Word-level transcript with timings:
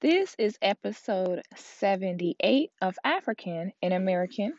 This 0.00 0.34
is 0.38 0.56
episode 0.62 1.42
78 1.56 2.70
of 2.80 2.96
African 3.04 3.72
and 3.82 3.92
American 3.92 4.54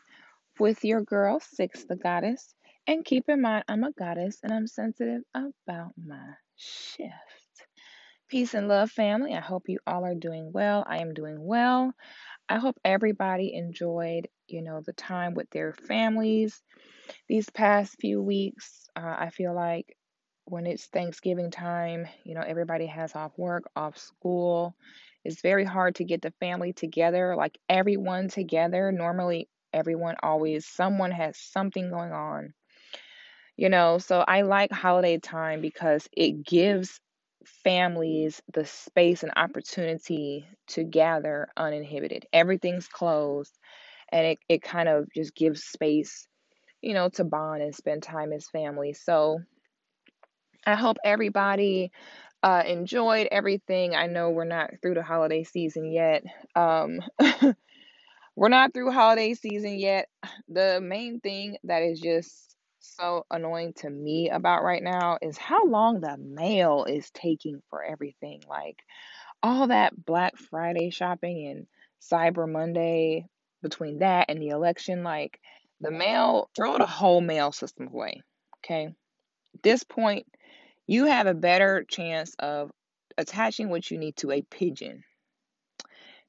with 0.60 0.84
your 0.84 1.02
girl, 1.02 1.40
Six 1.40 1.84
the 1.84 1.96
Goddess. 1.96 2.54
And 2.86 3.04
keep 3.04 3.24
in 3.28 3.42
mind, 3.42 3.64
I'm 3.66 3.82
a 3.82 3.90
goddess 3.90 4.38
and 4.44 4.52
I'm 4.52 4.68
sensitive 4.68 5.22
about 5.34 5.94
my 5.96 6.34
shift. 6.54 7.10
Peace 8.28 8.54
and 8.54 8.68
love, 8.68 8.92
family. 8.92 9.34
I 9.34 9.40
hope 9.40 9.64
you 9.66 9.80
all 9.84 10.04
are 10.04 10.14
doing 10.14 10.52
well. 10.52 10.84
I 10.86 10.98
am 10.98 11.12
doing 11.12 11.38
well. 11.40 11.92
I 12.48 12.58
hope 12.58 12.76
everybody 12.84 13.52
enjoyed, 13.54 14.28
you 14.46 14.62
know, 14.62 14.80
the 14.86 14.92
time 14.92 15.34
with 15.34 15.50
their 15.50 15.72
families 15.72 16.62
these 17.28 17.50
past 17.50 17.96
few 18.00 18.22
weeks. 18.22 18.86
Uh, 18.94 19.16
I 19.18 19.30
feel 19.30 19.54
like 19.56 19.96
when 20.44 20.66
it's 20.66 20.86
Thanksgiving 20.86 21.50
time, 21.50 22.06
you 22.24 22.34
know, 22.34 22.42
everybody 22.46 22.86
has 22.86 23.14
off 23.16 23.32
work, 23.36 23.64
off 23.74 23.98
school. 23.98 24.76
It's 25.24 25.42
very 25.42 25.64
hard 25.64 25.96
to 25.96 26.04
get 26.04 26.22
the 26.22 26.32
family 26.40 26.72
together, 26.72 27.34
like 27.36 27.58
everyone 27.68 28.28
together. 28.28 28.90
Normally, 28.92 29.48
everyone 29.72 30.16
always, 30.22 30.66
someone 30.66 31.12
has 31.12 31.38
something 31.38 31.90
going 31.90 32.12
on, 32.12 32.54
you 33.56 33.68
know. 33.68 33.98
So 33.98 34.24
I 34.26 34.42
like 34.42 34.72
holiday 34.72 35.18
time 35.18 35.60
because 35.60 36.08
it 36.12 36.44
gives 36.44 37.00
families 37.64 38.40
the 38.52 38.64
space 38.64 39.22
and 39.22 39.32
opportunity 39.36 40.46
to 40.68 40.84
gather 40.84 41.48
uninhibited. 41.56 42.26
Everything's 42.32 42.88
closed, 42.88 43.58
and 44.10 44.26
it, 44.26 44.38
it 44.48 44.62
kind 44.62 44.88
of 44.88 45.06
just 45.14 45.34
gives 45.34 45.64
space, 45.64 46.26
you 46.82 46.94
know, 46.94 47.08
to 47.10 47.24
bond 47.24 47.62
and 47.62 47.74
spend 47.74 48.02
time 48.02 48.32
as 48.32 48.48
family. 48.48 48.92
So, 48.92 49.40
I 50.66 50.74
hope 50.74 50.96
everybody 51.04 51.90
uh, 52.42 52.62
enjoyed 52.66 53.28
everything. 53.30 53.94
I 53.94 54.06
know 54.06 54.30
we're 54.30 54.44
not 54.44 54.70
through 54.82 54.94
the 54.94 55.02
holiday 55.02 55.44
season 55.44 55.92
yet. 55.92 56.24
Um, 56.56 57.00
we're 58.36 58.48
not 58.48 58.72
through 58.74 58.90
holiday 58.92 59.34
season 59.34 59.78
yet. 59.78 60.08
The 60.48 60.80
main 60.82 61.20
thing 61.20 61.56
that 61.64 61.82
is 61.82 62.00
just 62.00 62.56
so 62.80 63.24
annoying 63.30 63.74
to 63.74 63.88
me 63.88 64.30
about 64.30 64.64
right 64.64 64.82
now 64.82 65.18
is 65.22 65.38
how 65.38 65.64
long 65.64 66.00
the 66.00 66.16
mail 66.16 66.84
is 66.84 67.10
taking 67.10 67.62
for 67.70 67.82
everything. 67.82 68.42
Like 68.48 68.82
all 69.42 69.68
that 69.68 70.04
Black 70.04 70.36
Friday 70.36 70.90
shopping 70.90 71.46
and 71.48 71.66
Cyber 72.00 72.50
Monday 72.50 73.26
between 73.62 74.00
that 74.00 74.26
and 74.28 74.42
the 74.42 74.48
election, 74.48 75.04
like 75.04 75.38
the 75.80 75.90
mail, 75.92 76.50
throw 76.56 76.78
the 76.78 76.86
whole 76.86 77.20
mail 77.20 77.52
system 77.52 77.88
away. 77.88 78.22
Okay. 78.58 78.86
At 79.54 79.62
this 79.62 79.84
point, 79.84 80.26
you 80.86 81.06
have 81.06 81.26
a 81.26 81.34
better 81.34 81.84
chance 81.88 82.34
of 82.38 82.70
attaching 83.18 83.68
what 83.68 83.90
you 83.90 83.98
need 83.98 84.16
to 84.16 84.30
a 84.30 84.42
pigeon 84.42 85.04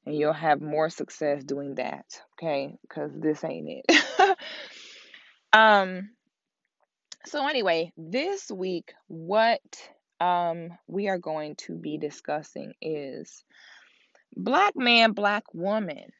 and 0.06 0.14
you'll 0.14 0.32
have 0.32 0.60
more 0.60 0.90
success 0.90 1.42
doing 1.42 1.76
that 1.76 2.04
okay? 2.38 2.76
Because 2.82 3.10
this 3.14 3.42
ain't 3.44 3.82
it. 3.86 4.36
Um 5.52 6.10
so 7.26 7.46
anyway 7.46 7.92
this 7.96 8.50
week 8.50 8.92
what 9.06 9.60
um 10.20 10.76
we 10.88 11.06
are 11.08 11.18
going 11.18 11.54
to 11.54 11.76
be 11.76 11.96
discussing 11.96 12.74
is 12.82 13.44
black 14.36 14.76
man 14.76 15.12
black 15.12 15.44
woman. 15.54 16.10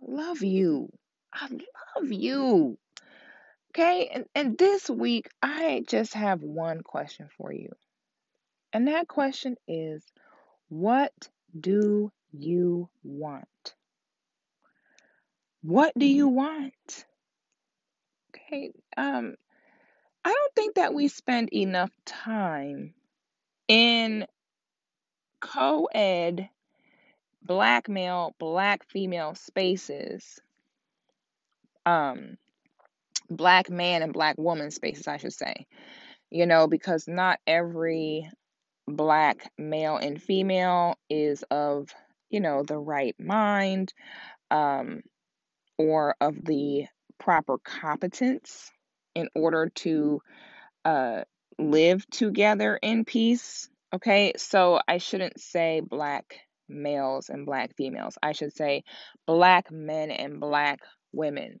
Love 0.00 0.42
you. 0.42 0.88
I 1.34 1.48
love 1.50 2.12
you 2.12 2.78
okay 3.76 4.10
and, 4.12 4.24
and 4.34 4.58
this 4.58 4.88
week 4.88 5.28
i 5.42 5.84
just 5.86 6.14
have 6.14 6.40
one 6.40 6.82
question 6.82 7.28
for 7.36 7.52
you 7.52 7.68
and 8.72 8.88
that 8.88 9.08
question 9.08 9.56
is 9.68 10.02
what 10.68 11.12
do 11.58 12.12
you 12.32 12.88
want? 13.02 13.74
What 15.62 15.92
do 15.96 16.06
you 16.06 16.28
want? 16.28 17.06
Okay, 18.30 18.72
um, 18.96 19.36
I 20.24 20.32
don't 20.32 20.54
think 20.54 20.74
that 20.76 20.94
we 20.94 21.08
spend 21.08 21.52
enough 21.52 21.90
time 22.04 22.94
in 23.68 24.26
co 25.40 25.88
ed 25.94 26.48
black 27.42 27.88
male, 27.88 28.34
black 28.38 28.84
female 28.88 29.34
spaces, 29.34 30.40
um, 31.84 32.36
black 33.30 33.70
man 33.70 34.02
and 34.02 34.12
black 34.12 34.36
woman 34.38 34.70
spaces, 34.70 35.08
I 35.08 35.16
should 35.18 35.32
say, 35.32 35.66
you 36.30 36.46
know, 36.46 36.66
because 36.66 37.06
not 37.08 37.38
every 37.46 38.28
black 38.86 39.50
male 39.58 39.96
and 39.96 40.22
female 40.22 40.96
is 41.10 41.42
of, 41.50 41.88
you 42.30 42.40
know, 42.40 42.62
the 42.62 42.78
right 42.78 43.14
mind 43.18 43.92
um, 44.50 45.02
or 45.78 46.14
of 46.20 46.44
the 46.44 46.86
proper 47.18 47.58
competence 47.58 48.70
in 49.14 49.28
order 49.34 49.70
to 49.74 50.20
uh, 50.84 51.22
live 51.58 52.08
together 52.10 52.78
in 52.80 53.04
peace. 53.04 53.68
Okay, 53.94 54.32
so 54.36 54.80
I 54.86 54.98
shouldn't 54.98 55.40
say 55.40 55.80
black 55.80 56.40
males 56.68 57.28
and 57.28 57.46
black 57.46 57.74
females. 57.76 58.18
I 58.22 58.32
should 58.32 58.54
say 58.54 58.84
black 59.26 59.70
men 59.70 60.10
and 60.10 60.40
black 60.40 60.80
women. 61.12 61.60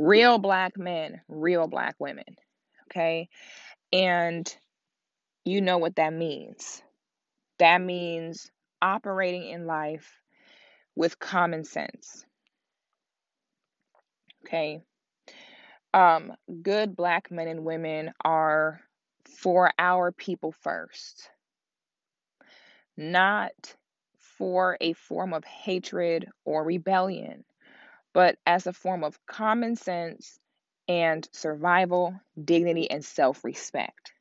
Real 0.00 0.38
black 0.38 0.78
men, 0.78 1.20
real 1.28 1.66
black 1.68 1.94
women. 1.98 2.24
Okay, 2.86 3.28
and 3.92 4.56
you 5.44 5.60
know 5.60 5.76
what 5.76 5.96
that 5.96 6.14
means. 6.14 6.82
That 7.58 7.82
means 7.82 8.50
operating 8.80 9.46
in 9.50 9.66
life 9.66 10.18
with 10.96 11.18
common 11.18 11.64
sense. 11.64 12.24
Okay. 14.46 14.80
Um, 15.92 16.32
good 16.62 16.96
black 16.96 17.30
men 17.30 17.48
and 17.48 17.64
women 17.64 18.12
are 18.24 18.80
for 19.28 19.70
our 19.78 20.12
people 20.12 20.52
first, 20.52 21.28
not 22.96 23.76
for 24.16 24.78
a 24.80 24.94
form 24.94 25.34
of 25.34 25.44
hatred 25.44 26.26
or 26.46 26.64
rebellion, 26.64 27.44
but 28.12 28.36
as 28.46 28.66
a 28.66 28.72
form 28.72 29.04
of 29.04 29.18
common 29.26 29.76
sense 29.76 30.38
and 30.88 31.28
survival, 31.32 32.20
dignity, 32.42 32.90
and 32.90 33.04
self 33.04 33.44
respect. 33.44 34.12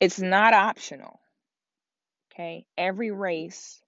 It's 0.00 0.20
not 0.20 0.54
optional. 0.54 1.20
Okay. 2.32 2.66
Every 2.78 3.10
race, 3.10 3.80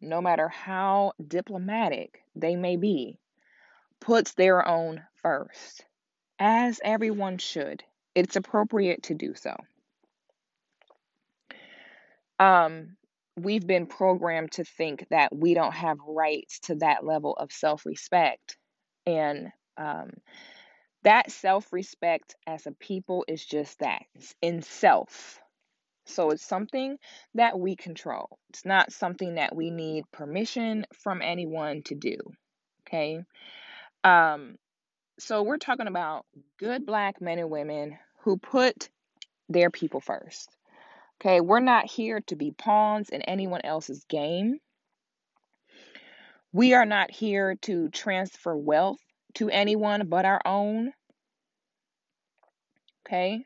no 0.00 0.20
matter 0.20 0.48
how 0.48 1.12
diplomatic 1.26 2.22
they 2.34 2.56
may 2.56 2.76
be, 2.76 3.18
puts 4.00 4.34
their 4.34 4.66
own 4.66 5.02
first, 5.22 5.86
as 6.38 6.80
everyone 6.84 7.38
should. 7.38 7.84
It's 8.14 8.36
appropriate 8.36 9.04
to 9.04 9.14
do 9.14 9.34
so. 9.34 9.56
Um, 12.38 12.96
we've 13.36 13.66
been 13.66 13.86
programmed 13.86 14.52
to 14.52 14.64
think 14.64 15.06
that 15.10 15.34
we 15.34 15.54
don't 15.54 15.74
have 15.74 15.98
rights 16.06 16.60
to 16.60 16.76
that 16.76 17.04
level 17.04 17.34
of 17.34 17.52
self 17.52 17.86
respect. 17.86 18.56
And 19.06 19.48
um, 19.76 20.10
that 21.04 21.30
self 21.30 21.72
respect 21.72 22.34
as 22.46 22.66
a 22.66 22.72
people 22.72 23.24
is 23.28 23.44
just 23.44 23.78
that 23.80 24.02
it's 24.14 24.34
in 24.42 24.62
self. 24.62 25.40
So 26.04 26.30
it's 26.30 26.44
something 26.44 26.96
that 27.34 27.58
we 27.58 27.76
control. 27.76 28.38
It's 28.50 28.64
not 28.64 28.92
something 28.92 29.36
that 29.36 29.54
we 29.54 29.70
need 29.70 30.04
permission 30.12 30.84
from 30.92 31.22
anyone 31.22 31.82
to 31.84 31.94
do. 31.94 32.16
Okay. 32.86 33.22
Um, 34.02 34.56
so 35.18 35.42
we're 35.42 35.58
talking 35.58 35.86
about 35.86 36.26
good 36.58 36.84
black 36.84 37.20
men 37.20 37.38
and 37.38 37.50
women 37.50 37.98
who 38.22 38.36
put 38.36 38.88
their 39.48 39.70
people 39.70 40.00
first. 40.00 40.50
Okay, 41.22 41.40
we're 41.40 41.60
not 41.60 41.88
here 41.88 42.20
to 42.26 42.34
be 42.34 42.50
pawns 42.50 43.08
in 43.08 43.22
anyone 43.22 43.60
else's 43.62 44.04
game. 44.08 44.58
We 46.52 46.74
are 46.74 46.84
not 46.84 47.12
here 47.12 47.54
to 47.62 47.90
transfer 47.90 48.56
wealth 48.56 48.98
to 49.34 49.48
anyone 49.48 50.08
but 50.08 50.24
our 50.24 50.40
own. 50.44 50.92
Okay, 53.06 53.44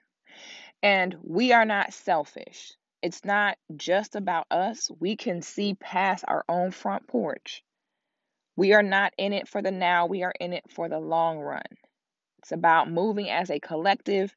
and 0.82 1.16
we 1.22 1.52
are 1.52 1.66
not 1.66 1.92
selfish. 1.92 2.72
It's 3.02 3.26
not 3.26 3.58
just 3.76 4.16
about 4.16 4.46
us. 4.50 4.90
We 4.98 5.16
can 5.16 5.42
see 5.42 5.74
past 5.74 6.24
our 6.26 6.46
own 6.48 6.70
front 6.70 7.06
porch. 7.06 7.62
We 8.56 8.72
are 8.72 8.82
not 8.82 9.12
in 9.18 9.34
it 9.34 9.48
for 9.48 9.60
the 9.60 9.70
now, 9.70 10.06
we 10.06 10.22
are 10.22 10.34
in 10.40 10.54
it 10.54 10.64
for 10.70 10.88
the 10.88 10.98
long 10.98 11.40
run. 11.40 11.60
It's 12.38 12.52
about 12.52 12.90
moving 12.90 13.28
as 13.28 13.50
a 13.50 13.60
collective, 13.60 14.34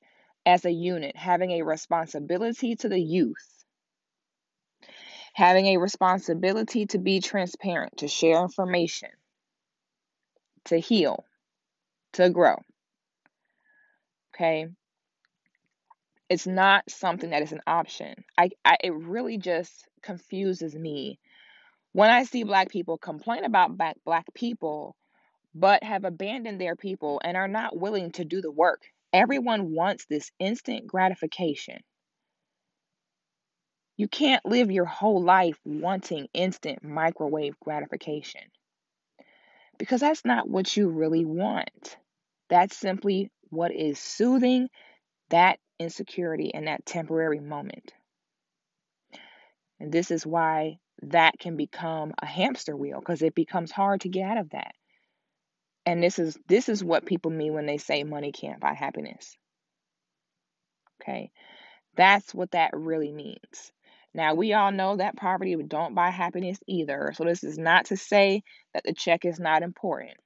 as 0.49 0.65
a 0.65 0.71
unit, 0.71 1.15
having 1.15 1.51
a 1.51 1.61
responsibility 1.61 2.75
to 2.75 2.89
the 2.89 2.99
youth, 2.99 3.65
having 5.33 5.67
a 5.67 5.77
responsibility 5.77 6.85
to 6.87 6.97
be 6.97 7.21
transparent, 7.21 7.97
to 7.97 8.07
share 8.07 8.41
information, 8.41 9.09
to 10.65 10.77
heal, 10.77 11.23
to 12.13 12.29
grow. 12.29 12.55
Okay? 14.35 14.67
It's 16.29 16.47
not 16.47 16.89
something 16.89 17.31
that 17.31 17.41
is 17.41 17.51
an 17.51 17.61
option. 17.65 18.23
I, 18.37 18.51
I 18.63 18.77
it 18.83 18.93
really 18.93 19.37
just 19.37 19.87
confuses 20.03 20.75
me 20.75 21.19
when 21.91 22.09
I 22.09 22.23
see 22.23 22.43
black 22.43 22.69
people 22.69 22.97
complain 22.97 23.45
about 23.45 23.77
black, 23.77 23.97
black 24.05 24.25
people, 24.35 24.95
but 25.55 25.83
have 25.83 26.05
abandoned 26.05 26.61
their 26.61 26.75
people 26.75 27.19
and 27.23 27.35
are 27.35 27.47
not 27.47 27.77
willing 27.77 28.11
to 28.13 28.25
do 28.25 28.41
the 28.41 28.51
work. 28.51 28.83
Everyone 29.13 29.73
wants 29.73 30.05
this 30.05 30.31
instant 30.39 30.87
gratification. 30.87 31.79
You 33.97 34.07
can't 34.07 34.45
live 34.45 34.71
your 34.71 34.85
whole 34.85 35.21
life 35.21 35.59
wanting 35.65 36.27
instant 36.33 36.83
microwave 36.83 37.59
gratification 37.59 38.41
because 39.77 40.01
that's 40.01 40.25
not 40.25 40.47
what 40.47 40.75
you 40.77 40.89
really 40.89 41.25
want. 41.25 41.97
That's 42.49 42.77
simply 42.77 43.31
what 43.49 43.73
is 43.73 43.99
soothing 43.99 44.69
that 45.29 45.59
insecurity 45.79 46.51
in 46.53 46.65
that 46.65 46.85
temporary 46.85 47.39
moment. 47.39 47.93
And 49.79 49.91
this 49.91 50.11
is 50.11 50.25
why 50.25 50.79
that 51.03 51.39
can 51.39 51.55
become 51.55 52.13
a 52.21 52.25
hamster 52.25 52.75
wheel 52.75 52.99
because 52.99 53.21
it 53.21 53.33
becomes 53.35 53.71
hard 53.71 54.01
to 54.01 54.09
get 54.09 54.29
out 54.29 54.37
of 54.37 54.49
that. 54.51 54.73
And 55.85 56.03
this 56.03 56.19
is 56.19 56.37
this 56.47 56.69
is 56.69 56.83
what 56.83 57.05
people 57.05 57.31
mean 57.31 57.53
when 57.53 57.65
they 57.65 57.77
say 57.77 58.03
money 58.03 58.31
can't 58.31 58.59
buy 58.59 58.73
happiness. 58.73 59.35
Okay? 61.01 61.31
That's 61.95 62.33
what 62.33 62.51
that 62.51 62.71
really 62.73 63.11
means. 63.11 63.71
Now, 64.13 64.33
we 64.33 64.53
all 64.53 64.71
know 64.71 64.97
that 64.97 65.15
poverty 65.15 65.55
don't 65.55 65.95
buy 65.95 66.09
happiness 66.09 66.57
either. 66.67 67.13
So 67.15 67.23
this 67.23 67.43
is 67.43 67.57
not 67.57 67.85
to 67.85 67.97
say 67.97 68.43
that 68.73 68.83
the 68.83 68.93
check 68.93 69.25
is 69.25 69.39
not 69.39 69.61
important. 69.61 70.17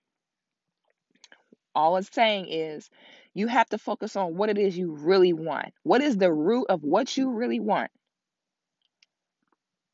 All 1.75 1.97
it's 1.97 2.13
saying 2.13 2.47
is 2.50 2.89
you 3.33 3.47
have 3.47 3.67
to 3.69 3.77
focus 3.77 4.15
on 4.15 4.38
what 4.38 4.50
it 4.50 4.57
is 4.57 4.77
you 4.77 4.94
really 4.94 5.33
want. 5.33 5.73
What 5.83 6.01
is 6.01 6.17
the 6.17 6.31
root 6.31 6.67
of 6.69 6.83
what 6.83 7.17
you 7.17 7.31
really 7.31 7.59
want? 7.59 7.91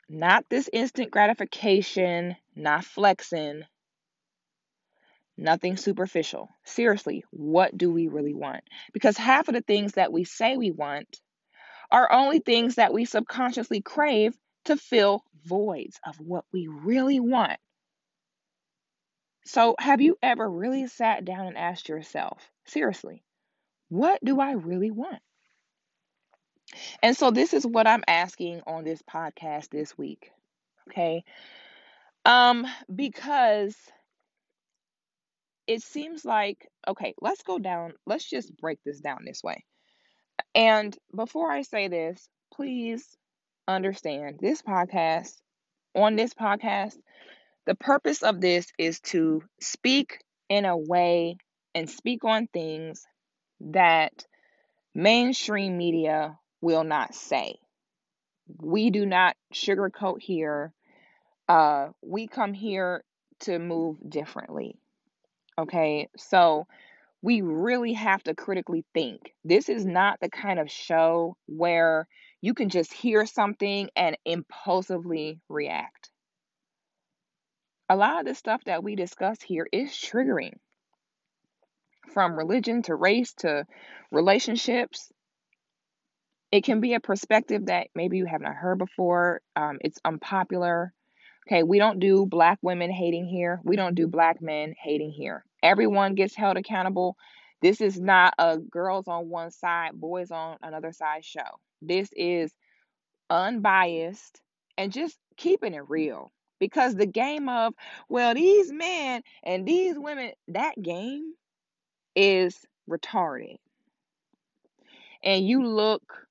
Not 0.09 0.45
this 0.50 0.69
instant 0.71 1.11
gratification, 1.11 2.35
not 2.56 2.83
flexing, 2.83 3.63
nothing 5.39 5.77
superficial. 5.77 6.50
Seriously, 6.65 7.24
what 7.31 7.77
do 7.77 7.91
we 7.91 8.07
really 8.07 8.33
want? 8.33 8.63
Because 8.94 9.18
half 9.18 9.47
of 9.47 9.53
the 9.53 9.62
things 9.62 9.94
that 9.94 10.12
we 10.12 10.24
say 10.24 10.57
we 10.57 10.71
want 10.71 11.19
are 11.91 12.12
only 12.12 12.39
things 12.39 12.75
that 12.75 12.94
we 12.94 13.06
subconsciously 13.06 13.81
crave 13.81 14.38
to 14.65 14.77
fill 14.77 15.24
voids 15.45 16.00
of 16.06 16.19
what 16.19 16.45
we 16.51 16.68
really 16.68 17.19
want. 17.19 17.59
So, 19.45 19.75
have 19.80 20.01
you 20.01 20.18
ever 20.21 20.47
really 20.47 20.86
sat 20.88 21.25
down 21.25 21.47
and 21.47 21.57
asked 21.57 21.89
yourself, 21.89 22.51
seriously, 22.65 23.24
what 23.88 24.24
do 24.24 24.39
I 24.39 24.51
really 24.51 24.92
want? 24.92 25.19
And 27.01 27.18
so, 27.18 27.31
this 27.31 27.53
is 27.53 27.65
what 27.65 27.88
I'm 27.88 28.03
asking 28.07 28.62
on 28.68 28.83
this 28.83 29.01
podcast 29.01 29.69
this 29.69 29.97
week. 29.97 30.30
Okay. 30.89 31.24
Um, 32.25 32.68
because 32.94 33.75
it 35.69 35.83
seems 35.83 36.25
like, 36.25 36.68
okay, 36.88 37.13
let's 37.21 37.44
go 37.44 37.60
down, 37.60 37.94
let's 38.07 38.27
just 38.27 38.57
break 38.57 38.80
this 38.83 39.01
down 39.01 39.19
this 39.24 39.44
way. 39.44 39.63
And 40.56 40.98
before 41.16 41.51
I 41.51 41.62
say 41.62 41.88
this, 41.88 42.27
please 42.51 43.06
understand 43.68 44.39
this 44.42 44.63
podcast, 44.63 45.31
on 45.94 46.16
this 46.16 46.33
podcast, 46.33 46.95
the 47.68 47.75
purpose 47.75 48.24
of 48.24 48.42
this 48.42 48.66
is 48.80 49.00
to 49.01 49.44
speak 49.62 50.18
in 50.50 50.66
a 50.66 50.75
way 50.75 51.38
and 51.75 51.88
speak 51.88 52.25
on 52.25 52.48
things 52.48 53.06
that 53.60 54.25
mainstream 54.95 55.77
media 55.77 56.39
will 56.62 56.83
not 56.83 57.13
say. 57.13 57.60
We 58.57 58.89
do 58.89 59.06
not 59.06 59.36
sugarcoat 59.54 60.19
here. 60.19 60.74
Uh, 61.48 61.89
we 62.01 62.25
come 62.27 62.54
here 62.54 63.04
to 63.42 63.60
move 63.60 63.98
differently. 64.10 64.80
Okay, 65.59 66.07
so 66.15 66.67
we 67.21 67.41
really 67.41 67.91
have 67.91 68.23
to 68.23 68.33
critically 68.33 68.85
think. 68.94 69.33
This 69.44 69.67
is 69.67 69.85
not 69.85 70.17
the 70.21 70.29
kind 70.29 70.57
of 70.57 70.71
show 70.71 71.35
where 71.47 72.07
you 72.39 72.53
can 72.53 72.69
just 72.69 72.94
hear 72.94 73.25
something 73.25 73.89
and 73.94 74.17
impulsively 74.23 75.41
react. 75.50 76.11
A 77.89 77.97
lot 77.97 78.21
of 78.21 78.25
the 78.25 78.35
stuff 78.35 78.61
that 78.67 78.85
we 78.85 78.95
discuss 78.95 79.41
here 79.41 79.67
is 79.73 79.89
triggering 79.89 80.53
from 82.13 82.38
religion 82.38 82.81
to 82.83 82.95
race 82.95 83.33
to 83.39 83.65
relationships. 84.11 85.11
It 86.53 86.63
can 86.63 86.79
be 86.79 86.94
a 86.94 87.01
perspective 87.01 87.65
that 87.65 87.88
maybe 87.94 88.17
you 88.17 88.25
have 88.27 88.41
not 88.41 88.56
heard 88.56 88.77
before. 88.77 89.41
Um, 89.57 89.79
it's 89.81 90.00
unpopular. 90.06 90.94
Okay, 91.47 91.63
we 91.63 91.79
don't 91.79 92.00
do 92.00 92.25
black 92.25 92.59
women 92.61 92.91
hating 92.91 93.25
here. 93.25 93.59
We 93.65 93.75
don't 93.75 93.95
do 93.95 94.07
black 94.07 94.41
men 94.41 94.73
hating 94.81 95.11
here. 95.11 95.44
Everyone 95.63 96.15
gets 96.15 96.35
held 96.35 96.57
accountable. 96.57 97.17
This 97.61 97.81
is 97.81 98.00
not 98.00 98.33
a 98.38 98.57
girls 98.57 99.07
on 99.07 99.29
one 99.29 99.51
side, 99.51 99.91
boys 99.94 100.31
on 100.31 100.57
another 100.61 100.91
side 100.91 101.25
show. 101.25 101.59
This 101.81 102.09
is 102.15 102.53
unbiased 103.29 104.41
and 104.77 104.91
just 104.91 105.17
keeping 105.38 105.73
it 105.73 105.89
real. 105.89 106.31
Because 106.59 106.95
the 106.95 107.06
game 107.06 107.47
of, 107.47 107.73
well, 108.09 108.33
these 108.33 108.71
men 108.71 109.21
and 109.44 109.65
these 109.65 109.97
women, 109.97 110.31
that 110.50 110.81
game 110.81 111.33
is 112.15 112.65
retarded. 112.89 113.56
And 115.23 115.47
you 115.47 115.65
look 115.65 116.27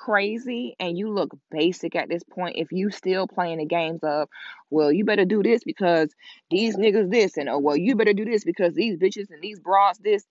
crazy 0.00 0.74
and 0.80 0.96
you 0.96 1.10
look 1.10 1.36
basic 1.50 1.94
at 1.94 2.08
this 2.08 2.22
point 2.22 2.56
if 2.56 2.72
you 2.72 2.90
still 2.90 3.26
playing 3.26 3.58
the 3.58 3.66
games 3.66 4.00
of, 4.02 4.28
well, 4.70 4.90
you 4.90 5.04
better 5.04 5.26
do 5.26 5.42
this 5.42 5.62
because 5.62 6.08
these 6.50 6.76
niggas 6.76 7.10
this, 7.10 7.36
and 7.36 7.50
oh, 7.50 7.58
well, 7.58 7.76
you 7.76 7.94
better 7.94 8.14
do 8.14 8.24
this 8.24 8.42
because 8.42 8.74
these 8.74 8.96
bitches 8.96 9.30
and 9.30 9.42
these 9.42 9.60
broads 9.60 9.98
this. 9.98 10.24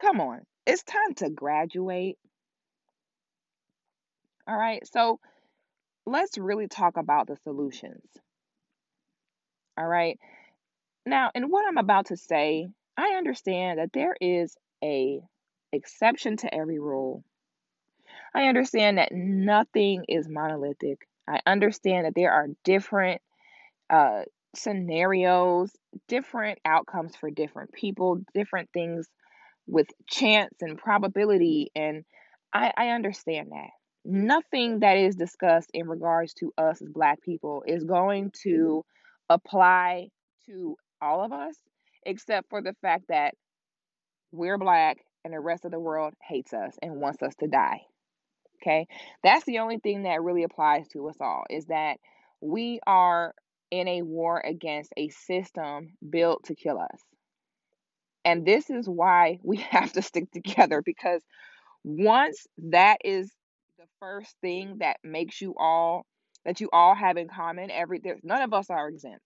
Come 0.00 0.20
on, 0.20 0.42
it's 0.66 0.84
time 0.84 1.14
to 1.16 1.30
graduate. 1.30 2.16
All 4.46 4.56
right, 4.56 4.86
so 4.86 5.18
let's 6.06 6.38
really 6.38 6.68
talk 6.68 6.96
about 6.96 7.26
the 7.26 7.36
solutions. 7.42 8.06
All 9.76 9.86
right, 9.86 10.18
now, 11.04 11.32
in 11.34 11.50
what 11.50 11.66
I'm 11.66 11.78
about 11.78 12.06
to 12.06 12.16
say, 12.16 12.68
I 12.96 13.14
understand 13.16 13.80
that 13.80 13.92
there 13.92 14.14
is 14.20 14.56
a 14.82 15.20
exception 15.72 16.36
to 16.38 16.54
every 16.54 16.78
rule 16.78 17.24
I 18.38 18.44
understand 18.44 18.98
that 18.98 19.10
nothing 19.10 20.04
is 20.08 20.28
monolithic. 20.28 21.08
I 21.26 21.40
understand 21.44 22.06
that 22.06 22.14
there 22.14 22.30
are 22.30 22.46
different 22.62 23.20
uh, 23.90 24.22
scenarios, 24.54 25.72
different 26.06 26.60
outcomes 26.64 27.16
for 27.16 27.32
different 27.32 27.72
people, 27.72 28.20
different 28.34 28.70
things 28.72 29.08
with 29.66 29.88
chance 30.08 30.54
and 30.60 30.78
probability. 30.78 31.72
And 31.74 32.04
I, 32.54 32.72
I 32.76 32.88
understand 32.90 33.48
that. 33.50 33.70
Nothing 34.04 34.80
that 34.80 34.98
is 34.98 35.16
discussed 35.16 35.70
in 35.74 35.88
regards 35.88 36.32
to 36.34 36.52
us 36.56 36.80
as 36.80 36.88
Black 36.92 37.20
people 37.20 37.64
is 37.66 37.82
going 37.82 38.30
to 38.44 38.84
apply 39.28 40.10
to 40.46 40.76
all 41.02 41.24
of 41.24 41.32
us, 41.32 41.56
except 42.06 42.48
for 42.50 42.62
the 42.62 42.76
fact 42.82 43.06
that 43.08 43.34
we're 44.30 44.58
Black 44.58 44.98
and 45.24 45.34
the 45.34 45.40
rest 45.40 45.64
of 45.64 45.72
the 45.72 45.80
world 45.80 46.14
hates 46.22 46.52
us 46.52 46.76
and 46.80 47.00
wants 47.00 47.20
us 47.20 47.34
to 47.40 47.48
die. 47.48 47.80
Okay. 48.60 48.86
That's 49.22 49.44
the 49.44 49.60
only 49.60 49.78
thing 49.78 50.02
that 50.02 50.22
really 50.22 50.42
applies 50.42 50.88
to 50.88 51.08
us 51.08 51.16
all 51.20 51.44
is 51.48 51.66
that 51.66 51.98
we 52.40 52.80
are 52.86 53.34
in 53.70 53.86
a 53.88 54.02
war 54.02 54.40
against 54.40 54.92
a 54.96 55.08
system 55.10 55.94
built 56.08 56.44
to 56.44 56.54
kill 56.54 56.78
us. 56.78 57.00
And 58.24 58.44
this 58.44 58.70
is 58.70 58.88
why 58.88 59.38
we 59.42 59.56
have 59.70 59.92
to 59.92 60.02
stick 60.02 60.30
together 60.32 60.82
because 60.84 61.22
once 61.84 62.46
that 62.70 62.98
is 63.04 63.30
the 63.78 63.86
first 64.00 64.34
thing 64.40 64.78
that 64.80 64.96
makes 65.04 65.40
you 65.40 65.54
all 65.56 66.04
that 66.44 66.60
you 66.60 66.68
all 66.72 66.94
have 66.94 67.16
in 67.16 67.28
common, 67.28 67.70
every 67.70 68.00
there's 68.02 68.20
none 68.22 68.42
of 68.42 68.52
us 68.52 68.70
are 68.70 68.88
exempt. 68.88 69.24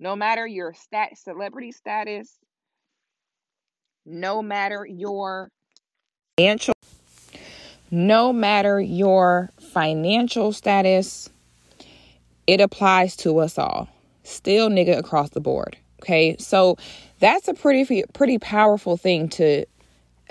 No 0.00 0.14
matter 0.14 0.46
your 0.46 0.74
stat 0.74 1.16
celebrity 1.16 1.72
status, 1.72 2.38
no 4.04 4.42
matter 4.42 4.86
your 4.88 5.50
financial 6.36 6.74
no 7.90 8.32
matter 8.32 8.80
your 8.80 9.50
financial 9.60 10.52
status, 10.52 11.30
it 12.46 12.60
applies 12.60 13.16
to 13.16 13.38
us 13.38 13.58
all. 13.58 13.88
Still 14.22 14.68
nigga 14.68 14.98
across 14.98 15.30
the 15.30 15.40
board. 15.40 15.76
Okay? 16.02 16.36
So 16.38 16.76
that's 17.18 17.48
a 17.48 17.54
pretty 17.54 18.04
pretty 18.12 18.38
powerful 18.38 18.96
thing 18.96 19.28
to 19.30 19.64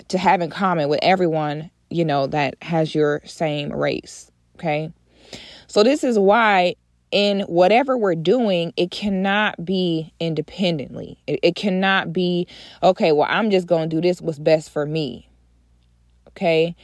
to 0.08 0.18
have 0.18 0.40
in 0.40 0.50
common 0.50 0.88
with 0.88 1.00
everyone, 1.02 1.70
you 1.90 2.04
know, 2.04 2.26
that 2.28 2.54
has 2.62 2.94
your 2.94 3.20
same 3.24 3.72
race. 3.72 4.30
Okay? 4.56 4.92
So 5.66 5.82
this 5.82 6.04
is 6.04 6.18
why 6.18 6.76
in 7.10 7.40
whatever 7.42 7.96
we're 7.96 8.14
doing, 8.14 8.72
it 8.76 8.90
cannot 8.90 9.64
be 9.64 10.12
independently. 10.20 11.18
It, 11.26 11.40
it 11.42 11.56
cannot 11.56 12.12
be, 12.12 12.46
okay, 12.82 13.12
well, 13.12 13.26
I'm 13.30 13.50
just 13.50 13.66
going 13.66 13.88
to 13.88 13.96
do 13.96 14.02
this 14.02 14.20
what's 14.20 14.38
best 14.38 14.70
for 14.70 14.84
me. 14.86 15.28
Okay 16.28 16.76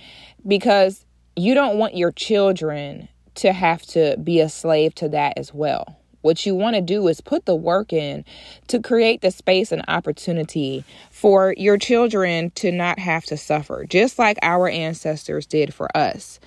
because 0.47 1.05
you 1.37 1.55
don't 1.55 1.79
want 1.79 1.97
your 1.97 2.13
children 2.13 3.09
to 3.37 3.53
have 3.53 3.83
to 3.83 4.17
be 4.23 4.41
a 4.41 4.49
slave 4.49 4.95
to 4.97 5.09
that 5.09 5.37
as 5.37 5.53
well. 5.53 5.99
What 6.23 6.47
you 6.47 6.55
want 6.55 6.75
to 6.77 6.81
do 6.81 7.07
is 7.09 7.21
put 7.21 7.45
the 7.45 7.55
work 7.55 7.93
in 7.93 8.25
to 8.69 8.81
create 8.81 9.21
the 9.21 9.31
space 9.31 9.73
and 9.73 9.83
opportunity 9.89 10.85
for 11.11 11.55
your 11.59 11.77
children 11.77 12.51
to 12.53 12.73
not 12.73 12.99
have 12.99 13.25
to 13.27 13.37
suffer, 13.37 13.85
just 13.85 14.19
like 14.19 14.39
our 14.41 14.69
ancestors 14.69 15.45
did 15.45 15.75
for 15.75 15.95
us. 15.95 16.41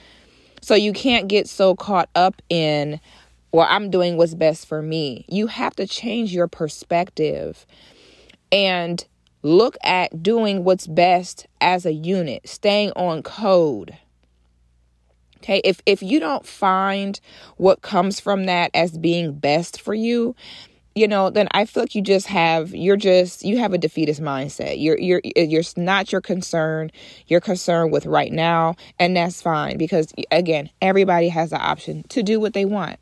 So 0.62 0.74
you 0.74 0.94
can't 0.94 1.28
get 1.28 1.48
so 1.48 1.76
caught 1.76 2.10
up 2.16 2.42
in, 2.50 3.00
well, 3.52 3.68
I'm 3.70 3.92
doing 3.92 4.18
what's 4.18 4.34
best 4.34 4.66
for 4.66 4.82
me. 4.82 5.26
You 5.28 5.46
have 5.46 5.76
to 5.76 5.86
change 5.86 6.34
your 6.34 6.48
perspective 6.48 7.66
and 8.52 9.06
look 9.44 9.78
at 9.84 10.24
doing 10.24 10.64
what's 10.64 10.88
best 10.88 11.48
as 11.62 11.86
a 11.86 11.94
unit, 11.94 12.48
staying 12.48 12.92
on 12.92 13.24
code 13.24 13.98
Okay, 15.48 15.62
if 15.64 15.82
if 15.86 16.04
you 16.04 16.20
don't 16.20 16.46
find 16.46 17.20
what 17.58 17.82
comes 17.82 18.20
from 18.20 18.46
that 18.46 18.72
as 18.74 18.98
being 18.98 19.34
best 19.34 19.82
for 19.82 19.94
you, 19.94 20.36
you 20.96 21.08
know, 21.08 21.30
then 21.30 21.48
I 21.52 21.66
feel 21.66 21.84
like 21.84 21.96
you 21.96 22.02
just 22.02 22.28
have 22.28 22.76
you're 22.76 22.98
just 22.98 23.46
you 23.46 23.58
have 23.60 23.74
a 23.74 23.78
defeatist 23.78 24.22
mindset. 24.22 24.76
You're 24.78 25.00
you're 25.00 25.22
you're 25.24 25.64
not 25.78 26.12
your 26.12 26.22
concern. 26.22 26.92
You're 27.28 27.40
concerned 27.40 27.92
with 27.92 28.06
right 28.06 28.32
now, 28.32 28.76
and 29.00 29.16
that's 29.16 29.42
fine 29.42 29.78
because 29.78 30.14
again, 30.32 30.70
everybody 30.82 31.30
has 31.30 31.52
the 31.52 31.60
option 31.60 32.04
to 32.10 32.24
do 32.24 32.40
what 32.40 32.54
they 32.54 32.66
want. 32.66 33.00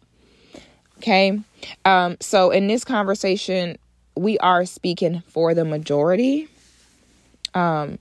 Okay, 0.97 1.39
um, 1.83 2.15
so 2.19 2.51
in 2.51 2.67
this 2.67 2.83
conversation, 2.83 3.77
we 4.15 4.37
are 4.39 4.65
speaking 4.65 5.23
for 5.27 5.53
the 5.53 5.65
majority. 5.65 6.47
Um, 7.53 7.99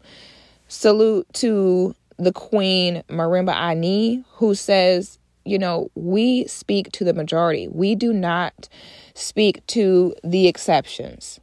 salute 0.69 1.27
to 1.35 1.95
the 2.19 2.33
queen 2.33 3.03
Marimba 3.09 3.55
Ani, 3.55 4.25
who 4.35 4.55
says, 4.55 5.19
you 5.45 5.59
know, 5.59 5.91
we 5.95 6.47
speak 6.47 6.91
to 6.93 7.05
the 7.05 7.13
majority. 7.13 7.69
We 7.69 7.95
do 7.95 8.13
not 8.13 8.69
speak 9.15 9.67
to 9.69 10.15
the 10.23 10.49
exceptions. 10.49 11.41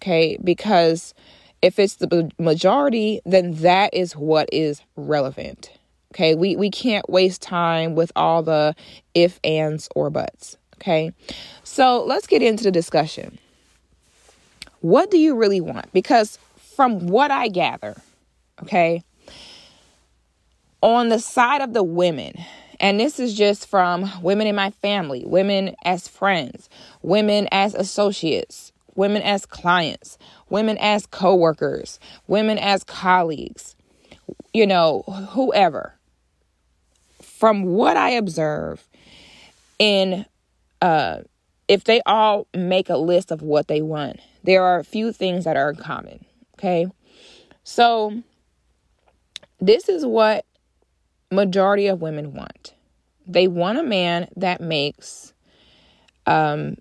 Okay? 0.00 0.38
Because 0.42 1.14
if 1.62 1.78
it's 1.78 1.96
the 1.96 2.30
majority, 2.38 3.20
then 3.24 3.54
that 3.56 3.94
is 3.94 4.12
what 4.12 4.48
is 4.52 4.82
relevant. 4.96 5.72
Okay? 6.14 6.34
We 6.34 6.56
we 6.56 6.70
can't 6.70 7.08
waste 7.08 7.42
time 7.42 7.94
with 7.94 8.12
all 8.16 8.42
the 8.42 8.74
if 9.14 9.40
ands 9.44 9.88
or 9.94 10.10
buts. 10.10 10.56
Okay? 10.76 11.12
So, 11.62 12.04
let's 12.04 12.26
get 12.26 12.42
into 12.42 12.64
the 12.64 12.70
discussion. 12.70 13.38
What 14.80 15.10
do 15.10 15.18
you 15.18 15.36
really 15.36 15.60
want? 15.60 15.92
Because 15.92 16.38
from 16.56 17.06
what 17.06 17.30
I 17.30 17.48
gather, 17.48 18.00
okay? 18.62 19.02
on 20.82 21.08
the 21.08 21.18
side 21.18 21.60
of 21.60 21.72
the 21.72 21.82
women, 21.82 22.34
and 22.78 22.98
this 22.98 23.20
is 23.20 23.34
just 23.34 23.66
from 23.66 24.10
women 24.22 24.46
in 24.46 24.54
my 24.54 24.70
family, 24.70 25.22
women 25.26 25.74
as 25.84 26.08
friends, 26.08 26.68
women 27.02 27.48
as 27.52 27.74
associates, 27.74 28.72
women 28.94 29.22
as 29.22 29.44
clients, 29.44 30.16
women 30.48 30.78
as 30.78 31.06
coworkers, 31.06 32.00
women 32.26 32.58
as 32.58 32.82
colleagues, 32.82 33.76
you 34.54 34.66
know, 34.66 35.02
whoever. 35.30 35.94
From 37.20 37.64
what 37.64 37.96
I 37.96 38.10
observe 38.10 38.86
in 39.78 40.26
uh 40.82 41.18
if 41.70 41.84
they 41.84 42.02
all 42.04 42.48
make 42.52 42.90
a 42.90 42.96
list 42.96 43.30
of 43.30 43.42
what 43.42 43.68
they 43.68 43.80
want, 43.80 44.18
there 44.42 44.64
are 44.64 44.80
a 44.80 44.84
few 44.84 45.12
things 45.12 45.44
that 45.44 45.56
are 45.56 45.72
common, 45.72 46.24
okay? 46.58 46.88
So 47.62 48.24
this 49.60 49.88
is 49.88 50.04
what 50.04 50.44
majority 51.30 51.86
of 51.86 52.02
women 52.02 52.34
want. 52.34 52.74
They 53.24 53.46
want 53.46 53.78
a 53.78 53.84
man 53.84 54.26
that 54.34 54.60
makes 54.60 55.32
um, 56.26 56.74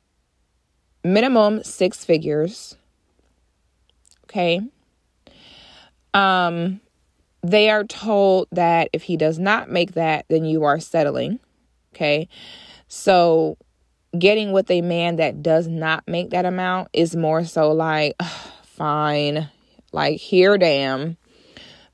minimum 1.04 1.64
six 1.64 2.04
figures. 2.04 2.76
Okay. 4.24 4.60
Um, 6.16 6.82
they 7.44 7.70
are 7.70 7.84
told 7.84 8.48
that 8.54 8.90
if 8.92 9.04
he 9.04 9.18
does 9.18 9.38
not 9.38 9.70
make 9.70 9.94
that, 9.94 10.26
then 10.30 10.46
you 10.46 10.64
are 10.64 10.80
settling. 10.80 11.40
Okay. 11.94 12.28
So 12.88 13.60
getting 14.18 14.52
with 14.52 14.70
a 14.72 14.82
man 14.82 15.18
that 15.18 15.44
does 15.44 15.68
not 15.68 16.08
make 16.08 16.32
that 16.32 16.46
amount 16.46 16.90
is 16.94 17.16
more 17.16 17.44
so 17.46 17.72
like, 17.72 18.16
fine, 18.64 19.50
like, 19.92 20.18
here, 20.18 20.58
damn. 20.58 21.18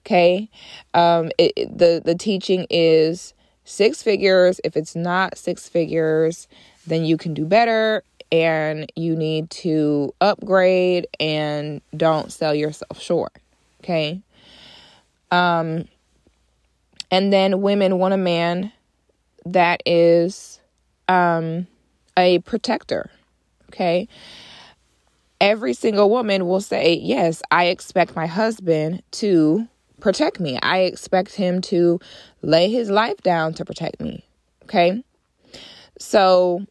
Okay. 0.06 0.50
Um, 0.94 1.32
it, 1.38 1.54
it, 1.56 1.78
the, 1.78 2.02
the 2.04 2.16
teaching 2.16 2.68
is 2.70 3.34
six 3.64 4.04
figures. 4.04 4.62
If 4.64 4.78
it's 4.78 4.96
not 4.96 5.38
six 5.38 5.68
figures, 5.68 6.48
then 6.86 7.06
you 7.06 7.18
can 7.18 7.34
do 7.34 7.46
better 7.46 8.04
and 8.32 8.92
you 8.96 9.16
need 9.16 9.50
to 9.50 10.14
upgrade 10.22 11.08
and 11.20 11.82
don't 11.96 12.32
sell 12.32 12.54
yourself 12.54 13.00
short. 13.00 13.34
Okay. 13.84 14.22
Um, 15.32 15.88
and 17.12 17.32
then 17.34 17.62
women 17.62 17.98
want 17.98 18.14
a 18.14 18.18
man 18.18 18.72
that 19.46 19.82
is 19.86 20.60
um, 21.08 21.68
a 22.18 22.40
protector. 22.40 23.10
Okay. 23.70 24.08
Every 25.42 25.74
single 25.74 26.10
woman 26.10 26.48
will 26.48 26.62
say, 26.62 26.96
Yes, 26.96 27.42
I 27.52 27.66
expect 27.66 28.16
my 28.16 28.26
husband 28.26 29.04
to 29.12 29.68
protect 30.00 30.40
me. 30.40 30.58
I 30.62 30.80
expect 30.80 31.36
him 31.36 31.62
to 31.62 32.00
lay 32.42 32.70
his 32.70 32.90
life 32.90 33.18
down 33.22 33.54
to 33.56 33.66
protect 33.66 34.00
me. 34.02 34.24
Okay. 34.64 35.04
So, 36.00 36.66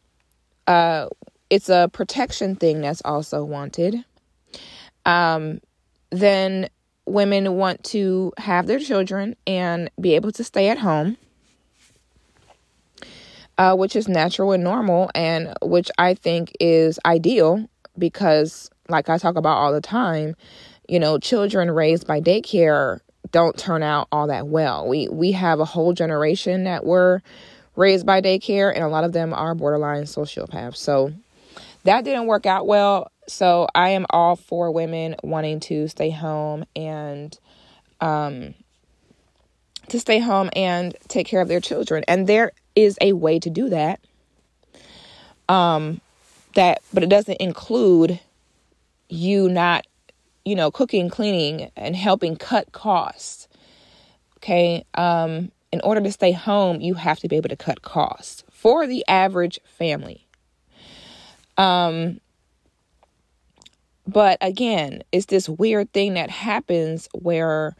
uh, 0.67 1.07
it's 1.49 1.69
a 1.69 1.89
protection 1.93 2.55
thing 2.55 2.81
that's 2.81 3.01
also 3.05 3.43
wanted. 3.43 4.03
Um, 5.05 5.59
then 6.09 6.69
women 7.05 7.55
want 7.55 7.83
to 7.83 8.33
have 8.37 8.67
their 8.67 8.79
children 8.79 9.35
and 9.45 9.89
be 9.99 10.15
able 10.15 10.31
to 10.33 10.43
stay 10.43 10.69
at 10.69 10.79
home, 10.79 11.17
uh, 13.57 13.75
which 13.75 13.95
is 13.95 14.07
natural 14.07 14.51
and 14.51 14.63
normal, 14.63 15.09
and 15.15 15.53
which 15.61 15.89
I 15.97 16.13
think 16.13 16.51
is 16.59 16.99
ideal 17.05 17.67
because, 17.97 18.69
like 18.89 19.09
I 19.09 19.17
talk 19.17 19.35
about 19.35 19.57
all 19.57 19.71
the 19.71 19.81
time, 19.81 20.35
you 20.87 20.99
know, 20.99 21.17
children 21.17 21.71
raised 21.71 22.05
by 22.05 22.21
daycare 22.21 22.99
don't 23.31 23.57
turn 23.57 23.83
out 23.83 24.07
all 24.11 24.27
that 24.27 24.47
well. 24.47 24.87
We 24.87 25.07
we 25.09 25.31
have 25.33 25.59
a 25.59 25.65
whole 25.65 25.93
generation 25.93 26.65
that 26.65 26.85
were 26.85 27.21
raised 27.75 28.05
by 28.05 28.21
daycare 28.21 28.73
and 28.73 28.83
a 28.83 28.87
lot 28.87 29.03
of 29.03 29.11
them 29.11 29.33
are 29.33 29.55
borderline 29.55 30.03
sociopaths. 30.03 30.77
So 30.77 31.11
that 31.83 32.03
didn't 32.03 32.27
work 32.27 32.45
out 32.45 32.67
well. 32.67 33.11
So 33.27 33.67
I 33.75 33.89
am 33.89 34.05
all 34.09 34.35
for 34.35 34.71
women 34.71 35.15
wanting 35.23 35.59
to 35.61 35.87
stay 35.87 36.11
home 36.11 36.65
and 36.75 37.37
um 37.99 38.53
to 39.89 39.99
stay 39.99 40.19
home 40.19 40.49
and 40.55 40.95
take 41.07 41.27
care 41.27 41.41
of 41.41 41.47
their 41.47 41.59
children. 41.59 42.03
And 42.07 42.27
there 42.27 42.51
is 42.75 42.97
a 43.01 43.13
way 43.13 43.39
to 43.39 43.49
do 43.49 43.69
that. 43.69 43.99
Um 45.49 46.01
that 46.53 46.81
but 46.93 47.03
it 47.03 47.09
doesn't 47.09 47.41
include 47.41 48.19
you 49.09 49.49
not 49.49 49.85
you 50.45 50.55
know, 50.55 50.69
cooking, 50.71 51.09
cleaning, 51.09 51.71
and 51.75 51.95
helping 51.95 52.37
cut 52.37 52.71
costs. 52.71 53.47
Okay. 54.37 54.85
Um, 54.93 55.51
in 55.71 55.81
order 55.83 55.99
to 56.01 56.11
stay 56.11 56.31
home, 56.31 56.79
you 56.79 56.93
have 56.93 57.19
to 57.19 57.27
be 57.27 57.35
able 57.35 57.49
to 57.49 57.57
cut 57.57 57.81
costs 57.81 58.43
for 58.51 58.87
the 58.87 59.03
average 59.07 59.59
family. 59.65 60.27
Um, 61.57 62.21
but 64.07 64.37
again, 64.39 65.03
it's 65.11 65.25
this 65.25 65.49
weird 65.49 65.91
thing 65.91 66.13
that 66.13 66.29
happens 66.29 67.09
where, 67.13 67.75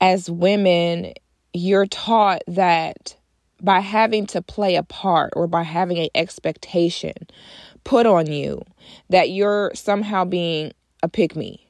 as 0.00 0.30
women, 0.30 1.14
you're 1.54 1.86
taught 1.86 2.42
that 2.46 3.16
by 3.62 3.80
having 3.80 4.26
to 4.26 4.42
play 4.42 4.76
a 4.76 4.82
part 4.82 5.32
or 5.36 5.46
by 5.46 5.62
having 5.62 5.98
an 5.98 6.08
expectation 6.14 7.14
put 7.84 8.06
on 8.06 8.30
you, 8.30 8.62
that 9.10 9.30
you're 9.30 9.70
somehow 9.74 10.24
being 10.24 10.72
a 11.02 11.08
pick 11.08 11.36
me 11.36 11.66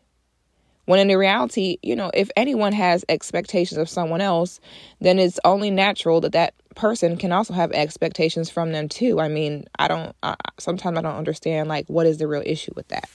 when 0.87 1.01
in 1.01 1.09
the 1.09 1.17
reality, 1.17 1.79
you 1.83 1.95
know, 1.95 2.11
if 2.15 2.31
anyone 2.37 2.73
has 2.73 3.05
expectations 3.09 3.77
of 3.77 3.89
someone 3.89 4.21
else, 4.21 4.61
then 5.01 5.19
it's 5.19 5.39
only 5.45 5.71
natural 5.71 6.21
that 6.23 6.33
that 6.33 6.55
person 6.77 7.17
can 7.17 7.33
also 7.33 7.53
have 7.53 7.73
expectations 7.73 8.49
from 8.49 8.73
them 8.73 8.89
too. 8.89 9.21
I 9.21 9.29
mean, 9.29 9.67
I 9.79 9.89
don't, 9.89 10.15
I, 10.23 10.37
sometimes 10.59 10.97
I 10.97 11.03
don't 11.03 11.17
understand, 11.17 11.69
like, 11.69 11.87
what 11.89 12.07
is 12.07 12.19
the 12.19 12.29
real 12.29 12.43
issue 12.47 12.73
with 12.77 12.87
that? 12.89 13.11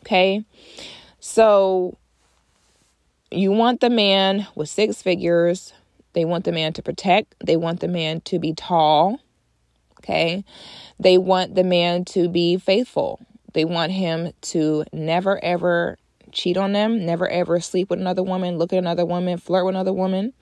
Okay. 0.00 0.44
So 1.18 1.96
you 3.32 3.50
want 3.50 3.80
the 3.80 3.90
man 3.90 4.46
with 4.54 4.68
six 4.68 5.02
figures. 5.02 5.72
They 6.12 6.24
want 6.24 6.44
the 6.44 6.52
man 6.52 6.72
to 6.74 6.82
protect. 6.82 7.34
They 7.44 7.56
want 7.56 7.80
the 7.80 7.88
man 7.88 8.20
to 8.22 8.38
be 8.38 8.54
tall. 8.54 9.20
Okay. 10.00 10.44
They 10.98 11.18
want 11.18 11.54
the 11.54 11.64
man 11.64 12.04
to 12.06 12.28
be 12.28 12.56
faithful. 12.56 13.20
They 13.52 13.64
want 13.64 13.92
him 13.92 14.32
to 14.42 14.84
never 14.92 15.42
ever 15.42 15.98
cheat 16.32 16.56
on 16.56 16.72
them, 16.72 17.04
never 17.04 17.28
ever 17.28 17.60
sleep 17.60 17.90
with 17.90 18.00
another 18.00 18.22
woman, 18.22 18.56
look 18.56 18.72
at 18.72 18.78
another 18.78 19.04
woman, 19.04 19.38
flirt 19.38 19.66
with 19.66 19.74
another 19.74 19.92
woman. 19.92 20.32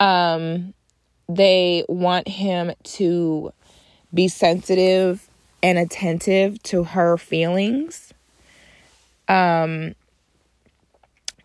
Um, 0.00 0.74
they 1.28 1.84
want 1.88 2.26
him 2.26 2.72
to 2.82 3.52
be 4.12 4.28
sensitive 4.28 5.28
and 5.62 5.78
attentive 5.78 6.62
to 6.64 6.84
her 6.84 7.16
feelings. 7.16 8.12
Um, 9.28 9.94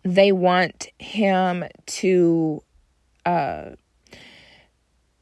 they 0.02 0.32
want 0.32 0.88
him 0.98 1.64
to 1.86 2.62
uh, 3.26 3.72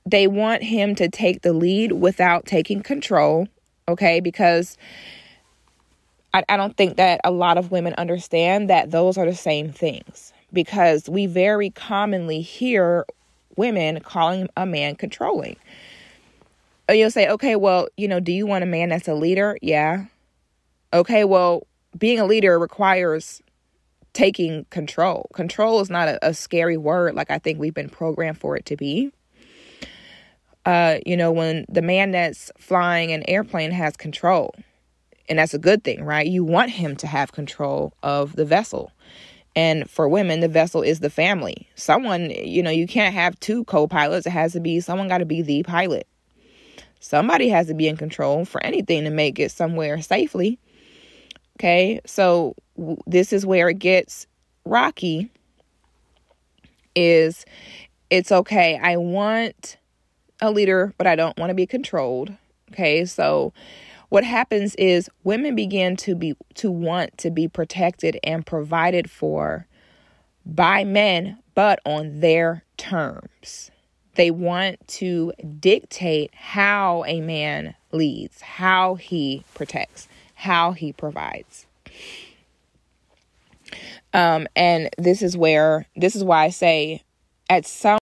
they 0.07 0.29
want 0.29 0.63
him 0.63 0.95
to 0.95 1.09
take 1.09 1.43
the 1.43 1.53
lead 1.53 1.93
without 1.93 2.47
taking 2.47 2.83
control 2.83 3.49
okay? 3.89 4.21
Because 4.21 4.77
I, 6.33 6.45
I 6.49 6.57
don't 6.57 6.77
think 6.77 6.97
that 6.97 7.21
a 7.25 7.31
lot 7.31 7.59
of 7.59 7.71
women 7.71 7.95
understand 7.95 8.71
that 8.71 8.91
those 8.91 9.19
are 9.19 9.27
the 9.27 9.35
same 9.35 9.71
things 9.73 10.33
because 10.53 11.09
we 11.09 11.27
very 11.27 11.71
commonly 11.71 12.41
hear 12.41 13.05
women 13.57 14.01
calling 14.01 14.49
a 14.57 14.67
man 14.67 14.97
controlling. 14.97 15.57
You'll 16.91 17.11
say 17.11 17.29
okay 17.29 17.57
well 17.57 17.89
you 17.97 18.09
know 18.09 18.21
do 18.21 18.31
you 18.31 18.47
want 18.47 18.63
a 18.63 18.67
man 18.67 18.91
that's 18.91 19.09
a 19.09 19.15
leader? 19.15 19.57
Yeah. 19.63 20.07
Okay 20.93 21.25
well 21.25 21.67
being 21.97 22.19
a 22.19 22.27
leader 22.27 22.59
requires 22.59 23.41
taking 24.15 24.65
control. 24.71 25.29
Control 25.35 25.81
is 25.81 25.91
not 25.91 26.09
a, 26.09 26.29
a 26.29 26.33
scary 26.33 26.77
word 26.77 27.15
like 27.15 27.31
I 27.31 27.39
think 27.39 27.59
we've 27.59 27.75
been 27.75 27.91
programmed 27.91 28.39
for 28.39 28.57
it 28.57 28.65
to 28.67 28.77
be. 28.77 29.13
Uh, 30.65 30.99
you 31.05 31.17
know, 31.17 31.31
when 31.31 31.67
the 31.69 31.83
man 31.83 32.13
that's 32.13 32.51
flying 32.57 33.13
an 33.13 33.23
airplane 33.29 33.71
has 33.71 33.97
control, 33.97 34.55
and 35.29 35.39
that's 35.39 35.55
a 35.55 35.59
good 35.59 35.85
thing, 35.85 36.05
right? 36.05 36.27
You 36.27 36.45
want 36.45 36.71
him 36.71 36.97
to 36.97 37.07
have 37.07 37.33
control 37.33 37.93
of 38.03 38.37
the 38.37 38.45
vessel. 38.45 38.93
And 39.57 39.89
for 39.89 40.09
women, 40.09 40.41
the 40.41 40.49
vessel 40.49 40.83
is 40.83 41.01
the 41.01 41.11
family. 41.11 41.69
Someone, 41.75 42.31
you 42.31 42.63
know, 42.63 42.71
you 42.71 42.87
can't 42.87 43.15
have 43.15 43.39
two 43.41 43.65
co 43.65 43.87
pilots. 43.87 44.27
It 44.27 44.31
has 44.31 44.53
to 44.53 44.61
be 44.61 44.81
someone 44.81 45.09
got 45.09 45.19
to 45.19 45.27
be 45.27 45.43
the 45.43 45.63
pilot. 45.63 46.07
Somebody 47.01 47.49
has 47.51 47.67
to 47.67 47.75
be 47.75 47.87
in 47.87 47.97
control 47.97 48.45
for 48.45 48.63
anything 48.65 49.05
to 49.05 49.11
make 49.11 49.39
it 49.39 49.51
somewhere 49.51 50.01
safely. 50.01 50.59
Okay, 51.59 52.01
so 52.05 52.57
this 53.07 53.33
is 53.33 53.47
where 53.47 53.69
it 53.69 53.79
gets 53.79 54.27
rocky. 54.65 55.31
Is 56.95 57.45
it's 58.11 58.31
okay. 58.31 58.79
I 58.81 58.97
want 58.97 59.77
a 60.41 60.51
leader, 60.51 60.95
but 60.97 61.07
I 61.07 61.17
don't 61.17 61.37
want 61.39 61.51
to 61.51 61.55
be 61.55 61.67
controlled. 61.67 62.33
Okay, 62.73 63.05
so 63.05 63.53
what 64.09 64.25
happens 64.25 64.75
is 64.77 65.11
women 65.25 65.55
begin 65.57 65.97
to 65.97 66.15
be 66.15 66.35
to 66.55 66.71
want 66.71 67.19
to 67.19 67.31
be 67.31 67.49
protected 67.49 68.19
and 68.23 68.47
provided 68.47 69.11
for 69.11 69.67
by 70.47 70.85
men, 70.85 71.39
but 71.55 71.81
on 71.85 72.21
their 72.21 72.65
terms. 72.77 73.71
They 74.15 74.31
want 74.31 74.87
to 74.89 75.33
dictate 75.59 76.33
how 76.35 77.05
a 77.07 77.21
man 77.21 77.75
leads, 77.91 78.41
how 78.43 78.95
he 78.95 79.43
protects 79.55 80.07
how 80.45 80.73
he 80.73 80.93
provides. 80.93 81.64
Um, 84.15 84.47
and 84.57 84.89
this 84.97 85.23
is 85.23 85.37
where 85.37 85.87
this 85.97 86.17
is 86.17 86.25
why 86.25 86.45
I 86.45 86.51
say 86.51 87.03
at 87.51 87.67
some 87.67 87.99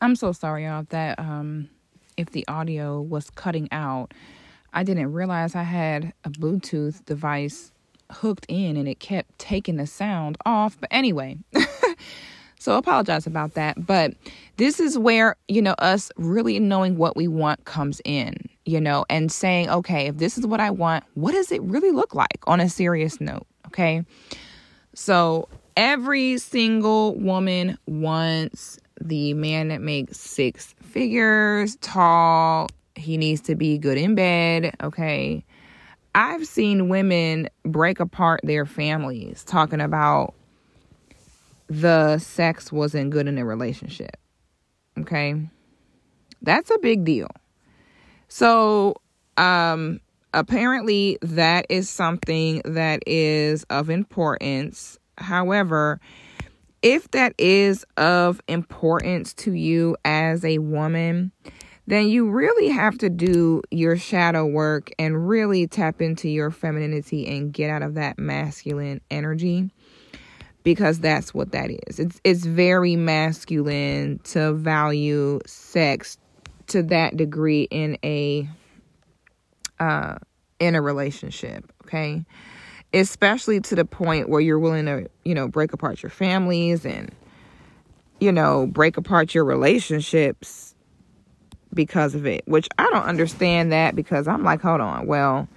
I'm 0.00 0.16
so 0.16 0.32
sorry 0.32 0.64
y'all 0.64 0.86
that 0.90 1.18
um 1.18 1.68
if 2.16 2.30
the 2.30 2.46
audio 2.48 3.00
was 3.00 3.30
cutting 3.30 3.68
out. 3.72 4.14
I 4.72 4.84
didn't 4.84 5.12
realize 5.12 5.54
I 5.54 5.64
had 5.64 6.14
a 6.24 6.30
Bluetooth 6.30 7.04
device 7.04 7.72
hooked 8.10 8.46
in 8.48 8.76
and 8.78 8.88
it 8.88 9.00
kept 9.00 9.38
taking 9.38 9.76
the 9.76 9.86
sound 9.86 10.38
off. 10.46 10.78
But 10.80 10.88
anyway, 10.90 11.38
so 12.58 12.78
apologize 12.78 13.26
about 13.26 13.52
that. 13.54 13.84
But 13.84 14.14
this 14.56 14.80
is 14.80 14.96
where, 14.96 15.36
you 15.46 15.60
know, 15.60 15.74
us 15.78 16.10
really 16.16 16.58
knowing 16.58 16.96
what 16.96 17.16
we 17.16 17.28
want 17.28 17.66
comes 17.66 18.00
in 18.06 18.48
you 18.64 18.80
know, 18.80 19.04
and 19.10 19.30
saying, 19.30 19.68
okay, 19.70 20.06
if 20.06 20.18
this 20.18 20.38
is 20.38 20.46
what 20.46 20.60
I 20.60 20.70
want, 20.70 21.04
what 21.14 21.32
does 21.32 21.50
it 21.50 21.62
really 21.62 21.90
look 21.90 22.14
like 22.14 22.38
on 22.46 22.60
a 22.60 22.68
serious 22.68 23.20
note? 23.20 23.46
Okay. 23.66 24.04
So 24.94 25.48
every 25.76 26.38
single 26.38 27.14
woman 27.18 27.78
wants 27.86 28.78
the 29.00 29.34
man 29.34 29.68
that 29.68 29.80
makes 29.80 30.18
six 30.18 30.74
figures, 30.82 31.76
tall, 31.76 32.68
he 32.94 33.16
needs 33.16 33.40
to 33.42 33.54
be 33.54 33.78
good 33.78 33.98
in 33.98 34.14
bed. 34.14 34.74
Okay. 34.82 35.44
I've 36.14 36.46
seen 36.46 36.88
women 36.88 37.48
break 37.64 38.00
apart 38.00 38.40
their 38.44 38.66
families 38.66 39.44
talking 39.44 39.80
about 39.80 40.34
the 41.68 42.18
sex 42.18 42.70
wasn't 42.70 43.10
good 43.10 43.26
in 43.26 43.38
a 43.38 43.46
relationship. 43.46 44.16
Okay. 44.98 45.48
That's 46.42 46.70
a 46.70 46.78
big 46.78 47.04
deal. 47.04 47.30
So, 48.28 48.96
um, 49.36 50.00
apparently, 50.34 51.18
that 51.22 51.66
is 51.68 51.88
something 51.88 52.62
that 52.64 53.02
is 53.06 53.64
of 53.64 53.90
importance. 53.90 54.98
However, 55.18 56.00
if 56.82 57.10
that 57.12 57.34
is 57.38 57.84
of 57.96 58.40
importance 58.48 59.34
to 59.34 59.52
you 59.52 59.96
as 60.04 60.44
a 60.44 60.58
woman, 60.58 61.32
then 61.86 62.08
you 62.08 62.28
really 62.28 62.68
have 62.68 62.98
to 62.98 63.10
do 63.10 63.62
your 63.70 63.96
shadow 63.96 64.46
work 64.46 64.90
and 64.98 65.28
really 65.28 65.66
tap 65.66 66.00
into 66.00 66.28
your 66.28 66.50
femininity 66.50 67.26
and 67.26 67.52
get 67.52 67.70
out 67.70 67.82
of 67.82 67.94
that 67.94 68.18
masculine 68.18 69.00
energy 69.10 69.70
because 70.64 71.00
that's 71.00 71.34
what 71.34 71.52
that 71.52 71.70
is. 71.70 71.98
It's 71.98 72.20
it's 72.24 72.46
very 72.46 72.96
masculine 72.96 74.20
to 74.24 74.52
value 74.52 75.40
sex 75.46 76.18
to 76.68 76.82
that 76.84 77.16
degree 77.16 77.62
in 77.70 77.98
a 78.04 78.48
uh 79.82 80.18
in 80.58 80.74
a 80.74 80.82
relationship, 80.82 81.72
okay? 81.84 82.24
Especially 82.94 83.60
to 83.60 83.74
the 83.74 83.84
point 83.84 84.28
where 84.28 84.40
you're 84.40 84.58
willing 84.58 84.86
to, 84.86 85.08
you 85.24 85.34
know, 85.34 85.48
break 85.48 85.72
apart 85.72 86.02
your 86.02 86.10
families 86.10 86.86
and 86.86 87.12
you 88.20 88.30
know, 88.30 88.68
break 88.68 88.96
apart 88.96 89.34
your 89.34 89.44
relationships 89.44 90.76
because 91.74 92.14
of 92.14 92.24
it, 92.24 92.46
which 92.46 92.68
I 92.78 92.88
don't 92.90 93.02
understand 93.02 93.72
that 93.72 93.96
because 93.96 94.28
I'm 94.28 94.44
like, 94.44 94.60
hold 94.60 94.80
on. 94.80 95.08
Well, 95.08 95.48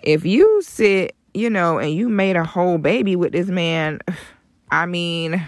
if 0.00 0.24
you 0.24 0.62
sit, 0.62 1.16
you 1.32 1.50
know, 1.50 1.78
and 1.78 1.92
you 1.92 2.08
made 2.08 2.36
a 2.36 2.44
whole 2.44 2.78
baby 2.78 3.16
with 3.16 3.32
this 3.32 3.48
man, 3.48 3.98
I 4.70 4.86
mean, 4.86 5.44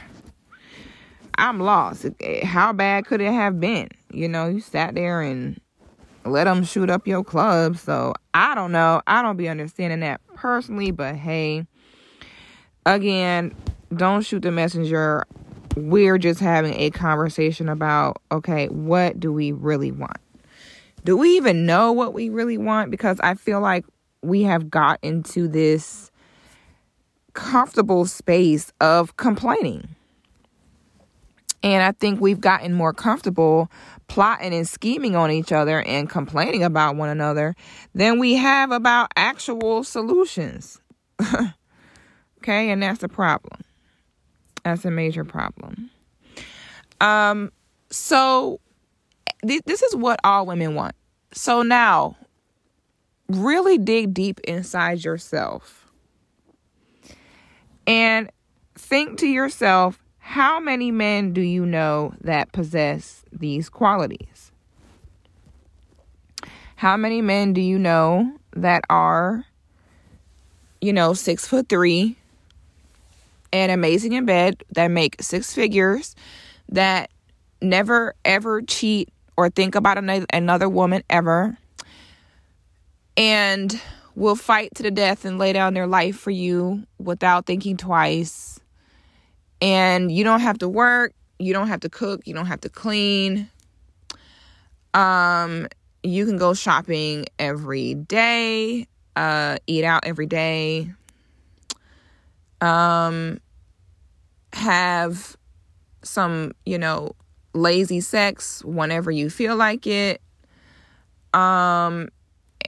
I'm 1.38 1.60
lost. 1.60 2.06
How 2.42 2.72
bad 2.72 3.06
could 3.06 3.20
it 3.20 3.32
have 3.32 3.60
been? 3.60 3.88
You 4.10 4.28
know, 4.28 4.48
you 4.48 4.60
sat 4.60 4.96
there 4.96 5.20
and 5.20 5.60
let 6.30 6.44
them 6.44 6.64
shoot 6.64 6.90
up 6.90 7.06
your 7.06 7.24
club. 7.24 7.76
So 7.76 8.14
I 8.34 8.54
don't 8.54 8.72
know. 8.72 9.02
I 9.06 9.22
don't 9.22 9.36
be 9.36 9.48
understanding 9.48 10.00
that 10.00 10.20
personally, 10.34 10.90
but 10.90 11.16
hey, 11.16 11.66
again, 12.84 13.54
don't 13.94 14.22
shoot 14.22 14.42
the 14.42 14.50
messenger. 14.50 15.24
We're 15.76 16.18
just 16.18 16.40
having 16.40 16.74
a 16.74 16.90
conversation 16.90 17.68
about 17.68 18.22
okay, 18.32 18.68
what 18.68 19.20
do 19.20 19.32
we 19.32 19.52
really 19.52 19.90
want? 19.92 20.18
Do 21.04 21.16
we 21.16 21.36
even 21.36 21.66
know 21.66 21.92
what 21.92 22.14
we 22.14 22.28
really 22.28 22.58
want? 22.58 22.90
Because 22.90 23.20
I 23.20 23.34
feel 23.34 23.60
like 23.60 23.84
we 24.22 24.42
have 24.42 24.70
got 24.70 24.98
into 25.02 25.46
this 25.48 26.10
comfortable 27.32 28.06
space 28.06 28.72
of 28.80 29.16
complaining. 29.16 29.95
And 31.62 31.82
I 31.82 31.92
think 31.92 32.20
we've 32.20 32.40
gotten 32.40 32.72
more 32.72 32.92
comfortable 32.92 33.70
plotting 34.08 34.54
and 34.54 34.68
scheming 34.68 35.16
on 35.16 35.30
each 35.30 35.52
other 35.52 35.82
and 35.82 36.08
complaining 36.08 36.62
about 36.62 36.96
one 36.96 37.08
another 37.08 37.54
than 37.94 38.18
we 38.18 38.34
have 38.34 38.70
about 38.70 39.10
actual 39.16 39.82
solutions. 39.82 40.80
okay, 42.38 42.70
and 42.70 42.82
that's 42.82 43.02
a 43.02 43.08
problem. 43.08 43.60
That's 44.64 44.84
a 44.84 44.90
major 44.90 45.24
problem. 45.24 45.90
Um, 47.00 47.52
so 47.90 48.60
th- 49.46 49.62
this 49.66 49.82
is 49.82 49.96
what 49.96 50.20
all 50.24 50.46
women 50.46 50.74
want. 50.74 50.94
So 51.32 51.62
now, 51.62 52.16
really 53.28 53.78
dig 53.78 54.14
deep 54.14 54.40
inside 54.40 55.04
yourself 55.04 55.86
and 57.86 58.30
think 58.74 59.18
to 59.18 59.26
yourself 59.26 59.98
how 60.26 60.58
many 60.58 60.90
men 60.90 61.32
do 61.32 61.40
you 61.40 61.64
know 61.64 62.12
that 62.20 62.50
possess 62.50 63.24
these 63.30 63.68
qualities? 63.68 64.50
How 66.74 66.96
many 66.96 67.22
men 67.22 67.52
do 67.52 67.60
you 67.60 67.78
know 67.78 68.32
that 68.54 68.82
are, 68.90 69.44
you 70.80 70.92
know, 70.92 71.14
six 71.14 71.46
foot 71.46 71.68
three 71.68 72.16
and 73.52 73.70
amazing 73.70 74.14
in 74.14 74.26
bed, 74.26 74.64
that 74.72 74.88
make 74.88 75.22
six 75.22 75.54
figures, 75.54 76.16
that 76.70 77.08
never 77.62 78.12
ever 78.24 78.62
cheat 78.62 79.08
or 79.36 79.48
think 79.48 79.76
about 79.76 79.96
another, 79.96 80.68
woman 80.68 81.04
ever, 81.08 81.56
and 83.16 83.80
will 84.16 84.34
fight 84.34 84.74
to 84.74 84.82
the 84.82 84.90
death 84.90 85.24
and 85.24 85.38
lay 85.38 85.52
down 85.52 85.72
their 85.72 85.86
life 85.86 86.18
for 86.18 86.32
you 86.32 86.84
without 86.98 87.46
thinking 87.46 87.76
twice? 87.76 88.58
And 89.60 90.10
you 90.12 90.24
don't 90.24 90.40
have 90.40 90.58
to 90.58 90.68
work 90.68 91.12
You 91.38 91.52
don't 91.52 91.68
have 91.68 91.80
to 91.80 91.88
cook, 91.88 92.26
you 92.26 92.34
don't 92.34 92.46
have 92.46 92.60
to 92.62 92.68
clean. 92.68 93.50
Um 94.94 95.68
you 96.02 96.24
can 96.24 96.38
go 96.38 96.54
shopping 96.54 97.26
every 97.38 97.94
day, 97.94 98.86
uh 99.16 99.56
eat 99.66 99.84
out 99.84 100.04
every 100.06 100.26
day. 100.26 100.92
Um 102.60 103.40
have 104.52 105.36
some, 106.02 106.52
you 106.64 106.78
know, 106.78 107.12
lazy 107.52 108.00
sex 108.00 108.64
whenever 108.64 109.10
you 109.10 109.28
feel 109.28 109.56
like 109.56 109.86
it. 109.86 110.22
Um 111.34 112.08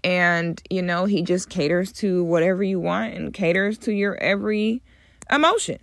and 0.05 0.61
you 0.70 0.83
know, 0.83 1.07
he 1.07 1.22
just 1.22 1.48
caters 1.48 1.92
to 1.92 2.22
whatever 2.24 2.62
you 2.62 2.79
want 2.81 3.14
and 3.14 3.33
caters 3.33 3.79
to 3.79 3.92
your 3.92 4.16
every 4.16 4.83
emotion. 5.31 5.79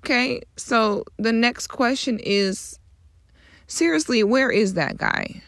Okay? 0.00 0.42
So 0.56 1.04
the 1.18 1.32
next 1.32 1.68
question 1.68 2.18
is 2.20 2.78
seriously, 3.66 4.22
where 4.24 4.50
is 4.50 4.74
that 4.74 4.96
guy? 4.96 5.42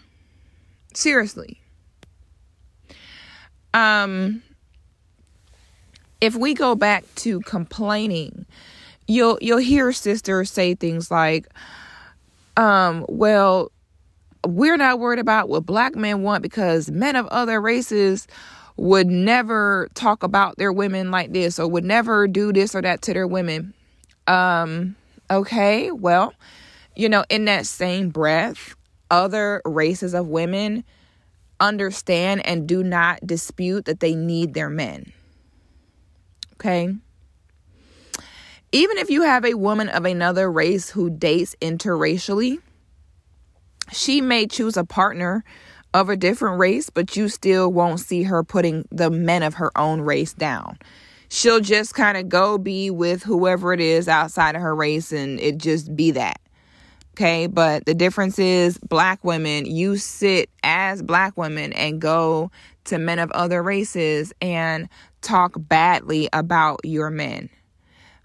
Seriously. 0.94 1.60
Um 3.74 4.42
if 6.20 6.36
we 6.36 6.54
go 6.54 6.74
back 6.76 7.04
to 7.16 7.40
complaining 7.40 8.46
you'll 9.08 9.38
you'll 9.40 9.58
hear 9.58 9.92
sisters 9.92 10.50
say 10.50 10.74
things 10.74 11.10
like 11.10 11.48
um 12.56 13.04
well 13.08 13.70
we're 14.46 14.76
not 14.76 14.98
worried 14.98 15.18
about 15.18 15.48
what 15.48 15.66
black 15.66 15.94
men 15.94 16.22
want 16.22 16.42
because 16.42 16.90
men 16.90 17.16
of 17.16 17.26
other 17.28 17.60
races 17.60 18.26
would 18.76 19.06
never 19.06 19.88
talk 19.94 20.22
about 20.22 20.56
their 20.56 20.72
women 20.72 21.10
like 21.10 21.32
this 21.32 21.58
or 21.58 21.68
would 21.68 21.84
never 21.84 22.26
do 22.26 22.52
this 22.52 22.74
or 22.74 22.82
that 22.82 23.02
to 23.02 23.12
their 23.12 23.26
women 23.26 23.74
um 24.26 24.94
okay 25.30 25.90
well 25.90 26.34
you 26.96 27.08
know 27.08 27.24
in 27.28 27.44
that 27.44 27.66
same 27.66 28.10
breath 28.10 28.74
other 29.10 29.60
races 29.64 30.14
of 30.14 30.26
women 30.26 30.84
understand 31.60 32.44
and 32.46 32.66
do 32.66 32.82
not 32.82 33.24
dispute 33.26 33.84
that 33.84 34.00
they 34.00 34.14
need 34.14 34.54
their 34.54 34.70
men 34.70 35.12
okay 36.54 36.94
even 38.72 38.96
if 38.96 39.10
you 39.10 39.22
have 39.22 39.44
a 39.44 39.52
woman 39.52 39.90
of 39.90 40.06
another 40.06 40.50
race 40.50 40.88
who 40.88 41.10
dates 41.10 41.54
interracially, 41.60 42.58
she 43.92 44.22
may 44.22 44.46
choose 44.46 44.78
a 44.78 44.84
partner 44.84 45.44
of 45.92 46.08
a 46.08 46.16
different 46.16 46.58
race, 46.58 46.88
but 46.88 47.14
you 47.14 47.28
still 47.28 47.70
won't 47.70 48.00
see 48.00 48.22
her 48.22 48.42
putting 48.42 48.88
the 48.90 49.10
men 49.10 49.42
of 49.42 49.54
her 49.54 49.70
own 49.76 50.00
race 50.00 50.32
down. 50.32 50.78
She'll 51.34 51.60
just 51.60 51.94
kind 51.94 52.18
of 52.18 52.28
go 52.28 52.58
be 52.58 52.90
with 52.90 53.22
whoever 53.22 53.72
it 53.72 53.80
is 53.80 54.06
outside 54.06 54.54
of 54.54 54.60
her 54.60 54.74
race 54.74 55.12
and 55.12 55.40
it 55.40 55.56
just 55.56 55.96
be 55.96 56.10
that. 56.10 56.38
Okay, 57.14 57.46
but 57.46 57.86
the 57.86 57.94
difference 57.94 58.38
is 58.38 58.76
black 58.76 59.24
women, 59.24 59.64
you 59.64 59.96
sit 59.96 60.50
as 60.62 61.00
black 61.02 61.34
women 61.38 61.72
and 61.72 62.02
go 62.02 62.50
to 62.84 62.98
men 62.98 63.18
of 63.18 63.30
other 63.30 63.62
races 63.62 64.34
and 64.42 64.90
talk 65.22 65.54
badly 65.56 66.28
about 66.34 66.80
your 66.84 67.08
men. 67.08 67.48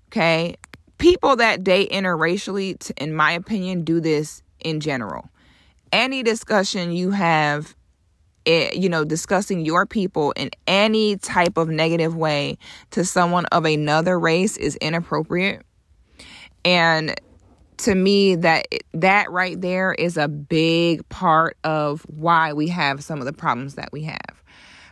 Okay. 0.09 0.57
People 0.97 1.37
that 1.37 1.63
date 1.63 1.89
interracially, 1.91 2.91
in 2.97 3.13
my 3.13 3.31
opinion, 3.31 3.85
do 3.85 4.01
this 4.01 4.43
in 4.59 4.81
general. 4.81 5.29
Any 5.93 6.23
discussion 6.23 6.91
you 6.91 7.11
have, 7.11 7.73
eh, 8.47 8.71
you 8.73 8.89
know, 8.89 9.03
discussing 9.03 9.63
your 9.63 9.85
people 9.85 10.31
in 10.31 10.49
any 10.65 11.17
type 11.17 11.57
of 11.57 11.69
negative 11.69 12.15
way 12.15 12.57
to 12.91 13.05
someone 13.05 13.45
of 13.47 13.65
another 13.65 14.19
race 14.19 14.57
is 14.57 14.75
inappropriate. 14.77 15.61
And 16.65 17.15
to 17.77 17.93
me 17.93 18.35
that 18.35 18.67
that 18.93 19.31
right 19.31 19.59
there 19.61 19.93
is 19.93 20.17
a 20.17 20.27
big 20.27 21.07
part 21.09 21.57
of 21.63 22.01
why 22.07 22.53
we 22.53 22.67
have 22.69 23.03
some 23.03 23.19
of 23.19 23.25
the 23.25 23.33
problems 23.33 23.75
that 23.75 23.89
we 23.91 24.03
have 24.03 24.43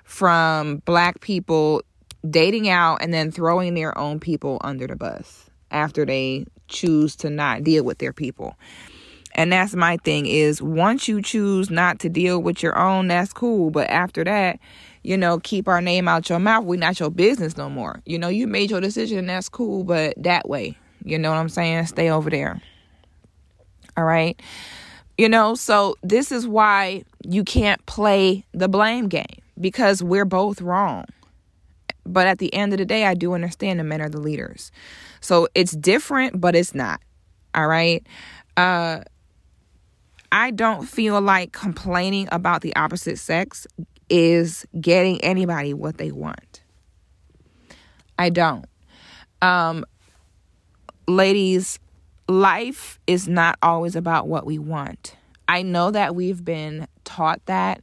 from 0.03 0.77
black 0.85 1.19
people 1.19 1.81
dating 2.29 2.69
out 2.69 3.01
and 3.01 3.13
then 3.13 3.31
throwing 3.31 3.73
their 3.73 3.97
own 3.97 4.19
people 4.19 4.59
under 4.63 4.87
the 4.87 4.95
bus 4.95 5.49
after 5.71 6.05
they 6.05 6.45
choose 6.67 7.15
to 7.15 7.29
not 7.29 7.63
deal 7.63 7.83
with 7.83 7.97
their 7.97 8.13
people. 8.13 8.55
And 9.35 9.51
that's 9.51 9.75
my 9.75 9.97
thing 9.97 10.25
is 10.25 10.61
once 10.61 11.07
you 11.07 11.21
choose 11.21 11.69
not 11.69 11.99
to 11.99 12.09
deal 12.09 12.41
with 12.41 12.63
your 12.63 12.77
own, 12.79 13.09
that's 13.09 13.33
cool. 13.33 13.69
But 13.69 13.89
after 13.89 14.23
that, 14.23 14.59
you 15.03 15.17
know, 15.17 15.39
keep 15.39 15.67
our 15.67 15.81
name 15.81 16.07
out 16.07 16.29
your 16.29 16.39
mouth. 16.39 16.63
We 16.63 16.77
not 16.77 16.99
your 16.99 17.11
business 17.11 17.57
no 17.57 17.69
more. 17.69 18.01
You 18.05 18.17
know, 18.17 18.29
you 18.29 18.47
made 18.47 18.71
your 18.71 18.81
decision, 18.81 19.27
that's 19.27 19.49
cool, 19.49 19.83
but 19.83 20.13
that 20.17 20.47
way. 20.47 20.77
You 21.03 21.19
know 21.19 21.29
what 21.29 21.37
I'm 21.37 21.49
saying? 21.49 21.85
Stay 21.87 22.09
over 22.09 22.29
there. 22.29 22.61
All 23.97 24.05
right. 24.05 24.41
You 25.17 25.29
know, 25.29 25.53
so 25.53 25.95
this 26.01 26.31
is 26.31 26.47
why 26.47 27.03
you 27.23 27.43
can't 27.43 27.85
play 27.85 28.45
the 28.53 28.67
blame 28.67 29.09
game 29.09 29.41
because 29.59 30.01
we're 30.01 30.25
both 30.25 30.61
wrong. 30.61 31.05
But 32.05 32.27
at 32.27 32.39
the 32.39 32.53
end 32.53 32.73
of 32.73 32.79
the 32.79 32.85
day, 32.85 33.05
I 33.05 33.15
do 33.15 33.33
understand 33.33 33.79
the 33.79 33.83
men 33.83 34.01
are 34.01 34.09
the 34.09 34.19
leaders. 34.19 34.71
So 35.19 35.47
it's 35.55 35.71
different, 35.73 36.39
but 36.39 36.55
it's 36.55 36.73
not. 36.73 37.01
All 37.53 37.67
right. 37.67 38.05
Uh, 38.57 39.01
I 40.35 40.51
don't 40.51 40.85
feel 40.85 41.21
like 41.21 41.53
complaining 41.53 42.27
about 42.29 42.59
the 42.59 42.75
opposite 42.75 43.19
sex 43.19 43.65
is 44.09 44.65
getting 44.81 45.23
anybody 45.23 45.73
what 45.73 45.97
they 45.97 46.11
want. 46.11 46.61
I 48.19 48.31
don't. 48.31 48.65
Um, 49.41 49.85
ladies, 51.07 51.79
life 52.27 52.99
is 53.07 53.29
not 53.29 53.57
always 53.61 53.95
about 53.95 54.27
what 54.27 54.45
we 54.45 54.59
want. 54.59 55.15
I 55.47 55.61
know 55.61 55.89
that 55.91 56.15
we've 56.15 56.43
been 56.43 56.85
taught 57.05 57.39
that. 57.45 57.81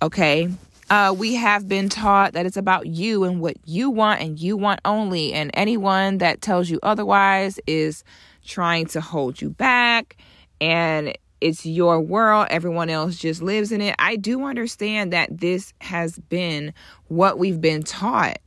Okay. 0.00 0.48
Uh, 0.88 1.16
we 1.18 1.34
have 1.34 1.66
been 1.66 1.88
taught 1.88 2.34
that 2.34 2.46
it's 2.46 2.56
about 2.56 2.86
you 2.86 3.24
and 3.24 3.40
what 3.40 3.56
you 3.64 3.90
want 3.90 4.20
and 4.20 4.38
you 4.38 4.56
want 4.56 4.78
only. 4.84 5.32
And 5.32 5.50
anyone 5.52 6.18
that 6.18 6.42
tells 6.42 6.70
you 6.70 6.78
otherwise 6.84 7.58
is 7.66 8.04
trying 8.44 8.86
to 8.86 9.00
hold 9.00 9.42
you 9.42 9.50
back. 9.50 10.16
And 10.60 11.16
it's 11.40 11.66
your 11.66 12.00
world. 12.00 12.48
Everyone 12.50 12.90
else 12.90 13.16
just 13.16 13.42
lives 13.42 13.72
in 13.72 13.80
it. 13.80 13.94
I 13.98 14.16
do 14.16 14.44
understand 14.44 15.12
that 15.12 15.38
this 15.38 15.72
has 15.80 16.18
been 16.18 16.72
what 17.08 17.38
we've 17.38 17.60
been 17.60 17.82
taught. 17.82 18.38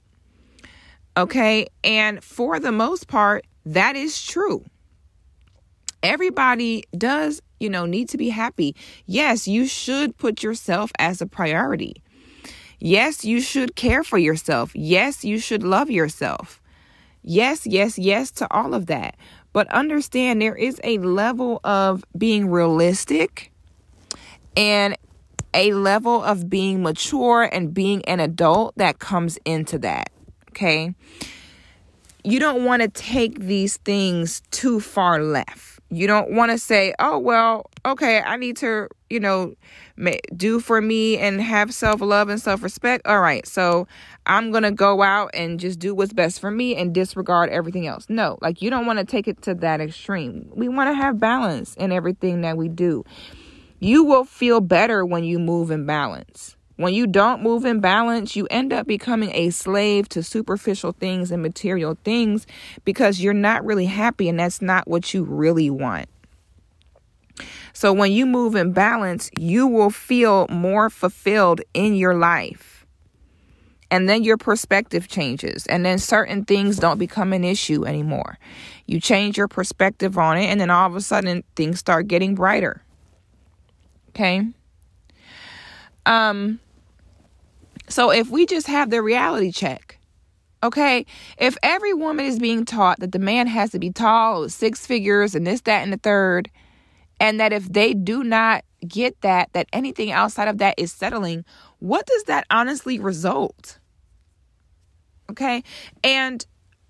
Okay. 1.16 1.68
And 1.84 2.24
for 2.24 2.60
the 2.60 2.72
most 2.72 3.08
part, 3.08 3.46
that 3.66 3.96
is 3.96 4.26
true. 4.26 4.64
Everybody 6.02 6.84
does, 6.98 7.42
you 7.60 7.70
know, 7.70 7.86
need 7.86 8.10
to 8.10 8.18
be 8.18 8.30
happy. 8.30 8.76
Yes, 9.06 9.48
you 9.48 9.66
should 9.66 10.18
put 10.18 10.42
yourself 10.44 10.92
as 10.98 11.22
a 11.22 11.26
priority. 11.28 12.02
Yes, 12.80 13.26
you 13.26 13.42
should 13.42 13.76
care 13.76 14.04
for 14.04 14.18
yourself. 14.18 14.74
Yes, 14.74 15.26
you 15.26 15.38
should 15.38 15.64
love 15.64 15.90
yourself. 15.90 16.62
Yes, 17.22 17.68
yes, 17.68 18.00
yes 18.00 18.32
to 18.32 18.48
all 18.50 18.74
of 18.74 18.86
that. 18.86 19.18
But 19.52 19.68
understand 19.70 20.42
there 20.42 20.56
is 20.56 20.80
a 20.84 20.98
level 21.00 21.60
of 21.64 22.04
being 22.18 22.50
realistic 22.50 23.52
and 24.56 24.96
a 25.54 25.74
level 25.74 26.24
of 26.24 26.50
being 26.50 26.84
mature 26.84 27.44
and 27.44 27.74
being 27.74 28.04
an 28.06 28.20
adult 28.20 28.76
that 28.78 29.00
comes 29.00 29.38
into 29.46 29.80
that. 29.80 30.12
Okay. 30.50 30.94
You 32.24 32.40
don't 32.40 32.66
want 32.66 32.82
to 32.82 32.90
take 32.90 33.40
these 33.40 33.78
things 33.78 34.42
too 34.52 34.80
far 34.80 35.24
left. 35.24 35.80
You 35.90 36.06
don't 36.06 36.32
want 36.32 36.52
to 36.52 36.58
say, 36.58 36.94
oh, 37.00 37.18
well, 37.18 37.69
okay, 37.86 38.22
I 38.22 38.38
need 38.38 38.58
to, 38.58 38.88
you 39.10 39.20
know, 39.20 39.54
do 40.36 40.60
for 40.60 40.82
me 40.82 41.18
and 41.18 41.42
have 41.42 41.74
self 41.74 42.02
love 42.02 42.30
and 42.30 42.42
self 42.42 42.64
respect. 42.64 43.06
All 43.08 43.22
right, 43.22 43.46
so 43.48 43.88
I'm 44.26 44.52
gonna 44.52 44.72
go 44.72 45.02
out 45.02 45.32
and 45.34 45.60
just 45.60 45.80
do 45.80 45.94
what's 45.96 46.14
best 46.14 46.40
for 46.40 46.52
me 46.52 46.76
and 46.76 46.94
disregard 46.94 47.50
everything 47.50 47.88
else. 47.88 48.06
No, 48.10 48.38
like 48.42 48.62
you 48.62 48.70
don't 48.70 48.86
want 48.86 49.00
to 49.00 49.06
take 49.06 49.28
it 49.28 49.42
to 49.44 49.56
that 49.56 49.82
extreme. 49.82 50.50
We 50.54 50.68
want 50.68 50.90
to 50.90 50.94
have 50.94 51.20
balance 51.20 51.76
in 51.76 51.92
everything 51.92 52.42
that 52.42 52.58
we 52.58 52.68
do. 52.68 53.04
You 53.80 54.04
will 54.04 54.26
feel 54.26 54.62
better 54.62 55.06
when 55.06 55.24
you 55.24 55.40
move 55.40 55.72
in 55.72 55.86
balance. 55.86 56.56
When 56.76 56.94
you 56.94 57.08
don't 57.08 57.44
move 57.44 57.66
in 57.66 57.82
balance, 57.82 58.38
you 58.38 58.48
end 58.50 58.72
up 58.72 58.88
becoming 58.88 59.32
a 59.34 59.50
slave 59.50 60.08
to 60.10 60.24
superficial 60.24 60.94
things 60.94 61.30
and 61.30 61.42
material 61.42 61.98
things 62.06 62.48
because 62.86 63.20
you're 63.20 63.34
not 63.34 63.66
really 63.66 63.86
happy 63.86 64.30
and 64.30 64.40
that's 64.40 64.62
not 64.62 64.88
what 64.88 65.14
you 65.14 65.26
really 65.26 65.70
want. 65.70 66.08
So 67.74 67.94
when 67.94 68.12
you 68.12 68.26
move 68.26 68.56
in 68.56 68.74
balance, 68.74 69.30
you 69.38 69.68
will 69.68 69.90
feel 69.90 70.48
more 70.50 70.90
fulfilled 70.90 71.62
in 71.74 71.96
your 71.96 72.16
life. 72.16 72.86
And 73.92 74.08
then 74.08 74.24
your 74.24 74.38
perspective 74.38 75.08
changes, 75.08 75.66
and 75.66 75.84
then 75.84 75.98
certain 75.98 76.46
things 76.46 76.78
don't 76.78 77.00
become 77.00 77.34
an 77.34 77.44
issue 77.44 77.88
anymore. 77.88 78.38
You 78.86 79.00
change 79.00 79.36
your 79.36 79.48
perspective 79.48 80.16
on 80.18 80.38
it, 80.38 80.46
and 80.46 80.62
then 80.62 80.70
all 80.70 80.88
of 80.88 80.96
a 80.96 81.02
sudden 81.02 81.44
things 81.56 81.80
start 81.80 82.08
getting 82.08 82.36
brighter. 82.36 82.84
Okay? 84.10 84.48
Um 86.06 86.60
so 87.88 88.12
if 88.12 88.30
we 88.30 88.46
just 88.46 88.68
have 88.68 88.92
the 88.92 89.02
reality 89.02 89.52
check, 89.52 90.00
Okay. 90.62 91.06
If 91.38 91.58
every 91.64 91.94
woman 91.94 92.26
is 92.26 92.38
being 92.38 92.66
taught 92.66 93.00
that 93.00 93.14
the 93.14 93.20
man 93.20 93.48
has 93.48 93.72
to 93.72 93.80
be 93.80 93.92
tall, 93.92 94.50
six 94.50 94.86
figures, 94.86 95.34
and 95.34 95.48
this, 95.48 95.62
that, 95.62 95.84
and 95.84 95.94
the 95.94 95.98
third, 95.98 96.50
and 97.20 97.40
that 97.40 97.54
if 97.54 97.72
they 97.72 97.94
do 97.94 98.24
not 98.24 98.64
get 98.88 99.20
that, 99.22 99.52
that 99.54 99.68
anything 99.74 100.12
outside 100.12 100.48
of 100.48 100.58
that 100.60 100.76
is 100.78 100.92
settling, 100.92 101.44
what 101.80 102.06
does 102.06 102.24
that 102.24 102.46
honestly 102.50 103.00
result? 103.00 103.80
Okay. 105.30 105.64
And 106.04 106.46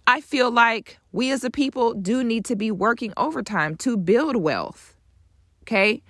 I 0.07 0.21
feel 0.21 0.51
like 0.51 0.97
we 1.11 1.31
as 1.31 1.43
a 1.43 1.49
people 1.49 1.93
do 1.93 2.23
need 2.23 2.45
to 2.45 2.55
be 2.55 2.71
working 2.71 3.13
overtime 3.17 3.75
to 3.77 3.97
build 3.97 4.35
wealth. 4.35 4.95
Okay. 5.63 6.01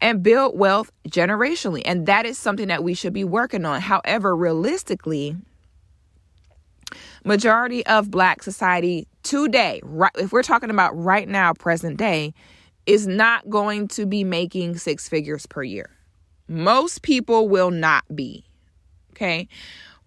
And 0.00 0.22
build 0.22 0.58
wealth 0.58 0.90
generationally. 1.08 1.82
And 1.84 2.06
that 2.06 2.26
is 2.26 2.38
something 2.38 2.68
that 2.68 2.82
we 2.82 2.94
should 2.94 3.12
be 3.12 3.24
working 3.24 3.64
on. 3.64 3.80
However, 3.80 4.34
realistically, 4.34 5.36
majority 7.24 7.86
of 7.86 8.10
black 8.10 8.42
society 8.42 9.06
today, 9.22 9.80
right 9.84 10.10
if 10.16 10.32
we're 10.32 10.42
talking 10.42 10.70
about 10.70 10.96
right 10.96 11.28
now, 11.28 11.52
present 11.52 11.96
day, 11.96 12.34
is 12.86 13.06
not 13.06 13.48
going 13.48 13.88
to 13.88 14.06
be 14.06 14.24
making 14.24 14.76
six 14.76 15.08
figures 15.08 15.46
per 15.46 15.62
year. 15.62 15.90
Most 16.48 17.02
people 17.02 17.48
will 17.48 17.70
not 17.70 18.04
be. 18.14 18.44
Okay. 19.12 19.48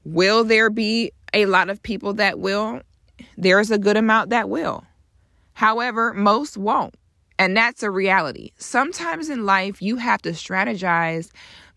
Will 0.04 0.44
there 0.44 0.70
be 0.70 1.12
a 1.34 1.46
lot 1.46 1.70
of 1.70 1.82
people 1.82 2.14
that 2.14 2.40
will? 2.40 2.82
There's 3.38 3.72
a 3.72 3.78
good 3.78 3.98
amount 3.98 4.30
that 4.30 4.50
will. 4.50 4.84
However, 5.54 6.14
most 6.14 6.58
won't. 6.58 6.96
And 7.38 7.56
that's 7.56 7.84
a 7.84 7.90
reality. 7.90 8.52
Sometimes 8.58 9.30
in 9.30 9.46
life, 9.46 9.82
you 9.82 9.98
have 9.98 10.22
to 10.24 10.32
strategize 10.32 11.32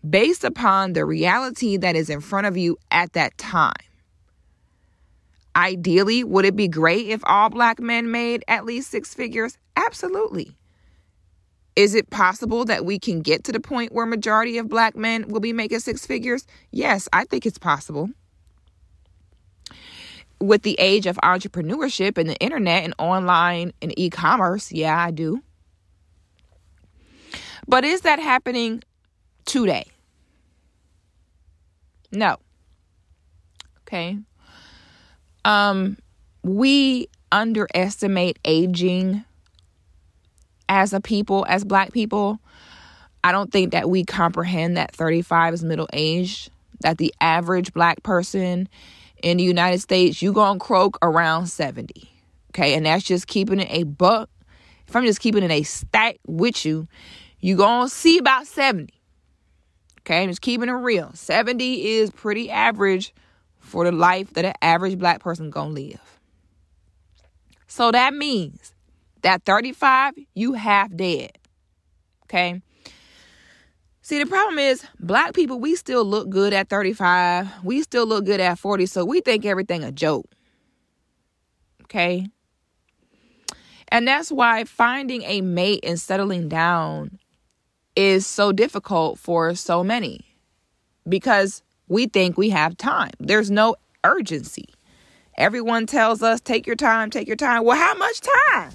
based 0.07 0.43
upon 0.43 0.93
the 0.93 1.05
reality 1.05 1.77
that 1.77 1.95
is 1.95 2.09
in 2.09 2.21
front 2.21 2.47
of 2.47 2.55
you 2.55 2.77
at 2.91 3.13
that 3.13 3.37
time. 3.37 3.73
Ideally, 5.55 6.23
would 6.23 6.45
it 6.45 6.55
be 6.55 6.67
great 6.67 7.07
if 7.07 7.21
all 7.25 7.49
black 7.49 7.79
men 7.79 8.11
made 8.11 8.45
at 8.47 8.65
least 8.65 8.91
six 8.91 9.13
figures? 9.13 9.57
Absolutely. 9.75 10.55
Is 11.75 11.95
it 11.95 12.09
possible 12.09 12.65
that 12.65 12.85
we 12.85 12.99
can 12.99 13.21
get 13.21 13.43
to 13.45 13.51
the 13.51 13.59
point 13.59 13.93
where 13.93 14.05
majority 14.05 14.57
of 14.57 14.67
black 14.67 14.95
men 14.95 15.27
will 15.27 15.39
be 15.39 15.53
making 15.53 15.79
six 15.79 16.05
figures? 16.05 16.45
Yes, 16.71 17.07
I 17.13 17.23
think 17.25 17.45
it's 17.45 17.57
possible. 17.57 18.09
With 20.41 20.63
the 20.63 20.75
age 20.79 21.05
of 21.05 21.17
entrepreneurship 21.17 22.17
and 22.17 22.29
the 22.29 22.37
internet 22.37 22.83
and 22.83 22.93
online 22.97 23.73
and 23.81 23.93
e-commerce, 23.97 24.71
yeah, 24.71 24.97
I 24.97 25.11
do. 25.11 25.41
But 27.67 27.83
is 27.85 28.01
that 28.01 28.19
happening 28.19 28.83
today? 29.45 29.85
No. 32.11 32.37
Okay. 33.81 34.17
Um 35.45 35.97
we 36.43 37.07
underestimate 37.31 38.39
aging 38.45 39.23
as 40.69 40.93
a 40.93 41.01
people, 41.01 41.45
as 41.49 41.65
black 41.65 41.91
people, 41.91 42.39
I 43.23 43.33
don't 43.33 43.51
think 43.51 43.71
that 43.71 43.89
we 43.89 44.05
comprehend 44.05 44.77
that 44.77 44.95
35 44.95 45.55
is 45.55 45.63
middle 45.63 45.89
age, 45.91 46.49
that 46.81 46.97
the 46.97 47.13
average 47.19 47.73
black 47.73 48.01
person 48.03 48.69
in 49.21 49.37
the 49.37 49.43
United 49.43 49.79
States, 49.79 50.21
you 50.21 50.31
gonna 50.31 50.59
croak 50.59 50.97
around 51.01 51.47
70. 51.47 52.09
Okay, 52.51 52.75
and 52.75 52.85
that's 52.85 53.03
just 53.03 53.27
keeping 53.27 53.59
it 53.59 53.67
a 53.69 53.83
buck. 53.83 54.29
If 54.87 54.95
I'm 54.95 55.05
just 55.05 55.19
keeping 55.19 55.43
it 55.43 55.51
a 55.51 55.63
stack 55.63 56.17
with 56.25 56.65
you, 56.65 56.87
you 57.39 57.57
gonna 57.57 57.89
see 57.89 58.17
about 58.17 58.47
70. 58.47 58.93
Okay, 59.99 60.23
I'm 60.23 60.29
just 60.29 60.41
keeping 60.41 60.69
it 60.69 60.73
real. 60.73 61.11
70 61.13 61.85
is 61.85 62.09
pretty 62.11 62.49
average 62.49 63.13
for 63.59 63.83
the 63.83 63.91
life 63.91 64.33
that 64.33 64.45
an 64.45 64.53
average 64.61 64.97
black 64.97 65.19
person 65.19 65.49
gonna 65.49 65.71
live. 65.71 66.19
So 67.67 67.91
that 67.91 68.13
means 68.13 68.73
that 69.23 69.43
35, 69.45 70.13
you 70.35 70.53
half 70.53 70.95
dead. 70.95 71.31
Okay? 72.23 72.61
See, 74.01 74.17
the 74.17 74.25
problem 74.25 74.57
is 74.57 74.83
black 74.99 75.33
people, 75.33 75.59
we 75.59 75.75
still 75.75 76.03
look 76.03 76.29
good 76.29 76.53
at 76.53 76.69
35. 76.69 77.63
We 77.63 77.81
still 77.83 78.07
look 78.07 78.25
good 78.25 78.39
at 78.39 78.57
40, 78.57 78.85
so 78.87 79.05
we 79.05 79.21
think 79.21 79.45
everything 79.45 79.83
a 79.83 79.91
joke. 79.91 80.25
Okay? 81.83 82.27
And 83.91 84.07
that's 84.07 84.31
why 84.31 84.63
finding 84.63 85.23
a 85.23 85.41
mate 85.41 85.81
and 85.83 85.99
settling 85.99 86.47
down 86.47 87.19
is 87.95 88.25
so 88.25 88.51
difficult 88.51 89.19
for 89.19 89.55
so 89.55 89.83
many 89.83 90.21
because 91.07 91.63
we 91.87 92.05
think 92.05 92.37
we 92.37 92.49
have 92.51 92.77
time. 92.77 93.11
There's 93.19 93.49
no 93.49 93.75
urgency. 94.03 94.69
Everyone 95.37 95.85
tells 95.85 96.21
us, 96.21 96.41
take 96.41 96.67
your 96.67 96.75
time, 96.75 97.09
take 97.09 97.27
your 97.27 97.35
time. 97.35 97.63
Well, 97.63 97.77
how 97.77 97.95
much 97.95 98.21
time? 98.21 98.71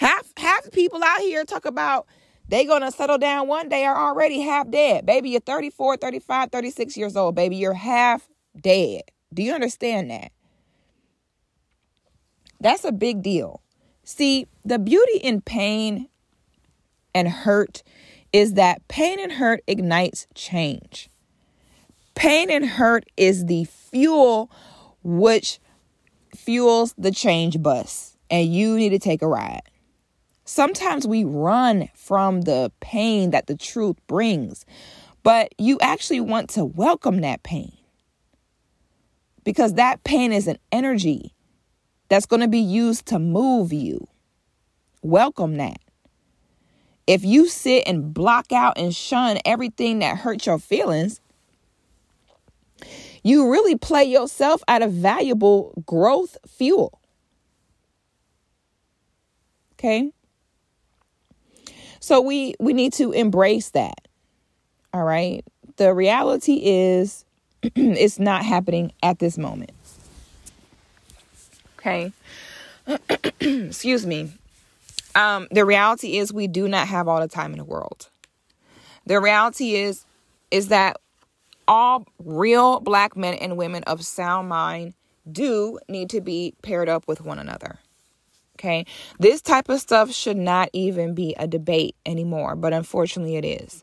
Half 0.00 0.32
half 0.38 0.64
the 0.64 0.70
people 0.70 1.04
out 1.04 1.20
here 1.20 1.44
talk 1.44 1.66
about 1.66 2.06
they 2.48 2.64
gonna 2.64 2.90
settle 2.90 3.18
down 3.18 3.48
one 3.48 3.68
day 3.68 3.84
are 3.84 4.08
already 4.08 4.40
half 4.40 4.70
dead. 4.70 5.04
Baby, 5.04 5.28
you're 5.28 5.40
34, 5.40 5.98
35, 5.98 6.50
36 6.50 6.96
years 6.96 7.16
old, 7.16 7.34
baby. 7.34 7.56
You're 7.56 7.74
half 7.74 8.26
dead. 8.58 9.02
Do 9.34 9.42
you 9.42 9.52
understand 9.52 10.10
that? 10.10 10.32
That's 12.60 12.86
a 12.86 12.92
big 12.92 13.20
deal. 13.20 13.60
See, 14.02 14.46
the 14.64 14.78
beauty 14.78 15.18
in 15.18 15.42
pain 15.42 16.08
and 17.14 17.28
hurt 17.28 17.82
is 18.32 18.54
that 18.54 18.88
pain 18.88 19.20
and 19.20 19.32
hurt 19.32 19.62
ignites 19.66 20.26
change. 20.34 21.10
Pain 22.14 22.50
and 22.50 22.64
hurt 22.64 23.04
is 23.18 23.44
the 23.44 23.64
fuel 23.64 24.50
which 25.02 25.60
fuels 26.34 26.94
the 26.96 27.10
change 27.10 27.62
bus, 27.62 28.16
and 28.30 28.52
you 28.52 28.76
need 28.78 28.90
to 28.90 28.98
take 28.98 29.20
a 29.20 29.28
ride. 29.28 29.60
Sometimes 30.50 31.06
we 31.06 31.22
run 31.22 31.88
from 31.94 32.40
the 32.40 32.72
pain 32.80 33.30
that 33.30 33.46
the 33.46 33.54
truth 33.54 34.04
brings, 34.08 34.66
but 35.22 35.54
you 35.58 35.78
actually 35.80 36.20
want 36.20 36.50
to 36.50 36.64
welcome 36.64 37.20
that 37.20 37.44
pain 37.44 37.70
because 39.44 39.74
that 39.74 40.02
pain 40.02 40.32
is 40.32 40.48
an 40.48 40.58
energy 40.72 41.36
that's 42.08 42.26
going 42.26 42.40
to 42.40 42.48
be 42.48 42.58
used 42.58 43.06
to 43.06 43.20
move 43.20 43.72
you. 43.72 44.08
Welcome 45.02 45.56
that. 45.58 45.78
If 47.06 47.24
you 47.24 47.46
sit 47.46 47.84
and 47.86 48.12
block 48.12 48.50
out 48.50 48.76
and 48.76 48.92
shun 48.92 49.38
everything 49.44 50.00
that 50.00 50.18
hurts 50.18 50.46
your 50.46 50.58
feelings, 50.58 51.20
you 53.22 53.48
really 53.52 53.76
play 53.76 54.02
yourself 54.02 54.64
out 54.66 54.82
of 54.82 54.90
valuable 54.90 55.80
growth 55.86 56.36
fuel. 56.44 57.00
Okay? 59.74 60.12
So 62.00 62.20
we 62.20 62.54
we 62.58 62.72
need 62.72 62.92
to 62.94 63.12
embrace 63.12 63.70
that. 63.70 64.08
All 64.92 65.04
right? 65.04 65.44
The 65.76 65.94
reality 65.94 66.60
is 66.64 67.24
it's 67.62 68.18
not 68.18 68.44
happening 68.44 68.92
at 69.02 69.18
this 69.18 69.38
moment. 69.38 69.72
Okay? 71.78 72.12
Excuse 73.40 74.06
me. 74.06 74.32
Um 75.14 75.46
the 75.50 75.64
reality 75.64 76.18
is 76.18 76.32
we 76.32 76.46
do 76.46 76.66
not 76.66 76.88
have 76.88 77.06
all 77.06 77.20
the 77.20 77.28
time 77.28 77.52
in 77.52 77.58
the 77.58 77.64
world. 77.64 78.08
The 79.06 79.20
reality 79.20 79.74
is 79.74 80.04
is 80.50 80.68
that 80.68 80.96
all 81.68 82.06
real 82.18 82.80
black 82.80 83.16
men 83.16 83.34
and 83.34 83.56
women 83.56 83.84
of 83.84 84.04
sound 84.04 84.48
mind 84.48 84.94
do 85.30 85.78
need 85.88 86.10
to 86.10 86.20
be 86.20 86.54
paired 86.62 86.88
up 86.88 87.06
with 87.06 87.20
one 87.20 87.38
another. 87.38 87.78
Okay. 88.60 88.84
This 89.18 89.40
type 89.40 89.70
of 89.70 89.80
stuff 89.80 90.12
should 90.12 90.36
not 90.36 90.68
even 90.74 91.14
be 91.14 91.34
a 91.38 91.46
debate 91.46 91.96
anymore, 92.04 92.56
but 92.56 92.74
unfortunately 92.74 93.36
it 93.36 93.44
is. 93.44 93.82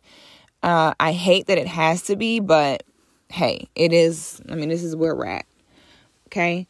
Uh, 0.61 0.93
I 0.99 1.13
hate 1.13 1.47
that 1.47 1.57
it 1.57 1.65
has 1.65 2.03
to 2.03 2.15
be, 2.15 2.39
but 2.39 2.83
hey, 3.29 3.67
it 3.73 3.91
is. 3.91 4.39
I 4.47 4.53
mean, 4.53 4.69
this 4.69 4.83
is 4.83 4.95
where 4.95 5.15
we're 5.15 5.25
at. 5.25 5.47
Okay. 6.27 6.67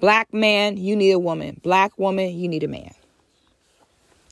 Black 0.00 0.34
man, 0.34 0.76
you 0.76 0.96
need 0.96 1.12
a 1.12 1.18
woman. 1.20 1.60
Black 1.62 1.96
woman, 1.96 2.36
you 2.36 2.48
need 2.48 2.64
a 2.64 2.68
man. 2.68 2.92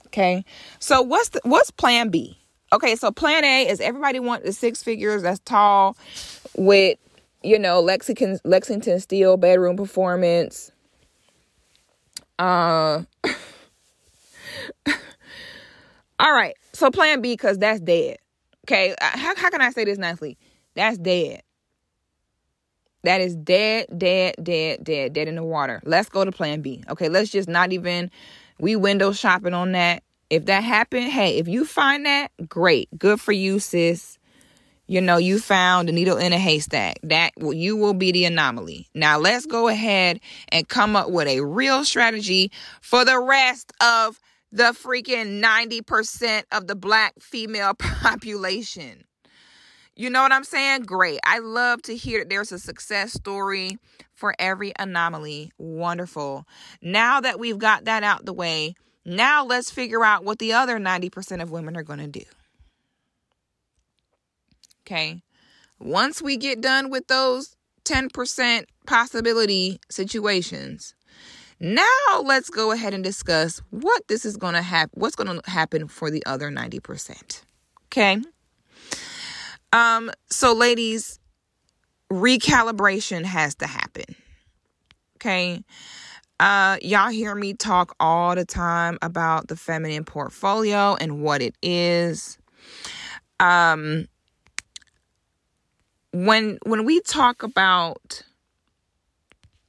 Okay. 0.07 0.45
So 0.81 1.01
what's 1.01 1.29
the, 1.29 1.41
what's 1.45 1.71
plan 1.71 2.09
B? 2.09 2.37
Okay, 2.73 2.97
so 2.97 3.13
plan 3.13 3.45
A 3.45 3.69
is 3.69 3.81
everybody 3.81 4.19
want 4.19 4.45
the 4.45 4.53
six 4.53 4.83
figures 4.83 5.23
that's 5.23 5.39
tall 5.41 5.97
with, 6.57 6.99
you 7.43 7.59
know, 7.59 7.81
Lexington 7.81 8.41
Lexington 8.45 8.99
Steele 8.99 9.37
bedroom 9.37 9.77
performance, 9.77 10.73
uh, 12.39 13.03
all 16.23 16.33
right. 16.33 16.57
So 16.73 16.91
plan 16.91 17.21
B, 17.21 17.35
because 17.35 17.59
that's 17.59 17.81
dead. 17.81 18.19
Okay. 18.67 18.93
Uh, 18.93 19.19
how, 19.19 19.37
how 19.37 19.51
can 19.51 19.61
I 19.61 19.71
say 19.71 19.85
this 19.85 19.99
nicely? 19.99 20.39
That's 20.77 20.97
dead. 20.99 21.43
That 23.05 23.21
is 23.21 23.37
dead, 23.37 23.89
dead, 23.99 24.37
dead, 24.43 24.85
dead, 24.85 25.13
dead 25.13 25.29
in 25.29 25.35
the 25.35 25.45
water. 25.45 25.83
Let's 25.85 26.09
go 26.09 26.25
to 26.25 26.33
plan 26.33 26.63
B. 26.63 26.85
Okay. 26.89 27.09
Let's 27.11 27.31
just 27.31 27.49
not 27.49 27.73
even, 27.73 28.11
we 28.61 28.77
window 28.77 29.13
shopping 29.13 29.55
on 29.55 29.73
that. 29.73 30.05
If 30.31 30.47
that 30.47 30.65
happened, 30.65 31.11
hey, 31.11 31.39
if 31.39 31.49
you 31.49 31.67
find 31.67 32.07
that, 32.07 32.31
great. 32.49 32.89
Good 32.99 33.21
for 33.21 33.33
you, 33.33 33.59
sis. 33.59 34.19
you 34.87 35.01
know, 35.01 35.17
you 35.17 35.39
found 35.39 35.89
a 35.89 35.93
needle 35.93 36.19
in 36.19 36.33
a 36.33 36.39
haystack. 36.39 36.99
That 37.03 37.33
you 37.39 37.77
will 37.77 37.95
be 37.95 38.13
the 38.13 38.25
anomaly. 38.27 38.89
Now 38.95 39.19
let's 39.19 39.47
go 39.47 39.69
ahead 39.69 40.21
and 40.51 40.69
come 40.69 40.97
up 40.97 41.11
with 41.11 41.29
a 41.29 41.41
real 41.41 41.85
strategy 41.85 42.53
for 42.81 43.05
the 43.05 43.19
rest 43.19 43.73
of 43.81 44.21
the 44.53 44.75
freaking 44.75 45.43
90% 45.43 46.45
of 46.53 46.67
the 46.67 46.77
black 46.77 47.15
female 47.21 47.75
population. 47.79 49.05
You 49.97 50.11
know 50.11 50.23
what 50.23 50.33
I'm 50.33 50.45
saying? 50.45 50.83
Great. 50.83 51.21
I 51.25 51.39
love 51.39 51.83
to 51.83 51.97
hear 51.97 52.21
that 52.21 52.31
there's 52.31 52.53
a 52.53 52.59
success 52.59 53.13
story 53.13 53.79
for 54.15 54.35
every 54.39 54.73
anomaly. 54.79 55.53
Wonderful. 55.59 56.47
Now 56.81 57.21
that 57.21 57.39
we've 57.39 57.59
got 57.59 57.85
that 57.85 58.03
out 58.03 58.25
the 58.25 58.33
way, 58.33 58.75
now 59.05 59.45
let's 59.45 59.71
figure 59.71 60.05
out 60.05 60.25
what 60.25 60.39
the 60.39 60.53
other 60.53 60.79
90% 60.79 61.43
of 61.43 61.51
women 61.51 61.77
are 61.77 61.83
going 61.83 61.99
to 61.99 62.07
do. 62.07 62.25
Okay. 64.87 65.23
Once 65.79 66.23
we 66.23 66.37
get 66.37 66.61
done 66.61 66.91
with 66.91 67.09
those 67.09 67.57
10% 67.85 68.65
possibility 68.87 69.81
situations, 69.91 70.95
now 71.63 72.23
let's 72.25 72.51
go 72.51 72.73
ahead 72.73 72.93
and 72.93 73.05
discuss 73.05 73.63
what 73.71 74.07
this 74.09 74.25
is 74.25 74.37
going 74.37 74.55
to 74.55 74.63
happen, 74.63 74.91
what's 74.95 75.17
going 75.17 75.41
to 75.41 75.51
happen 75.51 75.89
for 75.89 76.11
the 76.11 76.25
other 76.27 76.51
90%. 76.51 77.43
Okay? 77.87 78.21
Um 79.73 80.11
so 80.29 80.53
ladies, 80.53 81.19
recalibration 82.13 83.25
has 83.25 83.55
to 83.57 83.67
happen. 83.67 84.17
Okay? 85.17 85.65
Uh, 86.41 86.77
y'all 86.83 87.09
hear 87.09 87.37
me 87.37 87.55
talk 87.55 87.95
all 88.01 88.35
the 88.35 88.45
time 88.45 88.99
about 89.01 89.47
the 89.47 89.55
feminine 89.55 90.05
portfolio 90.05 90.97
and 90.97 91.23
what 91.23 91.41
it 91.41 91.55
is. 91.63 92.37
Um, 93.39 94.09
when 96.13 96.59
when 96.67 96.85
we 96.85 97.01
talk 97.01 97.45
about 97.45 98.25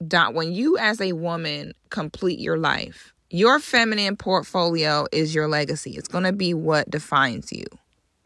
dot 0.08 0.34
when 0.34 0.54
you 0.54 0.78
as 0.78 1.02
a 1.02 1.14
woman 1.14 1.74
complete 1.90 2.40
your 2.40 2.58
life, 2.58 3.14
your 3.30 3.60
feminine 3.60 4.16
portfolio 4.16 5.08
is 5.12 5.34
your 5.34 5.48
legacy. 5.48 5.92
It's 5.92 6.08
going 6.08 6.24
to 6.24 6.34
be 6.34 6.54
what 6.54 6.90
defines 6.90 7.52
you. 7.52 7.66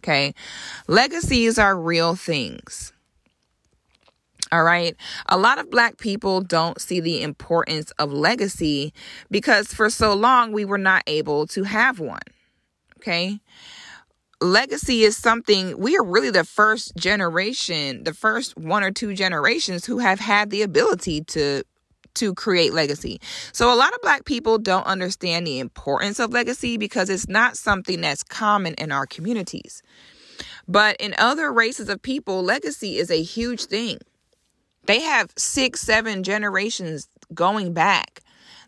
Okay? 0.02 0.34
Legacies 0.88 1.58
are 1.58 1.80
real 1.80 2.16
things. 2.16 2.94
All 4.52 4.64
right. 4.64 4.96
A 5.28 5.38
lot 5.38 5.60
of 5.60 5.70
black 5.70 5.98
people 5.98 6.42
don't 6.42 6.80
see 6.80 7.00
the 7.00 7.22
importance 7.22 7.92
of 8.00 8.14
legacy 8.14 8.94
because 9.30 9.74
for 9.74 9.90
so 9.90 10.14
long 10.14 10.52
we 10.52 10.64
were 10.64 10.78
not 10.78 11.04
able 11.08 11.48
to 11.48 11.64
have 11.64 12.00
one. 12.00 12.22
Okay. 12.98 13.40
Legacy 14.40 15.02
is 15.02 15.18
something 15.18 15.78
we 15.80 15.98
are 15.98 16.04
really 16.04 16.30
the 16.30 16.44
first 16.44 16.96
generation, 16.96 18.04
the 18.04 18.14
first 18.14 18.56
one 18.56 18.84
or 18.84 18.92
two 18.92 19.16
generations 19.16 19.86
who 19.86 19.98
have 19.98 20.20
had 20.20 20.52
the 20.52 20.62
ability 20.62 21.22
to 21.22 21.64
to 22.14 22.34
create 22.34 22.74
legacy. 22.74 23.20
So 23.52 23.72
a 23.72 23.76
lot 23.76 23.94
of 23.94 24.02
black 24.02 24.26
people 24.26 24.58
don't 24.58 24.86
understand 24.86 25.46
the 25.46 25.60
importance 25.60 26.20
of 26.20 26.34
legacy 26.34 26.78
because 26.78 27.10
it's 27.10 27.28
not 27.28 27.58
something 27.58 28.02
that's 28.02 28.24
common 28.24 28.74
in 28.76 28.92
our 28.92 29.06
communities. 29.06 29.84
But 30.68 30.98
in 30.98 31.16
other 31.18 31.52
races 31.52 31.90
of 31.90 32.02
people, 32.02 32.44
legacy 32.44 32.98
is 32.98 33.10
a 33.10 33.22
huge 33.22 33.66
thing. 33.66 34.00
They 34.86 35.02
have 35.02 35.32
six, 35.38 35.82
seven 35.82 36.24
generations 36.24 37.08
going 37.34 37.74
back 37.74 38.22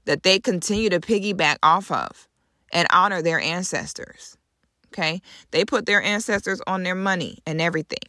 that 0.05 0.23
they 0.23 0.39
continue 0.39 0.89
to 0.89 0.99
piggyback 0.99 1.57
off 1.63 1.91
of 1.91 2.27
and 2.71 2.87
honor 2.91 3.21
their 3.21 3.39
ancestors. 3.39 4.37
Okay. 4.91 5.21
They 5.51 5.65
put 5.65 5.85
their 5.85 6.01
ancestors 6.01 6.61
on 6.67 6.83
their 6.83 6.95
money 6.95 7.39
and 7.45 7.61
everything. 7.61 7.99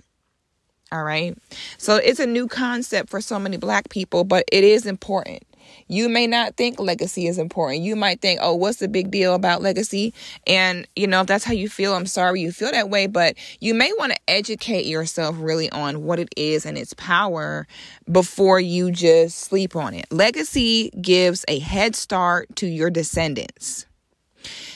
All 0.92 1.04
right. 1.04 1.36
So 1.78 1.96
it's 1.96 2.18
a 2.18 2.26
new 2.26 2.48
concept 2.48 3.10
for 3.10 3.20
so 3.20 3.38
many 3.38 3.56
black 3.56 3.90
people, 3.90 4.24
but 4.24 4.44
it 4.50 4.64
is 4.64 4.86
important. 4.86 5.44
You 5.86 6.08
may 6.08 6.26
not 6.26 6.56
think 6.56 6.80
legacy 6.80 7.28
is 7.28 7.38
important. 7.38 7.82
You 7.82 7.94
might 7.94 8.20
think, 8.20 8.40
oh, 8.42 8.54
what's 8.54 8.78
the 8.78 8.88
big 8.88 9.10
deal 9.10 9.34
about 9.34 9.62
legacy? 9.62 10.12
And, 10.46 10.88
you 10.96 11.06
know, 11.06 11.20
if 11.20 11.28
that's 11.28 11.44
how 11.44 11.52
you 11.52 11.68
feel, 11.68 11.94
I'm 11.94 12.06
sorry 12.06 12.40
you 12.40 12.50
feel 12.50 12.72
that 12.72 12.90
way. 12.90 13.06
But 13.06 13.36
you 13.60 13.72
may 13.74 13.92
want 13.98 14.12
to 14.12 14.18
educate 14.26 14.86
yourself 14.86 15.36
really 15.38 15.70
on 15.70 16.02
what 16.02 16.18
it 16.18 16.30
is 16.36 16.66
and 16.66 16.76
its 16.76 16.94
power 16.94 17.68
before 18.10 18.58
you 18.58 18.90
just 18.90 19.38
sleep 19.38 19.76
on 19.76 19.94
it. 19.94 20.06
Legacy 20.10 20.90
gives 21.00 21.44
a 21.46 21.60
head 21.60 21.94
start 21.94 22.54
to 22.56 22.66
your 22.66 22.90
descendants. 22.90 23.86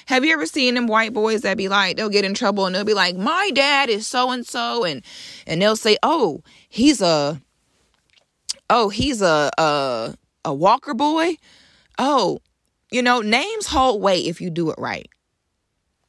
Have 0.07 0.25
you 0.25 0.33
ever 0.33 0.47
seen 0.47 0.75
them 0.75 0.87
white 0.87 1.13
boys 1.13 1.43
that 1.43 1.57
be 1.57 1.69
like, 1.69 1.97
they'll 1.97 2.09
get 2.09 2.25
in 2.25 2.35
trouble 2.35 2.67
and 2.67 2.75
they'll 2.75 2.85
be 2.85 2.95
like, 2.95 3.17
my 3.17 3.51
dad 3.55 3.89
is 3.89 4.07
so 4.07 4.31
and 4.31 4.47
so, 4.47 4.85
and 4.85 5.03
and 5.47 5.61
they'll 5.61 5.77
say, 5.77 5.97
oh, 6.03 6.43
he's 6.69 7.01
a, 7.01 7.41
oh, 8.69 8.89
he's 8.89 9.23
a 9.23 9.51
a 9.59 10.15
a 10.45 10.55
Walker 10.55 10.95
boy. 10.95 11.37
Oh, 11.99 12.41
you 12.91 13.03
know, 13.03 13.21
names 13.21 13.67
hold 13.67 14.03
weight 14.03 14.27
if 14.27 14.41
you 14.41 14.51
do 14.51 14.71
it 14.71 14.77
right. 14.79 15.09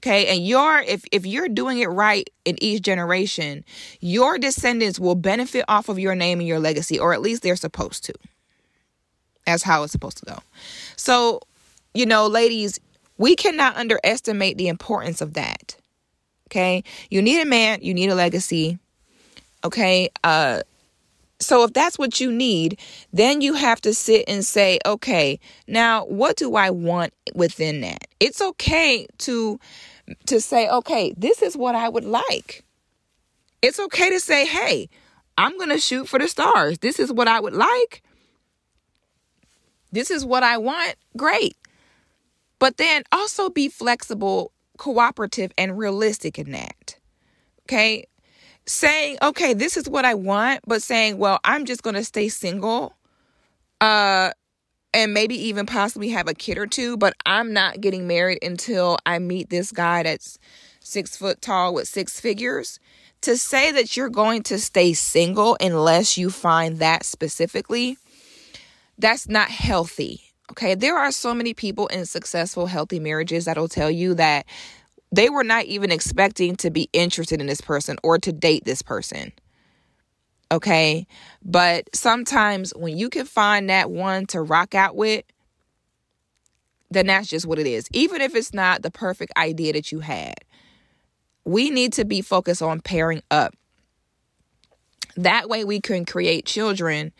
Okay, 0.05 0.27
and 0.27 0.45
your 0.45 0.79
if 0.81 1.03
if 1.11 1.25
you're 1.25 1.49
doing 1.49 1.79
it 1.79 1.87
right 1.87 2.29
in 2.43 2.61
each 2.61 2.83
generation, 2.83 3.65
your 4.01 4.37
descendants 4.37 4.99
will 4.99 5.15
benefit 5.15 5.65
off 5.67 5.89
of 5.89 5.97
your 5.97 6.13
name 6.13 6.39
and 6.39 6.47
your 6.47 6.59
legacy, 6.59 6.99
or 6.99 7.13
at 7.13 7.21
least 7.21 7.41
they're 7.41 7.55
supposed 7.55 8.03
to. 8.05 8.13
That's 9.47 9.63
how 9.63 9.81
it's 9.83 9.91
supposed 9.91 10.17
to 10.17 10.25
go. 10.25 10.39
So, 10.95 11.39
you 11.95 12.05
know, 12.05 12.27
ladies, 12.27 12.79
we 13.17 13.35
cannot 13.35 13.75
underestimate 13.75 14.57
the 14.57 14.67
importance 14.67 15.21
of 15.21 15.33
that. 15.33 15.77
Okay? 16.47 16.83
You 17.09 17.21
need 17.21 17.41
a 17.41 17.45
man, 17.45 17.79
you 17.81 17.93
need 17.93 18.09
a 18.09 18.15
legacy. 18.15 18.79
Okay? 19.63 20.09
Uh 20.23 20.61
so 21.39 21.63
if 21.63 21.73
that's 21.73 21.99
what 21.99 22.21
you 22.21 22.31
need, 22.31 22.79
then 23.11 23.41
you 23.41 23.53
have 23.55 23.81
to 23.81 23.93
sit 23.93 24.23
and 24.27 24.45
say, 24.45 24.79
okay, 24.85 25.37
now 25.67 26.05
what 26.05 26.37
do 26.37 26.55
I 26.55 26.69
want 26.69 27.13
within 27.33 27.81
that? 27.81 28.07
It's 28.19 28.41
okay 28.41 29.05
to 29.19 29.59
to 30.27 30.39
say, 30.39 30.69
okay, 30.69 31.13
this 31.17 31.41
is 31.41 31.57
what 31.57 31.75
I 31.75 31.89
would 31.89 32.05
like. 32.05 32.63
It's 33.61 33.79
okay 33.79 34.09
to 34.11 34.19
say, 34.19 34.45
hey, 34.45 34.89
I'm 35.37 35.57
going 35.57 35.69
to 35.69 35.79
shoot 35.79 36.07
for 36.07 36.19
the 36.19 36.27
stars. 36.27 36.79
This 36.79 36.99
is 36.99 37.11
what 37.11 37.27
I 37.27 37.39
would 37.39 37.53
like. 37.53 38.03
This 39.91 40.11
is 40.11 40.23
what 40.23 40.43
I 40.43 40.57
want. 40.57 40.95
Great. 41.17 41.57
But 42.59 42.77
then 42.77 43.03
also 43.11 43.49
be 43.49 43.69
flexible, 43.69 44.51
cooperative, 44.77 45.51
and 45.57 45.77
realistic 45.77 46.39
in 46.39 46.51
that. 46.51 46.97
Okay. 47.63 48.05
Saying, 48.67 49.17
okay, 49.21 49.53
this 49.53 49.77
is 49.77 49.87
what 49.87 50.05
I 50.05 50.15
want, 50.15 50.61
but 50.65 50.81
saying, 50.81 51.17
well, 51.17 51.39
I'm 51.43 51.65
just 51.65 51.83
going 51.83 51.95
to 51.95 52.03
stay 52.03 52.29
single. 52.29 52.95
Uh, 53.79 54.31
and 54.95 55.13
maybe 55.13 55.35
even 55.49 55.65
possibly 55.65 56.09
have 56.09 56.29
a 56.29 56.33
kid 56.33 56.57
or 56.57 56.65
two, 56.65 56.95
but 56.95 57.13
I'm 57.25 57.51
not 57.51 57.81
getting 57.81 58.07
married 58.07 58.39
until 58.41 58.97
I 59.05 59.19
meet 59.19 59.49
this 59.49 59.71
guy 59.71 60.03
that's 60.03 60.39
six 60.79 61.17
foot 61.17 61.41
tall 61.41 61.73
with 61.73 61.87
six 61.87 62.19
figures. 62.19 62.79
To 63.21 63.37
say 63.37 63.71
that 63.71 63.97
you're 63.97 64.09
going 64.09 64.43
to 64.43 64.59
stay 64.59 64.93
single 64.93 65.57
unless 65.59 66.17
you 66.17 66.29
find 66.29 66.79
that 66.79 67.03
specifically, 67.03 67.97
that's 68.97 69.27
not 69.27 69.49
healthy. 69.49 70.21
Okay, 70.51 70.75
there 70.75 70.95
are 70.95 71.11
so 71.11 71.33
many 71.33 71.53
people 71.53 71.87
in 71.87 72.05
successful, 72.05 72.67
healthy 72.67 72.99
marriages 72.99 73.45
that'll 73.45 73.67
tell 73.67 73.89
you 73.89 74.13
that 74.13 74.45
they 75.11 75.29
were 75.29 75.43
not 75.43 75.65
even 75.65 75.91
expecting 75.91 76.55
to 76.57 76.69
be 76.69 76.89
interested 76.93 77.41
in 77.41 77.47
this 77.47 77.61
person 77.61 77.97
or 78.03 78.17
to 78.19 78.31
date 78.31 78.65
this 78.65 78.81
person. 78.81 79.31
Okay, 80.51 81.07
but 81.43 81.93
sometimes 81.95 82.71
when 82.75 82.97
you 82.97 83.09
can 83.09 83.25
find 83.25 83.69
that 83.69 83.89
one 83.89 84.27
to 84.27 84.41
rock 84.41 84.75
out 84.75 84.95
with, 84.95 85.23
then 86.91 87.07
that's 87.07 87.27
just 87.27 87.47
what 87.47 87.57
it 87.57 87.65
is. 87.65 87.87
Even 87.93 88.21
if 88.21 88.35
it's 88.35 88.53
not 88.53 88.83
the 88.83 88.91
perfect 88.91 89.33
idea 89.37 89.73
that 89.73 89.91
you 89.91 89.99
had, 90.01 90.35
we 91.43 91.71
need 91.71 91.93
to 91.93 92.05
be 92.05 92.21
focused 92.21 92.61
on 92.61 92.79
pairing 92.79 93.23
up. 93.31 93.55
That 95.17 95.49
way, 95.49 95.63
we 95.63 95.79
can 95.79 96.05
create 96.05 96.45
children 96.45 97.13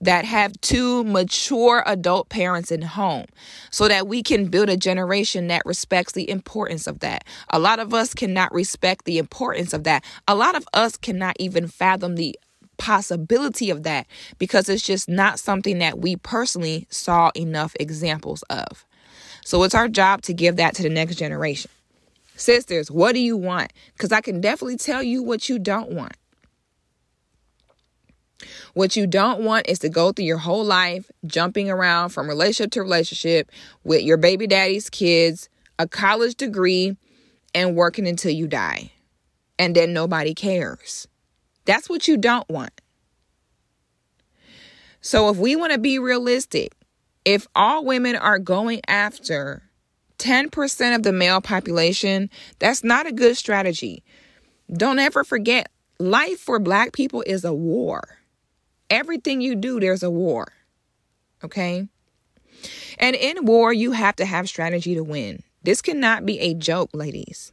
that 0.00 0.24
have 0.24 0.58
two 0.60 1.02
mature 1.04 1.82
adult 1.86 2.28
parents 2.28 2.70
in 2.70 2.82
home 2.82 3.26
so 3.70 3.88
that 3.88 4.06
we 4.06 4.22
can 4.22 4.46
build 4.46 4.68
a 4.68 4.76
generation 4.76 5.48
that 5.48 5.66
respects 5.66 6.12
the 6.12 6.28
importance 6.30 6.86
of 6.86 7.00
that. 7.00 7.24
A 7.50 7.58
lot 7.58 7.80
of 7.80 7.92
us 7.92 8.14
cannot 8.14 8.52
respect 8.52 9.04
the 9.04 9.18
importance 9.18 9.72
of 9.72 9.84
that. 9.84 10.04
A 10.28 10.34
lot 10.34 10.54
of 10.54 10.66
us 10.72 10.96
cannot 10.96 11.36
even 11.40 11.66
fathom 11.66 12.14
the 12.14 12.38
possibility 12.76 13.70
of 13.70 13.82
that 13.82 14.06
because 14.38 14.68
it's 14.68 14.82
just 14.84 15.08
not 15.08 15.40
something 15.40 15.78
that 15.78 15.98
we 15.98 16.16
personally 16.16 16.86
saw 16.90 17.30
enough 17.34 17.74
examples 17.80 18.42
of. 18.44 18.86
So 19.44 19.62
it's 19.64 19.74
our 19.74 19.88
job 19.88 20.22
to 20.22 20.32
give 20.32 20.56
that 20.56 20.74
to 20.76 20.82
the 20.82 20.88
next 20.88 21.16
generation. 21.16 21.70
Sisters, 22.36 22.88
what 22.88 23.14
do 23.14 23.18
you 23.18 23.36
want? 23.36 23.72
Because 23.94 24.12
I 24.12 24.20
can 24.20 24.40
definitely 24.40 24.76
tell 24.76 25.02
you 25.02 25.24
what 25.24 25.48
you 25.48 25.58
don't 25.58 25.90
want. 25.90 26.12
What 28.74 28.96
you 28.96 29.06
don't 29.06 29.40
want 29.40 29.68
is 29.68 29.78
to 29.80 29.88
go 29.88 30.12
through 30.12 30.26
your 30.26 30.38
whole 30.38 30.64
life 30.64 31.10
jumping 31.26 31.70
around 31.70 32.10
from 32.10 32.28
relationship 32.28 32.72
to 32.72 32.82
relationship 32.82 33.50
with 33.84 34.02
your 34.02 34.16
baby 34.16 34.46
daddy's 34.46 34.88
kids, 34.90 35.48
a 35.78 35.88
college 35.88 36.36
degree, 36.36 36.96
and 37.54 37.74
working 37.74 38.06
until 38.06 38.32
you 38.32 38.46
die. 38.46 38.92
And 39.58 39.74
then 39.74 39.92
nobody 39.92 40.34
cares. 40.34 41.08
That's 41.64 41.88
what 41.88 42.06
you 42.06 42.16
don't 42.16 42.48
want. 42.48 42.80
So 45.00 45.30
if 45.30 45.36
we 45.36 45.56
want 45.56 45.72
to 45.72 45.78
be 45.78 45.98
realistic, 45.98 46.72
if 47.24 47.46
all 47.54 47.84
women 47.84 48.16
are 48.16 48.38
going 48.38 48.80
after 48.88 49.62
10% 50.18 50.94
of 50.94 51.02
the 51.02 51.12
male 51.12 51.40
population, 51.40 52.30
that's 52.58 52.82
not 52.82 53.06
a 53.06 53.12
good 53.12 53.36
strategy. 53.36 54.02
Don't 54.72 54.98
ever 54.98 55.24
forget, 55.24 55.70
life 55.98 56.38
for 56.38 56.58
black 56.58 56.92
people 56.92 57.22
is 57.26 57.44
a 57.44 57.54
war. 57.54 58.18
Everything 58.90 59.40
you 59.40 59.54
do, 59.54 59.80
there's 59.80 60.02
a 60.02 60.10
war. 60.10 60.52
Okay? 61.44 61.88
And 62.98 63.14
in 63.14 63.44
war, 63.44 63.72
you 63.72 63.92
have 63.92 64.16
to 64.16 64.24
have 64.24 64.48
strategy 64.48 64.94
to 64.94 65.04
win. 65.04 65.42
This 65.62 65.82
cannot 65.82 66.26
be 66.26 66.40
a 66.40 66.54
joke, 66.54 66.90
ladies. 66.92 67.52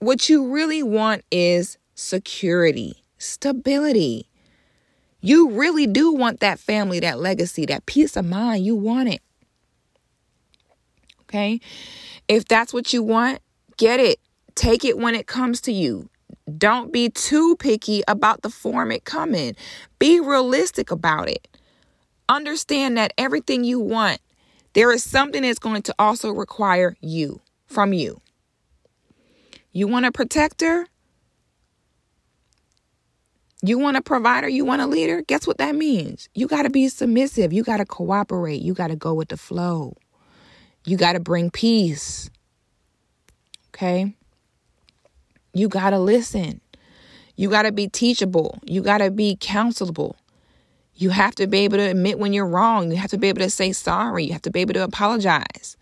What 0.00 0.28
you 0.28 0.52
really 0.52 0.82
want 0.82 1.24
is 1.30 1.78
security, 1.94 3.02
stability. 3.18 4.28
You 5.20 5.50
really 5.50 5.86
do 5.86 6.12
want 6.12 6.40
that 6.40 6.60
family, 6.60 7.00
that 7.00 7.18
legacy, 7.18 7.66
that 7.66 7.86
peace 7.86 8.16
of 8.16 8.24
mind. 8.24 8.64
You 8.64 8.76
want 8.76 9.08
it. 9.08 9.22
Okay? 11.22 11.60
If 12.28 12.46
that's 12.46 12.72
what 12.72 12.92
you 12.92 13.02
want, 13.02 13.40
get 13.76 13.98
it. 14.00 14.20
Take 14.54 14.84
it 14.84 14.98
when 14.98 15.14
it 15.14 15.26
comes 15.26 15.60
to 15.62 15.72
you. 15.72 16.08
Don't 16.56 16.92
be 16.92 17.10
too 17.10 17.56
picky 17.56 18.02
about 18.08 18.42
the 18.42 18.50
form 18.50 18.90
it 18.90 19.04
come 19.04 19.34
in. 19.34 19.54
Be 19.98 20.20
realistic 20.20 20.90
about 20.90 21.28
it. 21.28 21.46
Understand 22.28 22.96
that 22.96 23.12
everything 23.18 23.64
you 23.64 23.80
want, 23.80 24.20
there 24.74 24.92
is 24.92 25.02
something 25.02 25.42
that's 25.42 25.58
going 25.58 25.82
to 25.82 25.94
also 25.98 26.30
require 26.30 26.96
you 27.00 27.40
from 27.66 27.92
you. 27.92 28.20
You 29.72 29.88
want 29.88 30.06
a 30.06 30.12
protector? 30.12 30.86
You 33.62 33.78
want 33.78 33.96
a 33.96 34.02
provider? 34.02 34.48
You 34.48 34.64
want 34.64 34.82
a 34.82 34.86
leader? 34.86 35.22
Guess 35.22 35.46
what 35.46 35.58
that 35.58 35.74
means? 35.74 36.28
You 36.34 36.46
got 36.46 36.62
to 36.62 36.70
be 36.70 36.88
submissive. 36.88 37.52
You 37.52 37.62
got 37.62 37.78
to 37.78 37.84
cooperate. 37.84 38.62
You 38.62 38.72
got 38.72 38.88
to 38.88 38.96
go 38.96 39.14
with 39.14 39.28
the 39.28 39.36
flow. 39.36 39.96
You 40.84 40.96
got 40.96 41.14
to 41.14 41.20
bring 41.20 41.50
peace. 41.50 42.30
Okay? 43.74 44.14
You 45.58 45.68
got 45.68 45.90
to 45.90 45.98
listen. 45.98 46.60
You 47.34 47.50
got 47.50 47.62
to 47.62 47.72
be 47.72 47.88
teachable. 47.88 48.60
You 48.64 48.80
got 48.80 48.98
to 48.98 49.10
be 49.10 49.36
counselable. 49.36 50.14
You 50.94 51.10
have 51.10 51.34
to 51.34 51.48
be 51.48 51.58
able 51.58 51.78
to 51.78 51.90
admit 51.90 52.20
when 52.20 52.32
you're 52.32 52.46
wrong. 52.46 52.92
You 52.92 52.96
have 52.96 53.10
to 53.10 53.18
be 53.18 53.28
able 53.28 53.40
to 53.40 53.50
say 53.50 53.72
sorry. 53.72 54.24
You 54.24 54.32
have 54.34 54.42
to 54.42 54.52
be 54.52 54.60
able 54.60 54.74
to 54.74 54.84
apologize. 54.84 55.76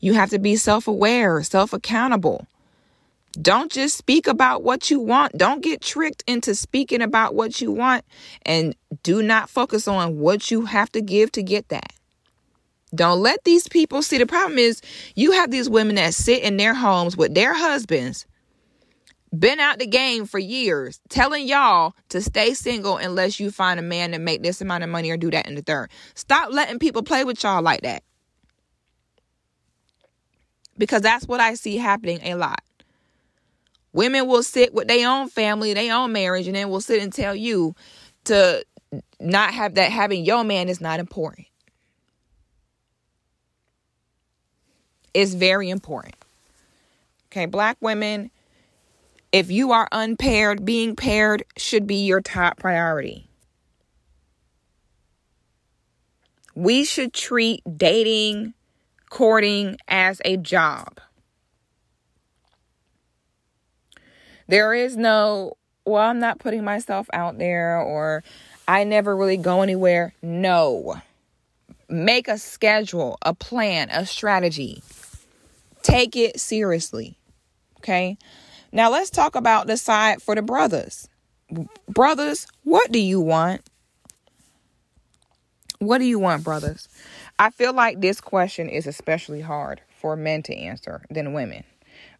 You 0.00 0.14
have 0.14 0.30
to 0.30 0.38
be 0.38 0.56
self 0.56 0.88
aware, 0.88 1.42
self 1.42 1.74
accountable. 1.74 2.46
Don't 3.32 3.70
just 3.70 3.98
speak 3.98 4.26
about 4.26 4.62
what 4.62 4.90
you 4.90 4.98
want. 4.98 5.36
Don't 5.36 5.62
get 5.62 5.82
tricked 5.82 6.24
into 6.26 6.54
speaking 6.54 7.02
about 7.02 7.34
what 7.34 7.60
you 7.60 7.70
want 7.70 8.06
and 8.46 8.74
do 9.02 9.22
not 9.22 9.50
focus 9.50 9.86
on 9.86 10.18
what 10.18 10.50
you 10.50 10.64
have 10.64 10.90
to 10.92 11.02
give 11.02 11.30
to 11.32 11.42
get 11.42 11.68
that. 11.68 11.92
Don't 12.94 13.20
let 13.20 13.44
these 13.44 13.68
people 13.68 14.00
see 14.00 14.16
the 14.16 14.26
problem 14.26 14.58
is 14.58 14.80
you 15.14 15.32
have 15.32 15.50
these 15.50 15.68
women 15.68 15.96
that 15.96 16.14
sit 16.14 16.42
in 16.42 16.56
their 16.56 16.72
homes 16.72 17.16
with 17.16 17.34
their 17.34 17.52
husbands, 17.52 18.26
been 19.36 19.60
out 19.60 19.78
the 19.78 19.86
game 19.86 20.26
for 20.26 20.38
years, 20.38 21.00
telling 21.08 21.46
y'all 21.46 21.94
to 22.08 22.20
stay 22.20 22.54
single 22.54 22.96
unless 22.96 23.38
you 23.38 23.50
find 23.50 23.78
a 23.78 23.82
man 23.82 24.12
that 24.12 24.20
make 24.20 24.42
this 24.42 24.60
amount 24.60 24.84
of 24.84 24.90
money 24.90 25.10
or 25.10 25.16
do 25.16 25.30
that 25.30 25.46
in 25.46 25.54
the 25.54 25.62
third. 25.62 25.90
Stop 26.14 26.52
letting 26.52 26.78
people 26.78 27.02
play 27.02 27.24
with 27.24 27.42
y'all 27.42 27.62
like 27.62 27.82
that. 27.82 28.02
Because 30.76 31.02
that's 31.02 31.26
what 31.26 31.40
I 31.40 31.54
see 31.54 31.76
happening 31.76 32.20
a 32.22 32.34
lot. 32.34 32.62
Women 33.92 34.26
will 34.26 34.42
sit 34.42 34.72
with 34.72 34.86
their 34.86 35.08
own 35.08 35.28
family, 35.28 35.74
their 35.74 35.94
own 35.94 36.12
marriage, 36.12 36.46
and 36.46 36.54
then 36.54 36.70
will 36.70 36.80
sit 36.80 37.02
and 37.02 37.12
tell 37.12 37.34
you 37.34 37.74
to 38.24 38.64
not 39.20 39.52
have 39.52 39.74
that 39.74 39.90
having 39.90 40.24
your 40.24 40.44
man 40.44 40.68
is 40.68 40.80
not 40.80 41.00
important. 41.00 41.46
It's 45.14 45.34
very 45.34 45.68
important. 45.68 46.14
Okay, 47.26 47.46
black 47.46 47.76
women, 47.80 48.30
if 49.32 49.50
you 49.50 49.72
are 49.72 49.88
unpaired, 49.92 50.64
being 50.64 50.96
paired 50.96 51.44
should 51.56 51.86
be 51.86 52.06
your 52.06 52.20
top 52.20 52.58
priority. 52.58 53.28
We 56.54 56.84
should 56.84 57.12
treat 57.12 57.62
dating, 57.76 58.54
courting 59.10 59.78
as 59.86 60.20
a 60.24 60.36
job. 60.36 61.00
There 64.48 64.72
is 64.74 64.96
no, 64.96 65.56
well, 65.84 66.02
I'm 66.02 66.18
not 66.18 66.38
putting 66.38 66.64
myself 66.64 67.06
out 67.12 67.38
there 67.38 67.78
or 67.78 68.24
I 68.66 68.84
never 68.84 69.14
really 69.14 69.36
go 69.36 69.62
anywhere. 69.62 70.14
No. 70.22 71.00
Make 71.88 72.28
a 72.28 72.38
schedule, 72.38 73.18
a 73.22 73.34
plan, 73.34 73.88
a 73.90 74.04
strategy. 74.04 74.82
Take 75.82 76.16
it 76.16 76.40
seriously. 76.40 77.18
Okay. 77.78 78.18
Now 78.72 78.90
let's 78.90 79.10
talk 79.10 79.34
about 79.34 79.66
the 79.66 79.76
side 79.76 80.22
for 80.22 80.34
the 80.34 80.42
brothers. 80.42 81.08
Brothers, 81.88 82.46
what 82.64 82.92
do 82.92 82.98
you 82.98 83.20
want? 83.20 83.62
What 85.78 85.98
do 85.98 86.04
you 86.04 86.18
want, 86.18 86.44
brothers? 86.44 86.88
I 87.38 87.50
feel 87.50 87.72
like 87.72 88.00
this 88.00 88.20
question 88.20 88.68
is 88.68 88.86
especially 88.86 89.40
hard 89.40 89.80
for 90.00 90.16
men 90.16 90.42
to 90.44 90.54
answer 90.54 91.02
than 91.10 91.32
women. 91.32 91.64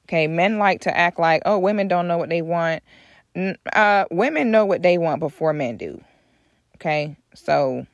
Okay, 0.07 0.27
men 0.27 0.59
like 0.59 0.81
to 0.83 0.97
act 0.97 1.19
like, 1.19 1.43
oh, 1.45 1.59
women 1.59 1.89
don't 1.89 2.09
know 2.09 2.17
what 2.17 2.31
they 2.31 2.41
want. 2.41 2.83
Uh, 3.75 4.05
women 4.11 4.51
know 4.51 4.65
what 4.65 4.83
they 4.83 4.97
want 4.97 5.21
before 5.21 5.53
men 5.53 5.77
do. 5.77 6.03
Okay, 6.77 7.17
so 7.35 7.87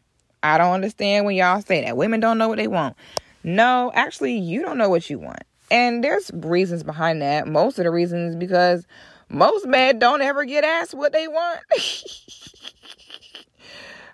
I 0.43 0.59
don't 0.59 0.75
understand 0.75 1.25
when 1.25 1.35
y'all 1.35 1.61
say 1.63 1.83
that 1.83 1.97
women 1.97 2.21
don't 2.21 2.39
know 2.39 2.49
what 2.49 2.59
they 2.59 2.69
want. 2.69 2.95
No, 3.43 3.91
actually, 3.95 4.39
you 4.39 4.63
don't 4.63 4.79
know 4.79 4.91
what 4.91 5.11
you 5.11 5.19
want. 5.19 5.43
And 5.75 6.05
there's 6.05 6.31
reasons 6.33 6.85
behind 6.85 7.21
that. 7.21 7.49
Most 7.49 7.81
of 7.81 7.85
the 7.85 7.91
reasons 7.91 8.37
because 8.37 8.87
most 9.29 9.67
men 9.67 9.99
don't 9.99 10.23
ever 10.23 10.45
get 10.45 10.63
asked 10.63 10.95
what 10.95 11.13
they 11.13 11.27
want. 11.27 11.59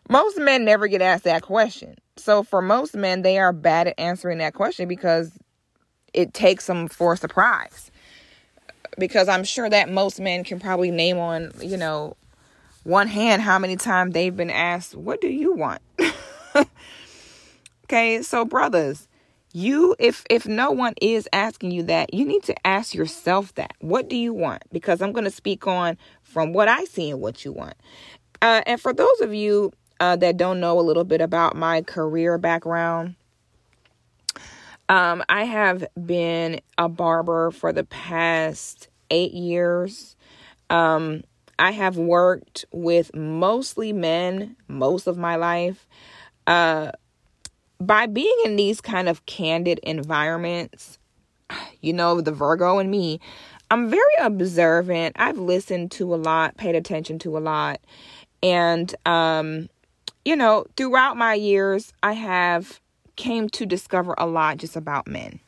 most 0.08 0.38
men 0.38 0.64
never 0.64 0.88
get 0.88 1.02
asked 1.02 1.24
that 1.24 1.42
question. 1.42 1.96
So 2.16 2.42
for 2.42 2.62
most 2.62 2.96
men, 2.96 3.20
they 3.20 3.38
are 3.38 3.52
bad 3.52 3.88
at 3.88 4.00
answering 4.00 4.38
that 4.38 4.54
question 4.54 4.88
because 4.88 5.38
it 6.14 6.32
takes 6.32 6.66
them 6.66 6.88
for 6.88 7.12
a 7.12 7.16
surprise. 7.18 7.90
Because 8.98 9.28
I'm 9.28 9.44
sure 9.44 9.68
that 9.68 9.90
most 9.90 10.18
men 10.18 10.44
can 10.44 10.60
probably 10.60 10.90
name 10.90 11.18
on, 11.18 11.52
you 11.60 11.76
know, 11.76 12.16
one 12.84 13.06
hand 13.06 13.42
how 13.42 13.58
many 13.58 13.76
times 13.76 14.14
they've 14.14 14.34
been 14.34 14.48
asked, 14.48 14.94
What 14.94 15.20
do 15.20 15.28
you 15.28 15.52
want? 15.52 15.82
okay, 17.84 18.22
so 18.22 18.46
brothers, 18.46 19.08
you 19.52 19.96
if 19.98 20.24
if 20.30 20.46
no 20.46 20.70
one 20.70 20.94
is 21.00 21.28
asking 21.32 21.70
you 21.70 21.82
that 21.84 22.14
you 22.14 22.24
need 22.24 22.42
to 22.44 22.66
ask 22.66 22.94
yourself 22.94 23.54
that. 23.54 23.72
What 23.80 24.08
do 24.08 24.16
you 24.16 24.32
want? 24.32 24.62
Because 24.72 25.02
i'm 25.02 25.12
going 25.12 25.24
to 25.24 25.30
speak 25.30 25.66
on 25.66 25.96
from 26.22 26.52
what 26.52 26.68
i 26.68 26.84
see 26.84 27.10
and 27.10 27.20
what 27.20 27.44
you 27.44 27.52
want. 27.52 27.74
Uh, 28.42 28.62
and 28.66 28.80
for 28.80 28.92
those 28.92 29.20
of 29.20 29.34
you 29.34 29.72
uh, 29.98 30.16
that 30.16 30.36
don't 30.36 30.60
know 30.60 30.78
a 30.78 30.82
little 30.82 31.04
bit 31.04 31.20
about 31.20 31.56
my 31.56 31.82
career 31.82 32.38
background 32.38 33.16
um, 34.88 35.22
i 35.28 35.44
have 35.44 35.84
been 36.06 36.60
a 36.78 36.88
barber 36.88 37.50
for 37.50 37.72
the 37.72 37.84
past 37.84 38.88
eight 39.10 39.32
years. 39.32 40.16
Um, 40.70 41.22
i 41.58 41.72
have 41.72 41.96
worked 41.96 42.64
with 42.72 43.14
mostly 43.14 43.92
men 43.92 44.56
most 44.68 45.06
of 45.06 45.18
my 45.18 45.36
life. 45.36 45.86
Uh, 46.46 46.92
by 47.80 48.06
being 48.06 48.36
in 48.44 48.56
these 48.56 48.80
kind 48.80 49.08
of 49.08 49.24
candid 49.26 49.80
environments, 49.82 50.98
you 51.80 51.92
know, 51.92 52.20
the 52.20 52.32
Virgo 52.32 52.78
and 52.78 52.90
me, 52.90 53.20
I'm 53.70 53.88
very 53.88 54.02
observant. 54.20 55.16
I've 55.18 55.38
listened 55.38 55.92
to 55.92 56.14
a 56.14 56.16
lot, 56.16 56.56
paid 56.56 56.74
attention 56.74 57.18
to 57.20 57.38
a 57.38 57.40
lot. 57.40 57.80
And 58.42 58.94
um, 59.06 59.68
you 60.24 60.36
know, 60.36 60.66
throughout 60.76 61.16
my 61.16 61.34
years, 61.34 61.92
I 62.02 62.12
have 62.12 62.80
came 63.16 63.48
to 63.50 63.66
discover 63.66 64.14
a 64.18 64.26
lot 64.26 64.58
just 64.58 64.76
about 64.76 65.06
men. 65.06 65.40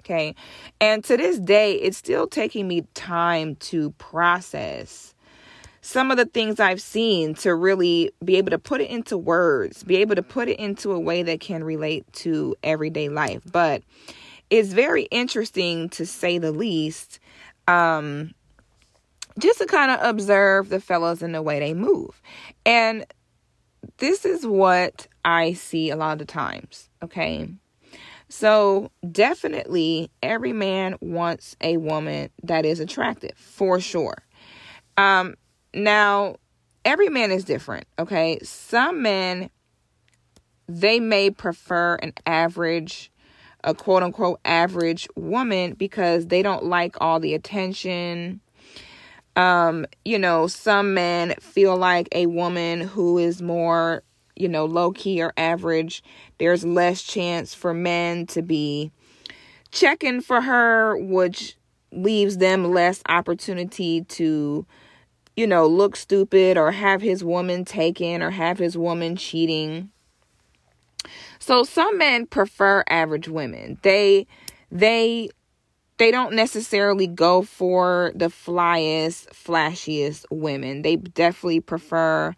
Okay? 0.00 0.34
And 0.80 1.02
to 1.04 1.16
this 1.16 1.38
day, 1.38 1.74
it's 1.74 1.96
still 1.96 2.26
taking 2.26 2.68
me 2.68 2.86
time 2.94 3.56
to 3.56 3.90
process 3.92 5.13
some 5.84 6.10
of 6.10 6.16
the 6.16 6.24
things 6.24 6.60
I've 6.60 6.80
seen 6.80 7.34
to 7.36 7.54
really 7.54 8.10
be 8.24 8.36
able 8.36 8.48
to 8.52 8.58
put 8.58 8.80
it 8.80 8.88
into 8.88 9.18
words, 9.18 9.84
be 9.84 9.96
able 9.96 10.14
to 10.14 10.22
put 10.22 10.48
it 10.48 10.58
into 10.58 10.92
a 10.92 10.98
way 10.98 11.22
that 11.22 11.40
can 11.40 11.62
relate 11.62 12.10
to 12.14 12.56
everyday 12.62 13.10
life. 13.10 13.42
But 13.52 13.82
it's 14.48 14.72
very 14.72 15.02
interesting 15.04 15.90
to 15.90 16.06
say 16.06 16.38
the 16.38 16.52
least. 16.52 17.20
Um, 17.68 18.32
just 19.38 19.58
to 19.58 19.66
kind 19.66 19.90
of 19.90 19.98
observe 20.00 20.70
the 20.70 20.80
fellows 20.80 21.20
and 21.20 21.34
the 21.34 21.42
way 21.42 21.58
they 21.58 21.74
move. 21.74 22.22
And 22.64 23.04
this 23.98 24.24
is 24.24 24.46
what 24.46 25.06
I 25.22 25.52
see 25.52 25.90
a 25.90 25.96
lot 25.96 26.12
of 26.12 26.18
the 26.20 26.24
times, 26.24 26.88
okay? 27.02 27.48
So, 28.30 28.90
definitely 29.10 30.10
every 30.22 30.52
man 30.52 30.96
wants 31.00 31.56
a 31.60 31.76
woman 31.76 32.30
that 32.42 32.64
is 32.64 32.80
attractive, 32.80 33.36
for 33.36 33.80
sure. 33.80 34.22
Um, 34.96 35.34
now, 35.74 36.36
every 36.84 37.08
man 37.08 37.30
is 37.30 37.44
different, 37.44 37.86
okay? 37.98 38.38
Some 38.42 39.02
men, 39.02 39.50
they 40.68 41.00
may 41.00 41.30
prefer 41.30 41.96
an 41.96 42.12
average, 42.26 43.10
a 43.62 43.74
quote 43.74 44.02
unquote 44.02 44.40
average 44.44 45.08
woman 45.16 45.74
because 45.74 46.26
they 46.26 46.42
don't 46.42 46.64
like 46.64 46.96
all 47.00 47.20
the 47.20 47.34
attention. 47.34 48.40
Um, 49.36 49.86
you 50.04 50.18
know, 50.18 50.46
some 50.46 50.94
men 50.94 51.34
feel 51.40 51.76
like 51.76 52.08
a 52.12 52.26
woman 52.26 52.82
who 52.82 53.18
is 53.18 53.42
more, 53.42 54.02
you 54.36 54.48
know, 54.48 54.64
low 54.64 54.92
key 54.92 55.20
or 55.22 55.32
average, 55.36 56.02
there's 56.38 56.64
less 56.64 57.02
chance 57.02 57.52
for 57.52 57.74
men 57.74 58.26
to 58.28 58.42
be 58.42 58.92
checking 59.72 60.20
for 60.20 60.40
her, 60.40 60.96
which 60.98 61.56
leaves 61.90 62.38
them 62.38 62.72
less 62.72 63.02
opportunity 63.08 64.02
to 64.02 64.66
you 65.36 65.46
know, 65.46 65.66
look 65.66 65.96
stupid 65.96 66.56
or 66.56 66.70
have 66.72 67.02
his 67.02 67.24
woman 67.24 67.64
taken 67.64 68.22
or 68.22 68.30
have 68.30 68.58
his 68.58 68.76
woman 68.76 69.16
cheating. 69.16 69.90
So 71.38 71.62
some 71.62 71.98
men 71.98 72.26
prefer 72.26 72.84
average 72.88 73.28
women. 73.28 73.78
They 73.82 74.26
they 74.70 75.28
they 75.98 76.10
don't 76.10 76.34
necessarily 76.34 77.06
go 77.06 77.42
for 77.42 78.12
the 78.14 78.26
flyest, 78.26 79.28
flashiest 79.28 80.24
women. 80.30 80.82
They 80.82 80.96
definitely 80.96 81.60
prefer, 81.60 82.34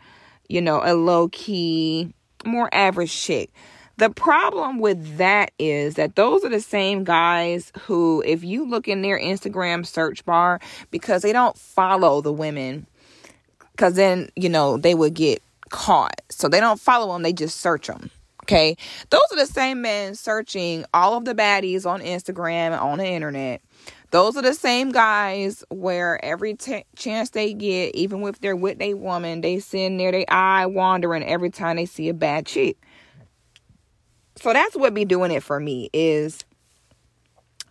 you 0.49 0.61
know, 0.61 0.83
a 0.85 0.95
low 0.95 1.29
key, 1.29 2.13
more 2.45 2.69
average 2.73 3.15
chick. 3.17 3.51
The 3.99 4.11
problem 4.11 4.79
with 4.79 5.17
that 5.17 5.53
is 5.59 5.95
that 5.95 6.17
those 6.17 6.45
are 6.45 6.51
the 6.51 6.61
same 6.61 7.05
guys 7.05 7.73
who, 7.83 8.23
if 8.27 8.45
you 8.45 8.69
look 8.69 8.89
in 8.89 9.01
their 9.01 9.19
Instagram 9.19 9.87
search 9.87 10.25
bar, 10.27 10.61
because 10.91 11.23
they 11.23 11.33
don't 11.33 11.57
follow 11.57 12.21
the 12.21 12.33
women, 12.33 12.87
because 13.73 13.95
then, 13.95 14.29
you 14.37 14.51
know, 14.51 14.77
they 14.77 14.95
would 14.95 15.15
get 15.15 15.43
caught. 15.71 16.21
So 16.29 16.49
they 16.49 16.61
don't 16.61 16.81
follow 16.81 17.13
them, 17.15 17.23
they 17.23 17.33
just 17.33 17.59
search 17.59 17.87
them. 17.87 18.11
Okay. 18.45 18.77
Those 19.11 19.23
are 19.33 19.39
the 19.39 19.47
same 19.47 19.83
men 19.83 20.15
searching 20.15 20.85
all 20.95 21.17
of 21.17 21.25
the 21.25 21.35
baddies 21.35 21.85
on 21.85 22.01
Instagram 22.01 22.67
and 22.67 22.75
on 22.75 22.99
the 22.99 23.07
internet. 23.07 23.61
Those 24.13 24.37
are 24.37 24.43
the 24.43 24.55
same 24.55 24.93
guys 24.93 25.65
where 25.69 26.25
every 26.25 26.55
t- 26.55 26.85
chance 26.95 27.31
they 27.31 27.55
get, 27.55 27.97
even 27.97 28.23
if 28.23 28.41
they're 28.41 28.55
with 28.55 28.81
a 28.81 28.95
woman, 28.95 29.41
they 29.41 29.59
send 29.59 29.99
there 29.99 30.13
they 30.13 30.27
eye 30.27 30.67
wandering 30.67 31.25
every 31.25 31.51
time 31.51 31.77
they 31.77 31.87
see 31.87 32.09
a 32.09 32.15
bad 32.15 32.47
chick 32.47 32.77
so 34.47 34.53
that's 34.53 34.77
what 34.77 34.95
be 34.95 35.05
doing 35.05 35.33
it 35.33 35.43
for 35.43 35.59
me 35.59 35.91
is 35.93 36.45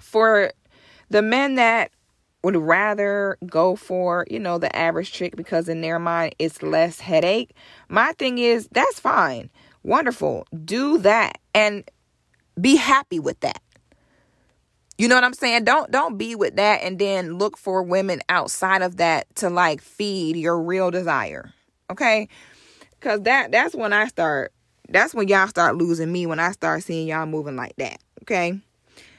for 0.01 0.51
the 1.09 1.21
men 1.21 1.55
that 1.55 1.89
would 2.43 2.57
rather 2.57 3.37
go 3.45 3.77
for, 3.77 4.27
you 4.29 4.41
know, 4.41 4.57
the 4.57 4.75
average 4.75 5.13
chick 5.13 5.37
because 5.37 5.69
in 5.69 5.79
their 5.79 5.99
mind 5.99 6.35
it's 6.37 6.61
less 6.61 6.99
headache. 6.99 7.55
My 7.87 8.11
thing 8.19 8.39
is 8.39 8.67
that's 8.73 8.99
fine. 8.99 9.49
Wonderful. 9.83 10.47
Do 10.65 10.97
that 10.97 11.37
and 11.53 11.89
be 12.59 12.75
happy 12.75 13.19
with 13.19 13.39
that. 13.39 13.61
You 14.97 15.07
know 15.07 15.15
what 15.15 15.23
I'm 15.23 15.33
saying? 15.33 15.63
Don't 15.63 15.89
don't 15.91 16.17
be 16.17 16.35
with 16.35 16.57
that 16.57 16.81
and 16.83 16.99
then 16.99 17.37
look 17.37 17.57
for 17.57 17.83
women 17.83 18.19
outside 18.27 18.81
of 18.81 18.97
that 18.97 19.33
to 19.37 19.49
like 19.49 19.79
feed 19.79 20.35
your 20.35 20.61
real 20.61 20.91
desire. 20.91 21.53
Okay? 21.89 22.27
Cuz 22.99 23.21
that 23.21 23.53
that's 23.53 23.73
when 23.73 23.93
I 23.93 24.07
start 24.07 24.51
that's 24.89 25.13
when 25.13 25.27
y'all 25.27 25.47
start 25.47 25.75
losing 25.75 26.11
me 26.11 26.25
when 26.25 26.39
I 26.39 26.51
start 26.51 26.83
seeing 26.83 27.07
y'all 27.07 27.25
moving 27.25 27.55
like 27.55 27.75
that. 27.77 27.99
Okay. 28.23 28.59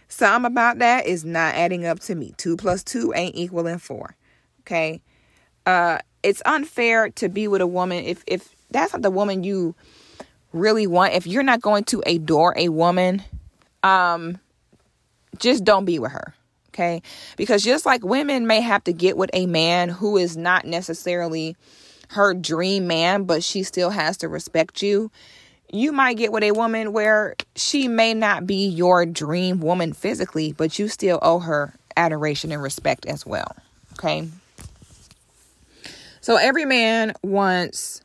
Something 0.09 0.51
about 0.51 0.79
that 0.79 1.07
is 1.07 1.25
not 1.25 1.55
adding 1.55 1.87
up 1.87 2.01
to 2.01 2.15
me. 2.15 2.35
Two 2.37 2.57
plus 2.57 2.85
two 2.85 3.13
ain't 3.15 3.35
equaling 3.35 3.79
four. 3.79 4.17
Okay. 4.61 5.01
Uh 5.65 5.99
it's 6.23 6.43
unfair 6.45 7.11
to 7.11 7.29
be 7.29 7.49
with 7.49 7.61
a 7.61 7.67
woman 7.67 8.05
if 8.05 8.25
if 8.27 8.55
that's 8.71 8.93
not 8.93 9.03
the 9.03 9.11
woman 9.11 9.45
you 9.45 9.75
really 10.53 10.87
want. 10.87 11.15
If 11.15 11.27
you're 11.27 11.43
not 11.43 11.61
going 11.61 11.85
to 11.85 12.03
adore 12.07 12.55
a 12.57 12.69
woman, 12.69 13.23
um, 13.83 14.39
just 15.39 15.65
don't 15.65 15.85
be 15.85 15.99
with 15.99 16.13
her. 16.13 16.35
Okay. 16.71 17.03
Because 17.37 17.63
just 17.63 17.87
like 17.87 18.05
women 18.05 18.47
may 18.47 18.61
have 18.61 18.85
to 18.85 18.93
get 18.93 19.17
with 19.17 19.31
a 19.33 19.47
man 19.47 19.89
who 19.89 20.17
is 20.17 20.37
not 20.37 20.65
necessarily 20.65 21.57
her 22.11 22.35
dream 22.35 22.87
man, 22.87 23.25
but 23.25 23.43
she 23.43 23.63
still 23.63 23.91
has 23.91 24.17
to 24.19 24.29
respect 24.29 24.83
you 24.83 25.11
you 25.71 25.93
might 25.93 26.17
get 26.17 26.33
with 26.33 26.43
a 26.43 26.53
woman 26.53 26.93
where 26.93 27.35
she 27.55 27.89
may 27.89 28.15
not 28.15 28.47
be 28.47 28.67
your 28.67 29.05
dream 29.07 29.61
woman 29.61 29.93
physically, 29.93 30.53
but 30.53 30.79
you 30.79 30.89
still 30.89 31.19
owe 31.23 31.41
her 31.41 31.75
adoration 31.97 32.53
and 32.53 32.63
respect 32.63 33.07
as 33.07 33.27
well. 33.27 33.57
Okay. 33.95 34.29
So 36.21 36.37
every 36.37 36.65
man 36.65 37.13
wants 37.23 38.03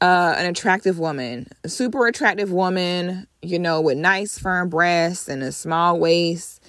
uh, 0.00 0.34
an 0.36 0.46
attractive 0.46 0.98
woman, 0.98 1.48
a 1.64 1.68
super 1.68 2.06
attractive 2.06 2.52
woman, 2.52 3.26
you 3.42 3.58
know, 3.58 3.80
with 3.80 3.96
nice 3.96 4.38
firm 4.38 4.68
breasts 4.68 5.28
and 5.28 5.42
a 5.42 5.52
small 5.52 5.98
waist 5.98 6.62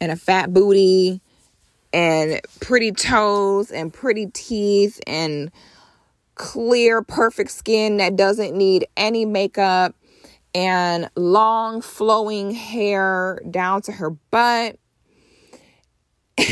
and 0.00 0.10
a 0.10 0.16
fat 0.16 0.52
booty 0.52 1.20
and 1.92 2.40
pretty 2.60 2.90
toes 2.90 3.70
and 3.70 3.92
pretty 3.92 4.26
teeth 4.26 5.00
and 5.06 5.52
clear, 6.34 7.02
perfect 7.02 7.50
skin 7.50 7.98
that 7.98 8.16
doesn't 8.16 8.56
need 8.56 8.86
any 8.96 9.24
makeup 9.24 9.94
and 10.54 11.10
long 11.16 11.80
flowing 11.80 12.52
hair 12.52 13.40
down 13.50 13.82
to 13.82 13.92
her 13.92 14.10
butt. 14.10 14.78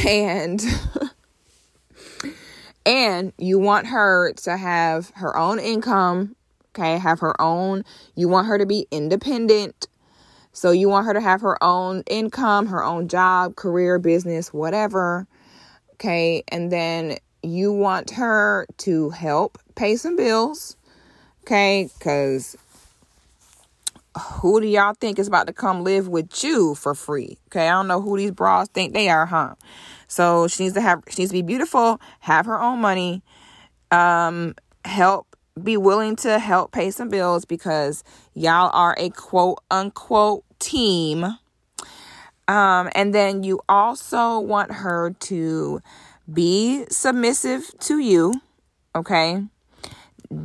And 0.06 0.64
and 2.86 3.32
you 3.38 3.58
want 3.58 3.88
her 3.88 4.32
to 4.32 4.56
have 4.56 5.10
her 5.16 5.36
own 5.36 5.58
income 5.58 6.36
okay? 6.70 6.98
Have 6.98 7.20
her 7.20 7.40
own 7.40 7.84
you 8.14 8.28
want 8.28 8.46
her 8.46 8.58
to 8.58 8.66
be 8.66 8.86
independent. 8.90 9.88
So 10.52 10.70
you 10.70 10.88
want 10.88 11.06
her 11.06 11.14
to 11.14 11.20
have 11.20 11.40
her 11.40 11.62
own 11.62 12.02
income 12.08 12.66
her 12.66 12.84
own 12.84 13.08
job 13.08 13.56
career 13.56 13.98
business 13.98 14.52
whatever 14.52 15.26
okay? 15.94 16.44
And 16.48 16.70
then 16.70 17.18
you 17.43 17.72
want 17.72 18.11
her 18.12 18.66
to 18.78 19.11
help 19.11 19.59
pay 19.74 19.97
some 19.97 20.16
bills, 20.16 20.76
okay? 21.43 21.88
Because 21.99 22.57
who 24.18 24.61
do 24.61 24.66
y'all 24.66 24.95
think 24.95 25.18
is 25.18 25.28
about 25.28 25.47
to 25.47 25.53
come 25.53 25.84
live 25.84 26.09
with 26.09 26.45
you 26.45 26.74
for 26.74 26.95
free? 26.95 27.38
Okay, 27.49 27.68
I 27.68 27.72
don't 27.72 27.88
know 27.88 28.01
who 28.01 28.16
these 28.16 28.30
bras 28.30 28.68
think 28.68 28.93
they 28.93 29.09
are, 29.09 29.26
huh? 29.26 29.55
So 30.09 30.47
she 30.49 30.64
needs 30.64 30.74
to 30.74 30.80
have, 30.80 31.03
she 31.09 31.22
needs 31.22 31.30
to 31.30 31.38
be 31.38 31.43
beautiful, 31.43 32.01
have 32.20 32.47
her 32.47 32.61
own 32.61 32.80
money, 32.80 33.22
um, 33.90 34.55
help, 34.84 35.26
be 35.62 35.76
willing 35.76 36.16
to 36.16 36.38
help 36.38 36.72
pay 36.72 36.90
some 36.90 37.09
bills 37.09 37.45
because 37.45 38.05
y'all 38.34 38.70
are 38.72 38.95
a 38.99 39.11
quote 39.11 39.59
unquote 39.70 40.45
team. 40.59 41.24
Um, 42.49 42.90
and 42.95 43.14
then 43.14 43.45
you 43.45 43.61
also 43.68 44.38
want 44.38 44.72
her 44.72 45.14
to 45.20 45.80
be 46.30 46.84
submissive 46.90 47.70
to 47.80 47.98
you, 47.98 48.34
okay? 48.94 49.44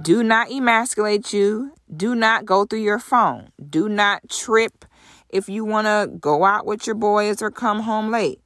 Do 0.01 0.23
not 0.23 0.51
emasculate 0.51 1.33
you. 1.33 1.73
Do 1.95 2.15
not 2.15 2.45
go 2.45 2.65
through 2.65 2.81
your 2.81 2.99
phone. 2.99 3.49
Do 3.69 3.87
not 3.87 4.29
trip 4.29 4.85
if 5.29 5.47
you 5.47 5.63
want 5.63 5.87
to 5.87 6.13
go 6.17 6.43
out 6.43 6.65
with 6.65 6.85
your 6.85 6.95
boys 6.95 7.41
or 7.41 7.51
come 7.51 7.81
home 7.81 8.11
late. 8.11 8.39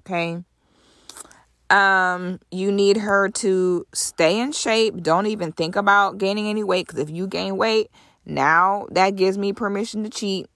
Okay? 0.00 0.44
Um, 1.70 2.38
you 2.50 2.70
need 2.70 2.98
her 2.98 3.28
to 3.30 3.86
stay 3.94 4.38
in 4.38 4.52
shape. 4.52 5.02
Don't 5.02 5.26
even 5.26 5.52
think 5.52 5.74
about 5.74 6.18
gaining 6.18 6.48
any 6.48 6.62
weight 6.62 6.86
cuz 6.86 6.98
if 6.98 7.10
you 7.10 7.26
gain 7.26 7.56
weight, 7.56 7.90
now 8.24 8.86
that 8.90 9.16
gives 9.16 9.38
me 9.38 9.52
permission 9.52 10.04
to 10.04 10.10
cheat. 10.10 10.46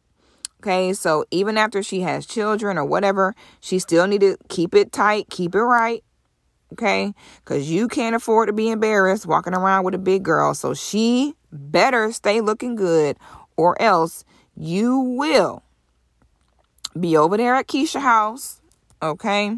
Okay? 0.61 0.93
So 0.93 1.25
even 1.31 1.57
after 1.57 1.83
she 1.83 2.01
has 2.01 2.27
children 2.27 2.79
or 2.79 2.85
whatever, 2.85 3.35
she 3.61 3.79
still 3.79 4.07
need 4.07 4.21
to 4.21 4.37
keep 4.49 4.75
it 4.75 4.93
tight, 4.93 5.29
keep 5.31 5.55
it 5.55 5.63
right 5.63 6.03
okay? 6.73 7.15
Because 7.45 7.71
you 7.71 7.89
can't 7.89 8.17
afford 8.17 8.49
to 8.49 8.53
be 8.53 8.71
embarrassed 8.71 9.27
walking 9.27 9.55
around 9.55 9.85
with 9.85 9.95
a 9.95 9.99
big 9.99 10.23
girl. 10.23 10.55
So 10.55 10.75
she 10.75 11.35
better 11.53 12.13
stay 12.13 12.41
looking 12.41 12.75
good, 12.75 13.17
or 13.57 13.81
else 13.81 14.25
you 14.57 14.99
will 14.99 15.63
be 16.99 17.17
over 17.17 17.37
there 17.37 17.55
at 17.55 17.69
Keisha 17.69 18.01
house, 18.01 18.61
okay? 19.03 19.57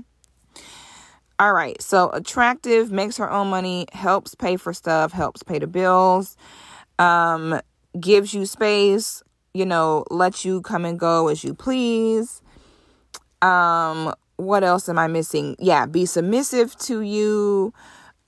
All 1.40 1.52
right, 1.52 1.80
so 1.80 2.10
attractive, 2.10 2.90
makes 2.90 3.16
her 3.18 3.30
own 3.30 3.48
money, 3.48 3.86
helps 3.92 4.34
pay 4.34 4.56
for 4.56 4.72
stuff, 4.72 5.12
helps 5.12 5.44
pay 5.44 5.60
the 5.60 5.68
bills, 5.68 6.36
um, 6.98 7.60
gives 7.98 8.34
you 8.34 8.44
space, 8.44 9.22
you 9.58 9.66
know, 9.66 10.04
let 10.10 10.44
you 10.44 10.62
come 10.62 10.84
and 10.84 10.98
go 10.98 11.26
as 11.26 11.42
you 11.42 11.52
please. 11.52 12.40
Um, 13.42 14.14
what 14.36 14.62
else 14.62 14.88
am 14.88 14.98
I 14.98 15.08
missing? 15.08 15.56
Yeah, 15.58 15.86
be 15.86 16.06
submissive 16.06 16.76
to 16.78 17.00
you, 17.00 17.74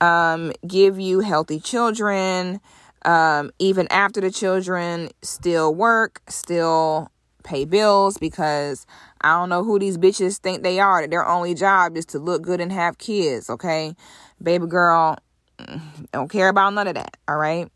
um, 0.01 0.51
give 0.67 0.99
you 0.99 1.21
healthy 1.21 1.59
children, 1.59 2.59
um, 3.05 3.51
even 3.59 3.87
after 3.91 4.19
the 4.19 4.29
children 4.29 5.09
still 5.21 5.73
work, 5.73 6.21
still 6.27 7.09
pay 7.43 7.63
bills 7.65 8.17
because 8.17 8.85
I 9.21 9.39
don't 9.39 9.49
know 9.49 9.63
who 9.63 9.79
these 9.79 9.97
bitches 9.97 10.37
think 10.37 10.63
they 10.63 10.79
are, 10.79 11.01
that 11.01 11.11
their 11.11 11.25
only 11.25 11.55
job 11.55 11.95
is 11.95 12.05
to 12.07 12.19
look 12.19 12.41
good 12.41 12.59
and 12.59 12.71
have 12.71 12.97
kids, 12.97 13.49
okay? 13.49 13.95
Baby 14.43 14.67
girl, 14.67 15.17
mm, 15.59 15.81
don't 16.11 16.29
care 16.29 16.49
about 16.49 16.73
none 16.73 16.87
of 16.87 16.95
that, 16.95 17.15
all 17.27 17.37
right? 17.37 17.69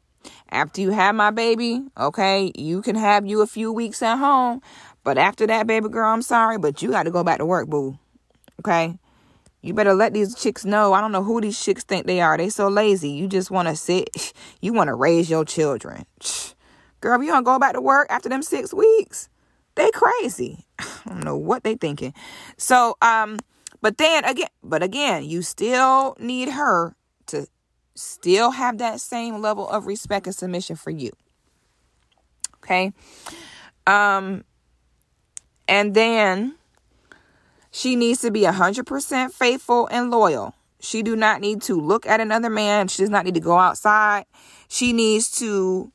After 0.49 0.81
you 0.81 0.91
have 0.91 1.15
my 1.15 1.31
baby, 1.31 1.83
okay, 1.97 2.51
you 2.55 2.81
can 2.81 2.95
have 2.95 3.25
you 3.25 3.41
a 3.41 3.47
few 3.47 3.71
weeks 3.71 4.01
at 4.01 4.17
home. 4.17 4.61
But 5.03 5.17
after 5.17 5.45
that, 5.47 5.67
baby 5.67 5.89
girl, 5.89 6.09
I'm 6.09 6.21
sorry, 6.21 6.57
but 6.57 6.81
you 6.81 6.91
got 6.91 7.03
to 7.03 7.11
go 7.11 7.23
back 7.23 7.37
to 7.37 7.45
work, 7.45 7.67
boo. 7.67 7.97
Okay? 8.59 8.97
You 9.61 9.73
better 9.73 9.93
let 9.93 10.13
these 10.13 10.35
chicks 10.35 10.63
know. 10.63 10.93
I 10.93 11.01
don't 11.01 11.11
know 11.11 11.23
who 11.23 11.41
these 11.41 11.59
chicks 11.59 11.83
think 11.83 12.05
they 12.05 12.21
are. 12.21 12.37
They 12.37 12.49
so 12.49 12.67
lazy. 12.67 13.09
You 13.09 13.27
just 13.27 13.49
want 13.49 13.67
to 13.67 13.75
sit. 13.75 14.33
You 14.61 14.73
want 14.73 14.87
to 14.87 14.95
raise 14.95 15.29
your 15.29 15.45
children. 15.45 16.05
Girl, 17.01 17.21
you 17.21 17.31
don't 17.31 17.43
go 17.43 17.59
back 17.59 17.73
to 17.73 17.81
work 17.81 18.07
after 18.09 18.29
them 18.29 18.41
six 18.41 18.73
weeks. 18.73 19.29
They 19.75 19.91
crazy. 19.91 20.65
I 20.79 20.85
don't 21.09 21.23
know 21.23 21.37
what 21.37 21.63
they 21.63 21.75
thinking. 21.75 22.13
So, 22.57 22.95
um, 23.01 23.37
but 23.81 23.97
then 23.97 24.25
again, 24.25 24.47
but 24.63 24.81
again, 24.81 25.23
you 25.23 25.43
still 25.43 26.15
need 26.19 26.49
her 26.49 26.95
to 27.27 27.47
still 27.95 28.51
have 28.51 28.77
that 28.77 29.01
same 29.01 29.41
level 29.41 29.67
of 29.69 29.87
respect 29.87 30.27
and 30.27 30.35
submission 30.35 30.75
for 30.75 30.91
you. 30.91 31.11
Okay? 32.57 32.93
Um 33.87 34.43
and 35.67 35.93
then 35.93 36.55
she 37.71 37.95
needs 37.95 38.21
to 38.21 38.31
be 38.31 38.41
100% 38.41 39.31
faithful 39.31 39.87
and 39.87 40.09
loyal. 40.09 40.53
She 40.79 41.01
do 41.01 41.15
not 41.15 41.41
need 41.41 41.61
to 41.63 41.75
look 41.75 42.05
at 42.05 42.21
another 42.21 42.49
man. 42.49 42.87
She 42.87 43.01
does 43.01 43.09
not 43.09 43.25
need 43.25 43.33
to 43.33 43.39
go 43.39 43.57
outside. 43.57 44.25
She 44.67 44.93
needs 44.93 45.29
to 45.39 45.91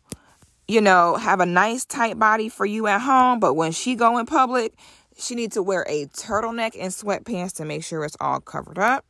you 0.71 0.81
know, 0.81 1.17
have 1.17 1.41
a 1.41 1.47
nice 1.47 1.85
tight 1.85 2.17
body 2.17 2.49
for 2.49 2.65
you 2.65 2.87
at 2.87 3.01
home, 3.01 3.41
but 3.41 3.55
when 3.55 3.73
she 3.73 3.97
go 3.97 4.19
in 4.19 4.25
public, 4.27 4.73
she 5.19 5.35
needs 5.35 5.55
to 5.55 5.63
wear 5.65 5.85
a 5.89 6.07
turtleneck 6.07 6.77
and 6.79 6.93
sweatpants 6.93 7.57
to 7.57 7.65
make 7.65 7.83
sure 7.83 8.05
it's 8.05 8.17
all 8.21 8.39
covered 8.39 8.79
up. 8.79 9.05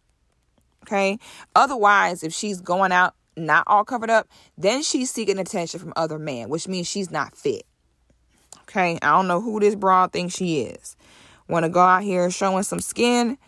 Okay? 0.85 1.19
Otherwise, 1.55 2.23
if 2.23 2.33
she's 2.33 2.61
going 2.61 2.93
out 2.93 3.15
not 3.37 3.65
all 3.67 3.85
covered 3.85 4.11
up, 4.11 4.29
then 4.59 4.83
she's 4.83 5.11
seeking 5.11 5.39
attention 5.39 5.81
from 5.81 5.93
other 5.97 6.19
men, 6.19 6.49
which 6.49 6.69
means 6.69 6.87
she's 6.87 7.11
not 7.11 7.37
fit. 7.37 7.65
Okay? 8.63 8.99
I 9.03 9.17
don't 9.17 9.29
know 9.29 9.41
who 9.41 9.61
this 9.61 9.75
broad 9.75 10.13
thinks 10.13 10.35
she 10.35 10.61
is. 10.61 10.97
Want 11.49 11.65
to 11.65 11.69
go 11.69 11.81
out 11.81 12.03
here 12.03 12.31
showing 12.31 12.63
some 12.63 12.81
skin? 12.81 13.39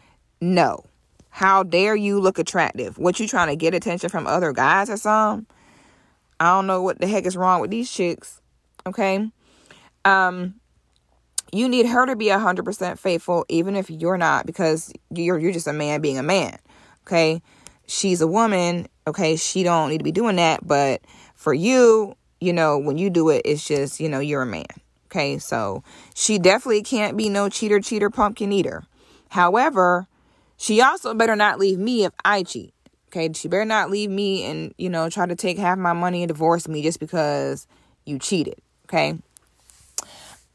No. 0.41 0.85
How 1.30 1.62
dare 1.62 1.97
you 1.97 2.20
look 2.20 2.39
attractive? 2.39 2.99
What 2.99 3.20
you 3.20 3.26
trying 3.26 3.49
to 3.49 3.57
get 3.57 3.74
attention 3.74 4.11
from 4.11 4.26
other 4.26 4.53
guys 4.53 4.91
or 4.91 4.97
something? 4.97 5.47
I 6.41 6.47
don't 6.47 6.66
know 6.66 6.83
what 6.83 6.99
the 6.99 7.07
heck 7.07 7.24
is 7.24 7.37
wrong 7.37 7.61
with 7.61 7.70
these 7.70 7.91
chicks. 7.91 8.41
Okay. 8.85 9.30
Um, 10.05 10.55
you 11.53 11.68
need 11.68 11.87
her 11.87 12.07
to 12.07 12.16
be 12.16 12.26
100% 12.26 12.99
faithful 12.99 13.45
even 13.49 13.76
if 13.76 13.91
you're 13.91 14.18
not 14.18 14.47
because 14.47 14.93
you're 15.14 15.39
you're 15.39 15.53
just 15.53 15.68
a 15.68 15.72
man 15.72 16.01
being 16.01 16.18
a 16.18 16.22
man 16.22 16.59
okay 17.07 17.43
she's 17.87 18.21
a 18.21 18.27
woman 18.27 18.87
okay 19.07 19.37
she 19.37 19.63
don't 19.63 19.91
need 19.91 19.99
to 19.99 20.05
be 20.05 20.13
doing 20.13 20.37
that 20.37 20.67
but 20.67 21.01
for 21.35 21.53
you 21.55 22.15
you 22.41 22.53
know 22.53 22.79
when 22.79 22.99
you 22.99 23.11
do 23.11 23.29
it 23.29 23.43
it's 23.45 23.67
just 23.67 24.01
you 24.01 24.09
know 24.09 24.21
you're 24.21 24.43
a 24.43 24.47
man 24.47 24.65
okay 25.07 25.39
so 25.39 25.83
she 26.15 26.39
definitely 26.39 26.83
can't 26.83 27.17
be 27.17 27.29
no 27.29 27.49
cheater 27.49 27.81
cheater 27.81 28.11
pumpkin 28.11 28.53
eater 28.53 28.85
however 29.31 30.07
she 30.57 30.81
also 30.81 31.15
better 31.15 31.37
not 31.37 31.59
leave 31.59 31.79
me 31.79 32.05
if 32.05 32.13
i 32.25 32.43
cheat 32.43 32.73
Okay, 33.13 33.31
she 33.35 33.47
better 33.47 33.67
not 33.67 33.91
leave 33.91 34.09
me 34.09 34.43
and, 34.47 34.73
you 34.79 34.89
know, 34.89 35.11
try 35.11 35.27
to 35.27 35.37
take 35.37 35.59
half 35.59 35.77
my 35.77 35.93
money 35.93 36.23
and 36.23 36.29
divorce 36.29 36.67
me 36.67 36.83
just 36.83 36.99
because 36.99 37.67
you 38.07 38.19
cheated. 38.19 38.59
Okay. 38.87 39.19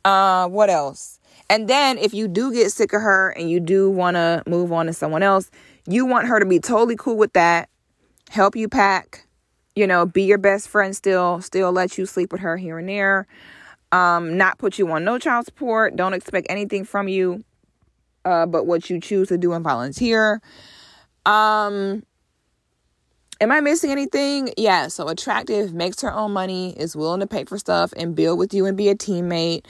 Uh, 0.03 0.47
what 0.47 0.71
else? 0.71 1.16
And 1.49 1.67
then 1.67 1.97
if 1.97 2.13
you 2.13 2.27
do 2.27 2.51
get 2.51 2.71
sick 2.71 2.93
of 2.93 3.01
her 3.01 3.29
and 3.29 3.49
you 3.49 3.59
do 3.59 3.89
want 3.89 4.15
to 4.15 4.43
move 4.45 4.71
on 4.71 4.87
to 4.87 4.93
someone 4.93 5.23
else, 5.23 5.49
you 5.87 6.05
want 6.05 6.27
her 6.27 6.39
to 6.39 6.45
be 6.45 6.59
totally 6.59 6.95
cool 6.97 7.17
with 7.17 7.33
that, 7.33 7.69
help 8.29 8.55
you 8.55 8.67
pack, 8.67 9.25
you 9.75 9.87
know, 9.87 10.05
be 10.05 10.23
your 10.23 10.37
best 10.37 10.67
friend 10.67 10.95
still, 10.95 11.41
still 11.41 11.71
let 11.71 11.97
you 11.97 12.05
sleep 12.05 12.31
with 12.31 12.41
her 12.41 12.57
here 12.57 12.77
and 12.77 12.89
there, 12.89 13.27
um, 13.91 14.37
not 14.37 14.57
put 14.57 14.77
you 14.77 14.91
on 14.91 15.05
no 15.05 15.17
child 15.17 15.45
support, 15.45 15.95
don't 15.95 16.13
expect 16.13 16.47
anything 16.49 16.83
from 16.83 17.07
you, 17.07 17.43
uh, 18.25 18.45
but 18.45 18.65
what 18.65 18.89
you 18.89 18.99
choose 18.99 19.29
to 19.29 19.37
do 19.37 19.53
and 19.53 19.63
volunteer. 19.63 20.41
Um, 21.25 22.03
Am 23.39 23.51
I 23.51 23.59
missing 23.61 23.91
anything? 23.91 24.51
Yeah, 24.57 24.87
so 24.87 25.09
attractive, 25.09 25.71
makes 25.71 26.01
her 26.01 26.11
own 26.11 26.31
money, 26.31 26.73
is 26.75 26.95
willing 26.95 27.19
to 27.19 27.27
pay 27.27 27.43
for 27.43 27.59
stuff 27.59 27.93
and 27.95 28.15
build 28.15 28.39
with 28.39 28.51
you 28.51 28.65
and 28.65 28.75
be 28.75 28.89
a 28.89 28.95
teammate, 28.95 29.63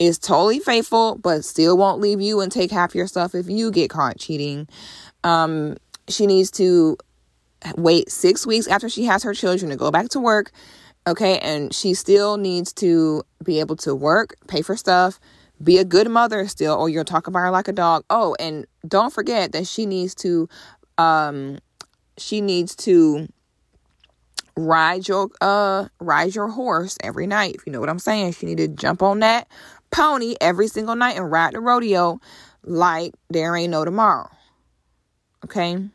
is 0.00 0.18
totally 0.18 0.58
faithful, 0.58 1.16
but 1.16 1.44
still 1.44 1.76
won't 1.76 2.00
leave 2.00 2.20
you 2.20 2.40
and 2.40 2.50
take 2.50 2.72
half 2.72 2.94
your 2.94 3.06
stuff 3.06 3.34
if 3.34 3.48
you 3.48 3.70
get 3.70 3.90
caught 3.90 4.18
cheating. 4.18 4.66
Um, 5.22 5.76
she 6.08 6.26
needs 6.26 6.50
to 6.52 6.96
wait 7.76 8.10
six 8.10 8.46
weeks 8.46 8.66
after 8.66 8.88
she 8.88 9.04
has 9.04 9.22
her 9.22 9.34
children 9.34 9.70
to 9.70 9.76
go 9.76 9.90
back 9.90 10.08
to 10.08 10.18
work. 10.18 10.50
Okay, 11.06 11.38
and 11.38 11.72
she 11.74 11.94
still 11.94 12.36
needs 12.36 12.72
to 12.74 13.22
be 13.44 13.60
able 13.60 13.76
to 13.76 13.94
work, 13.94 14.34
pay 14.48 14.62
for 14.62 14.76
stuff, 14.76 15.20
be 15.62 15.78
a 15.78 15.84
good 15.84 16.08
mother 16.08 16.48
still, 16.48 16.74
or 16.74 16.88
you'll 16.88 17.04
talk 17.04 17.26
about 17.26 17.40
her 17.40 17.50
like 17.50 17.68
a 17.68 17.72
dog. 17.72 18.04
Oh, 18.10 18.34
and 18.40 18.66
don't 18.86 19.12
forget 19.12 19.52
that 19.52 19.66
she 19.66 19.86
needs 19.86 20.14
to 20.16 20.48
um 20.98 21.58
she 22.18 22.40
needs 22.40 22.76
to 22.76 23.26
ride 24.56 25.08
your 25.08 25.30
uh 25.40 25.88
ride 26.00 26.34
your 26.34 26.48
horse 26.48 26.98
every 27.02 27.26
night 27.26 27.54
if 27.54 27.64
you 27.66 27.72
know 27.72 27.80
what 27.80 27.88
i'm 27.88 27.98
saying 27.98 28.32
she 28.32 28.44
need 28.44 28.58
to 28.58 28.68
jump 28.68 29.02
on 29.02 29.20
that 29.20 29.48
pony 29.90 30.34
every 30.40 30.68
single 30.68 30.94
night 30.94 31.16
and 31.16 31.30
ride 31.30 31.54
the 31.54 31.60
rodeo 31.60 32.20
like 32.64 33.14
there 33.28 33.56
ain't 33.56 33.70
no 33.70 33.84
tomorrow 33.84 34.28
okay? 35.44 35.88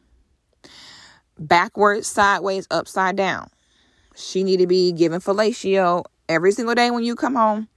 Backwards 1.38 2.08
sideways 2.08 2.68
upside 2.72 3.16
down. 3.16 3.50
She 4.16 4.44
need 4.44 4.58
to 4.58 4.68
be 4.68 4.92
given 4.92 5.20
fellatio 5.20 6.06
every 6.30 6.52
single 6.52 6.76
day 6.76 6.92
when 6.92 7.04
you 7.04 7.16
come 7.16 7.36
home 7.36 7.68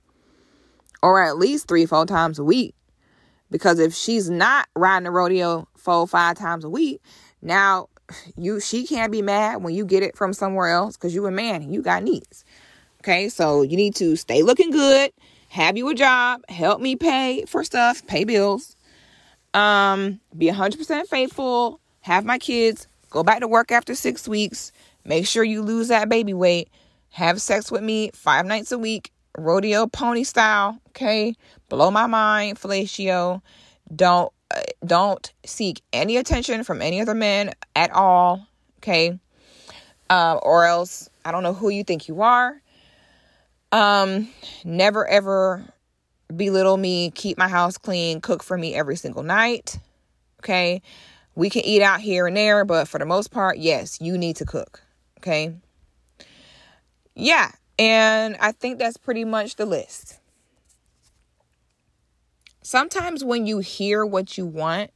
or 1.03 1.23
at 1.23 1.37
least 1.37 1.69
three 1.69 1.87
four 1.87 2.07
times 2.07 2.39
a 2.39 2.45
week. 2.45 2.75
Because 3.51 3.79
if 3.79 3.95
she's 3.95 4.29
not 4.29 4.69
riding 4.77 5.05
the 5.05 5.11
rodeo 5.11 5.69
four 5.77 6.07
five 6.07 6.37
times 6.37 6.65
a 6.65 6.71
week 6.71 7.01
now 7.43 7.89
you 8.37 8.61
she 8.61 8.87
can't 8.87 9.13
be 9.13 9.23
mad 9.23 9.63
when 9.63 9.75
you 9.75 9.85
get 9.85 10.03
it 10.03 10.17
from 10.17 10.33
somewhere 10.33 10.69
else 10.69 10.97
because 10.97 11.15
you 11.15 11.27
a 11.27 11.31
man 11.31 11.73
you 11.73 11.83
got 11.83 12.03
needs 12.03 12.45
okay? 13.01 13.29
So 13.29 13.63
you 13.63 13.77
need 13.77 13.95
to 13.97 14.17
stay 14.17 14.43
looking 14.43 14.71
good 14.71 15.13
have 15.49 15.77
you 15.77 15.89
a 15.89 15.95
job 15.95 16.41
help 16.49 16.81
me 16.81 16.97
pay 16.97 17.45
for 17.47 17.65
stuff 17.65 18.07
pay 18.07 18.25
bills 18.25 18.77
um 19.55 20.21
be 20.37 20.47
100% 20.47 21.07
faithful 21.07 21.81
have 22.01 22.25
my 22.25 22.39
kids 22.39 22.87
go 23.11 23.23
back 23.23 23.41
to 23.41 23.49
work 23.49 23.73
after 23.73 23.95
six 23.95 24.29
weeks 24.29 24.73
make 25.05 25.27
sure 25.27 25.43
you 25.45 25.63
lose 25.63 25.89
that 25.89 26.09
baby 26.09 26.35
weight 26.35 26.69
have 27.11 27.41
sex 27.41 27.73
with 27.73 27.83
me 27.83 28.11
five 28.15 28.47
nights 28.47 28.73
a 28.73 28.79
week 28.79 29.11
rodeo 29.37 29.87
pony 29.87 30.25
style 30.25 30.79
okay 30.89 31.35
blow 31.69 31.91
my 31.91 32.07
mind 32.07 32.59
fellatio 32.59 33.41
don't 33.95 34.33
don't 34.85 35.33
seek 35.45 35.83
any 35.93 36.17
attention 36.17 36.65
from 36.65 36.83
any 36.83 37.01
other 37.01 37.15
men 37.15 37.53
at 37.77 37.91
all. 37.93 38.47
Okay. 38.79 39.19
Uh, 40.11 40.39
or 40.43 40.65
else 40.65 41.11
I 41.25 41.33
don't 41.33 41.43
know 41.43 41.53
who 41.53 41.69
you 41.69 41.85
think 41.85 42.09
you 42.09 42.23
are. 42.23 42.61
Um, 43.71 44.29
never 44.65 45.07
ever 45.07 45.65
belittle 46.35 46.77
me, 46.77 47.11
keep 47.11 47.39
my 47.39 47.49
house 47.49 47.79
clean, 47.79 48.21
cook 48.21 48.43
for 48.43 48.57
me 48.57 48.75
every 48.75 48.97
single 48.97 49.23
night. 49.23 49.79
Okay. 50.41 50.83
We 51.35 51.51
can 51.51 51.65
eat 51.65 51.83
out 51.83 52.01
here 52.01 52.27
and 52.27 52.37
there, 52.37 52.65
but 52.65 52.89
for 52.89 52.99
the 52.99 53.07
most 53.07 53.31
part, 53.31 53.59
yes, 53.59 54.01
you 54.01 54.19
need 54.19 54.37
to 54.37 54.45
cook. 54.45 54.83
Okay. 55.19 55.55
Yeah. 57.15 57.53
And 57.79 58.37
I 58.41 58.53
think 58.53 58.79
that's 58.79 58.97
pretty 58.97 59.25
much 59.25 59.57
the 59.57 59.67
list 59.67 60.19
sometimes 62.69 63.25
when 63.25 63.47
you 63.47 63.61
hear 63.61 64.05
what 64.05 64.37
you 64.37 64.45
want, 64.45 64.91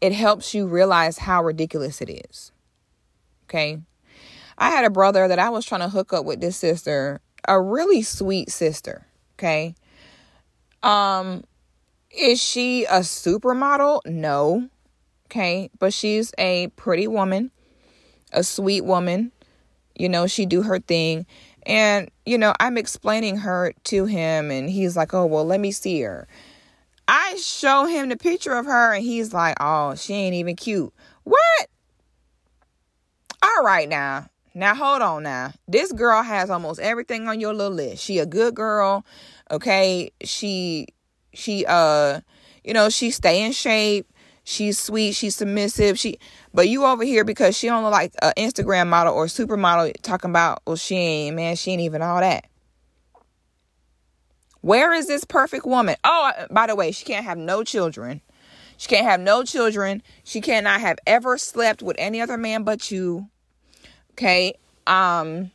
it 0.00 0.14
helps 0.14 0.54
you 0.54 0.66
realize 0.66 1.18
how 1.18 1.44
ridiculous 1.44 2.00
it 2.00 2.08
is. 2.08 2.52
Okay. 3.44 3.82
I 4.56 4.70
had 4.70 4.86
a 4.86 4.90
brother 4.90 5.28
that 5.28 5.38
I 5.38 5.50
was 5.50 5.66
trying 5.66 5.82
to 5.82 5.90
hook 5.90 6.14
up 6.14 6.24
with 6.24 6.40
this 6.40 6.56
sister, 6.56 7.20
a 7.46 7.60
really 7.60 8.02
sweet 8.02 8.50
sister. 8.50 9.06
Okay. 9.38 9.74
Um, 10.82 11.44
is 12.10 12.40
she 12.42 12.84
a 12.84 13.00
supermodel? 13.00 14.00
No. 14.06 14.68
Okay. 15.26 15.70
But 15.78 15.92
she's 15.92 16.32
a 16.38 16.68
pretty 16.76 17.08
woman, 17.08 17.50
a 18.32 18.42
sweet 18.42 18.84
woman. 18.84 19.32
You 19.94 20.08
know, 20.08 20.26
she 20.26 20.46
do 20.46 20.62
her 20.62 20.78
thing. 20.78 21.26
And, 21.64 22.10
you 22.26 22.38
know, 22.38 22.52
I'm 22.58 22.76
explaining 22.76 23.36
her 23.38 23.72
to 23.84 24.04
him 24.04 24.50
and 24.50 24.68
he's 24.68 24.96
like, 24.96 25.14
oh, 25.14 25.26
well, 25.26 25.44
let 25.44 25.60
me 25.60 25.70
see 25.70 26.00
her. 26.00 26.26
I 27.06 27.36
show 27.36 27.84
him 27.84 28.08
the 28.08 28.16
picture 28.16 28.54
of 28.54 28.66
her 28.66 28.94
and 28.94 29.04
he's 29.04 29.32
like, 29.32 29.56
oh, 29.60 29.94
she 29.94 30.14
ain't 30.14 30.34
even 30.34 30.56
cute. 30.56 30.92
What? 31.24 31.68
All 33.42 33.64
right 33.64 33.88
now. 33.88 34.28
Now 34.54 34.74
hold 34.74 35.02
on 35.02 35.22
now. 35.22 35.52
This 35.66 35.92
girl 35.92 36.22
has 36.22 36.50
almost 36.50 36.80
everything 36.80 37.28
on 37.28 37.40
your 37.40 37.54
little 37.54 37.74
list. 37.74 38.02
She 38.02 38.18
a 38.18 38.26
good 38.26 38.54
girl. 38.54 39.04
Okay. 39.50 40.12
She 40.22 40.88
she 41.32 41.64
uh 41.66 42.20
you 42.64 42.72
know, 42.72 42.88
she 42.88 43.10
stay 43.10 43.44
in 43.44 43.52
shape. 43.52 44.06
She's 44.44 44.78
sweet. 44.78 45.14
She's 45.14 45.36
submissive. 45.36 45.98
She, 45.98 46.18
but 46.52 46.68
you 46.68 46.84
over 46.84 47.04
here 47.04 47.24
because 47.24 47.56
she 47.56 47.68
don't 47.68 47.88
like 47.90 48.12
an 48.22 48.32
Instagram 48.36 48.88
model 48.88 49.14
or 49.14 49.26
supermodel 49.26 49.94
talking 50.02 50.30
about, 50.30 50.62
well, 50.66 50.76
she 50.76 50.96
ain't, 50.96 51.36
man, 51.36 51.56
she 51.56 51.72
ain't 51.72 51.82
even 51.82 52.02
all 52.02 52.20
that. 52.20 52.46
Where 54.60 54.92
is 54.92 55.08
this 55.08 55.24
perfect 55.24 55.66
woman? 55.66 55.96
Oh, 56.04 56.32
by 56.50 56.66
the 56.66 56.76
way, 56.76 56.92
she 56.92 57.04
can't 57.04 57.24
have 57.24 57.38
no 57.38 57.64
children. 57.64 58.20
She 58.76 58.88
can't 58.88 59.06
have 59.06 59.20
no 59.20 59.44
children. 59.44 60.02
She 60.24 60.40
cannot 60.40 60.80
have 60.80 60.98
ever 61.06 61.38
slept 61.38 61.82
with 61.82 61.96
any 61.98 62.20
other 62.20 62.36
man 62.36 62.62
but 62.62 62.90
you. 62.90 63.28
Okay. 64.12 64.54
Um, 64.86 65.50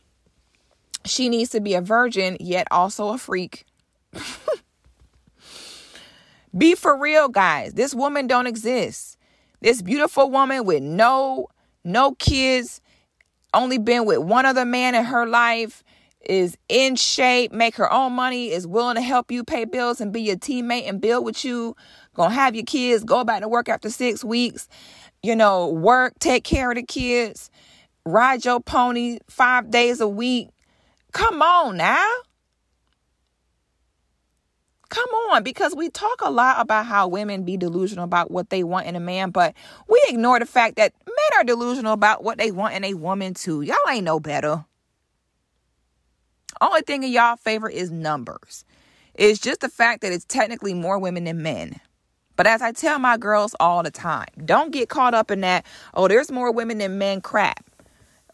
she 1.04 1.28
needs 1.28 1.50
to 1.50 1.60
be 1.60 1.74
a 1.74 1.80
virgin, 1.80 2.36
yet 2.40 2.66
also 2.70 3.10
a 3.10 3.18
freak. 3.18 3.64
be 6.56 6.74
for 6.74 6.98
real, 6.98 7.28
guys. 7.28 7.74
This 7.74 7.94
woman 7.94 8.26
don't 8.26 8.46
exist. 8.46 9.16
This 9.60 9.82
beautiful 9.82 10.30
woman 10.30 10.64
with 10.64 10.82
no 10.82 11.48
no 11.84 12.12
kids, 12.16 12.80
only 13.54 13.78
been 13.78 14.04
with 14.04 14.18
one 14.18 14.44
other 14.44 14.64
man 14.64 14.94
in 14.94 15.04
her 15.04 15.26
life, 15.26 15.82
is 16.20 16.58
in 16.68 16.96
shape, 16.96 17.52
make 17.52 17.76
her 17.76 17.90
own 17.90 18.12
money, 18.12 18.50
is 18.50 18.66
willing 18.66 18.96
to 18.96 19.00
help 19.00 19.30
you 19.30 19.42
pay 19.42 19.64
bills 19.64 20.00
and 20.00 20.12
be 20.12 20.20
your 20.20 20.36
teammate 20.36 20.88
and 20.88 21.00
build 21.00 21.24
with 21.24 21.44
you, 21.44 21.74
gonna 22.14 22.34
have 22.34 22.54
your 22.54 22.64
kids, 22.64 23.04
go 23.04 23.24
back 23.24 23.40
to 23.40 23.48
work 23.48 23.68
after 23.68 23.88
six 23.88 24.22
weeks, 24.22 24.68
you 25.22 25.34
know, 25.34 25.68
work, 25.68 26.18
take 26.18 26.44
care 26.44 26.70
of 26.70 26.76
the 26.76 26.82
kids, 26.82 27.50
ride 28.10 28.44
your 28.44 28.60
pony 28.60 29.18
five 29.28 29.70
days 29.70 30.00
a 30.00 30.08
week. 30.08 30.50
Come 31.12 31.42
on 31.42 31.76
now. 31.76 32.06
Come 34.88 35.08
on, 35.10 35.42
because 35.42 35.74
we 35.76 35.90
talk 35.90 36.22
a 36.22 36.30
lot 36.30 36.60
about 36.60 36.86
how 36.86 37.08
women 37.08 37.44
be 37.44 37.58
delusional 37.58 38.04
about 38.04 38.30
what 38.30 38.48
they 38.48 38.64
want 38.64 38.86
in 38.86 38.96
a 38.96 39.00
man, 39.00 39.30
but 39.30 39.54
we 39.86 40.02
ignore 40.08 40.38
the 40.38 40.46
fact 40.46 40.76
that 40.76 40.94
men 41.06 41.40
are 41.40 41.44
delusional 41.44 41.92
about 41.92 42.24
what 42.24 42.38
they 42.38 42.50
want 42.50 42.74
in 42.74 42.84
a 42.84 42.94
woman 42.94 43.34
too. 43.34 43.60
Y'all 43.60 43.76
ain't 43.90 44.04
no 44.04 44.18
better. 44.18 44.64
Only 46.60 46.80
thing 46.80 47.02
in 47.02 47.12
y'all 47.12 47.36
favor 47.36 47.68
is 47.68 47.90
numbers. 47.90 48.64
It's 49.14 49.38
just 49.38 49.60
the 49.60 49.68
fact 49.68 50.00
that 50.00 50.12
it's 50.12 50.24
technically 50.24 50.72
more 50.72 50.98
women 50.98 51.24
than 51.24 51.42
men. 51.42 51.80
But 52.36 52.46
as 52.46 52.62
I 52.62 52.72
tell 52.72 52.98
my 52.98 53.16
girls 53.18 53.54
all 53.60 53.82
the 53.82 53.90
time, 53.90 54.28
don't 54.44 54.72
get 54.72 54.88
caught 54.88 55.12
up 55.12 55.30
in 55.30 55.40
that, 55.40 55.66
oh, 55.92 56.08
there's 56.08 56.30
more 56.30 56.52
women 56.52 56.78
than 56.78 56.96
men 56.96 57.20
crap. 57.20 57.67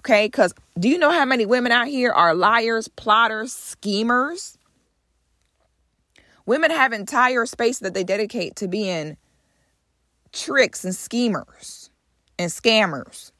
Okay? 0.05 0.27
Because 0.27 0.53
do 0.79 0.89
you 0.89 0.99
know 0.99 1.11
how 1.11 1.25
many 1.25 1.47
women 1.47 1.73
out 1.73 1.89
here 1.89 2.13
are 2.13 2.35
liars, 2.35 2.89
plotters, 2.89 3.53
schemers? 3.53 4.59
Women 6.47 6.71
have 6.71 6.93
entire 6.93 7.47
space 7.47 7.79
that 7.79 7.95
they 7.95 8.05
dedicate 8.05 8.57
to 8.57 8.69
being 8.69 9.17
tricks 10.33 10.85
and 10.85 10.95
schemers 10.95 11.89
and 12.39 12.51
scammers. 12.51 13.33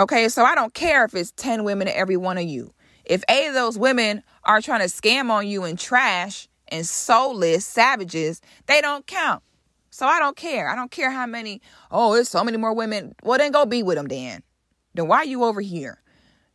Okay, 0.00 0.28
so 0.30 0.44
I 0.44 0.54
don't 0.54 0.72
care 0.72 1.04
if 1.04 1.14
it's 1.14 1.32
10 1.32 1.64
women 1.64 1.86
to 1.86 1.96
every 1.96 2.16
one 2.16 2.38
of 2.38 2.44
you. 2.44 2.72
If 3.04 3.22
eight 3.28 3.48
of 3.48 3.54
those 3.54 3.76
women 3.76 4.22
are 4.44 4.62
trying 4.62 4.80
to 4.80 4.86
scam 4.86 5.30
on 5.30 5.46
you 5.46 5.64
and 5.64 5.78
trash 5.78 6.48
and 6.68 6.86
soulless 6.86 7.66
savages, 7.66 8.40
they 8.66 8.80
don't 8.80 9.06
count. 9.06 9.42
So 9.90 10.06
I 10.06 10.18
don't 10.18 10.36
care. 10.36 10.70
I 10.70 10.74
don't 10.74 10.90
care 10.90 11.10
how 11.10 11.26
many, 11.26 11.60
oh, 11.90 12.14
there's 12.14 12.30
so 12.30 12.42
many 12.42 12.56
more 12.56 12.72
women. 12.72 13.14
Well, 13.22 13.36
then 13.36 13.52
go 13.52 13.66
be 13.66 13.82
with 13.82 13.98
them, 13.98 14.08
Dan. 14.08 14.42
Then 14.94 15.08
why 15.08 15.18
are 15.18 15.24
you 15.24 15.44
over 15.44 15.60
here? 15.60 16.02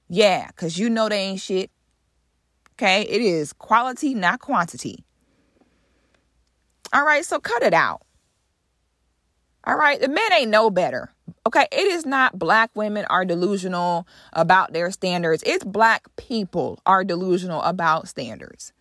Yeah, 0.09 0.47
because 0.47 0.77
you 0.77 0.89
know 0.89 1.09
they 1.09 1.19
ain't 1.19 1.41
shit. 1.41 1.71
Okay, 2.73 3.01
it 3.01 3.21
is 3.21 3.53
quality, 3.53 4.13
not 4.13 4.39
quantity. 4.39 5.03
All 6.93 7.05
right, 7.05 7.25
so 7.25 7.39
cut 7.39 7.63
it 7.63 7.73
out. 7.73 8.01
All 9.65 9.75
right, 9.75 9.99
the 9.99 10.07
men 10.07 10.31
ain't 10.33 10.51
no 10.51 10.69
better. 10.69 11.11
Okay, 11.45 11.65
it 11.71 11.88
is 11.88 12.05
not 12.05 12.39
black 12.39 12.69
women 12.73 13.05
are 13.09 13.25
delusional 13.25 14.07
about 14.31 14.71
their 14.71 14.91
standards. 14.91 15.43
It's 15.45 15.63
black 15.65 16.05
people 16.15 16.79
are 16.85 17.03
delusional 17.03 17.61
about 17.63 18.07
standards. 18.07 18.71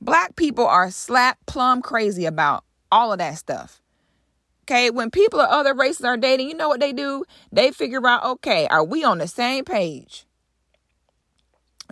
Black 0.00 0.36
people 0.36 0.66
are 0.66 0.90
slap 0.90 1.38
plumb 1.46 1.82
crazy 1.82 2.24
about 2.24 2.64
all 2.90 3.12
of 3.12 3.18
that 3.18 3.36
stuff. 3.36 3.82
Okay, 4.68 4.90
when 4.90 5.12
people 5.12 5.38
of 5.38 5.48
other 5.48 5.74
races 5.74 6.04
are 6.04 6.16
dating, 6.16 6.48
you 6.48 6.56
know 6.56 6.66
what 6.66 6.80
they 6.80 6.92
do? 6.92 7.22
They 7.52 7.70
figure 7.70 8.04
out, 8.04 8.24
okay, 8.24 8.66
are 8.66 8.82
we 8.82 9.04
on 9.04 9.18
the 9.18 9.28
same 9.28 9.64
page? 9.64 10.26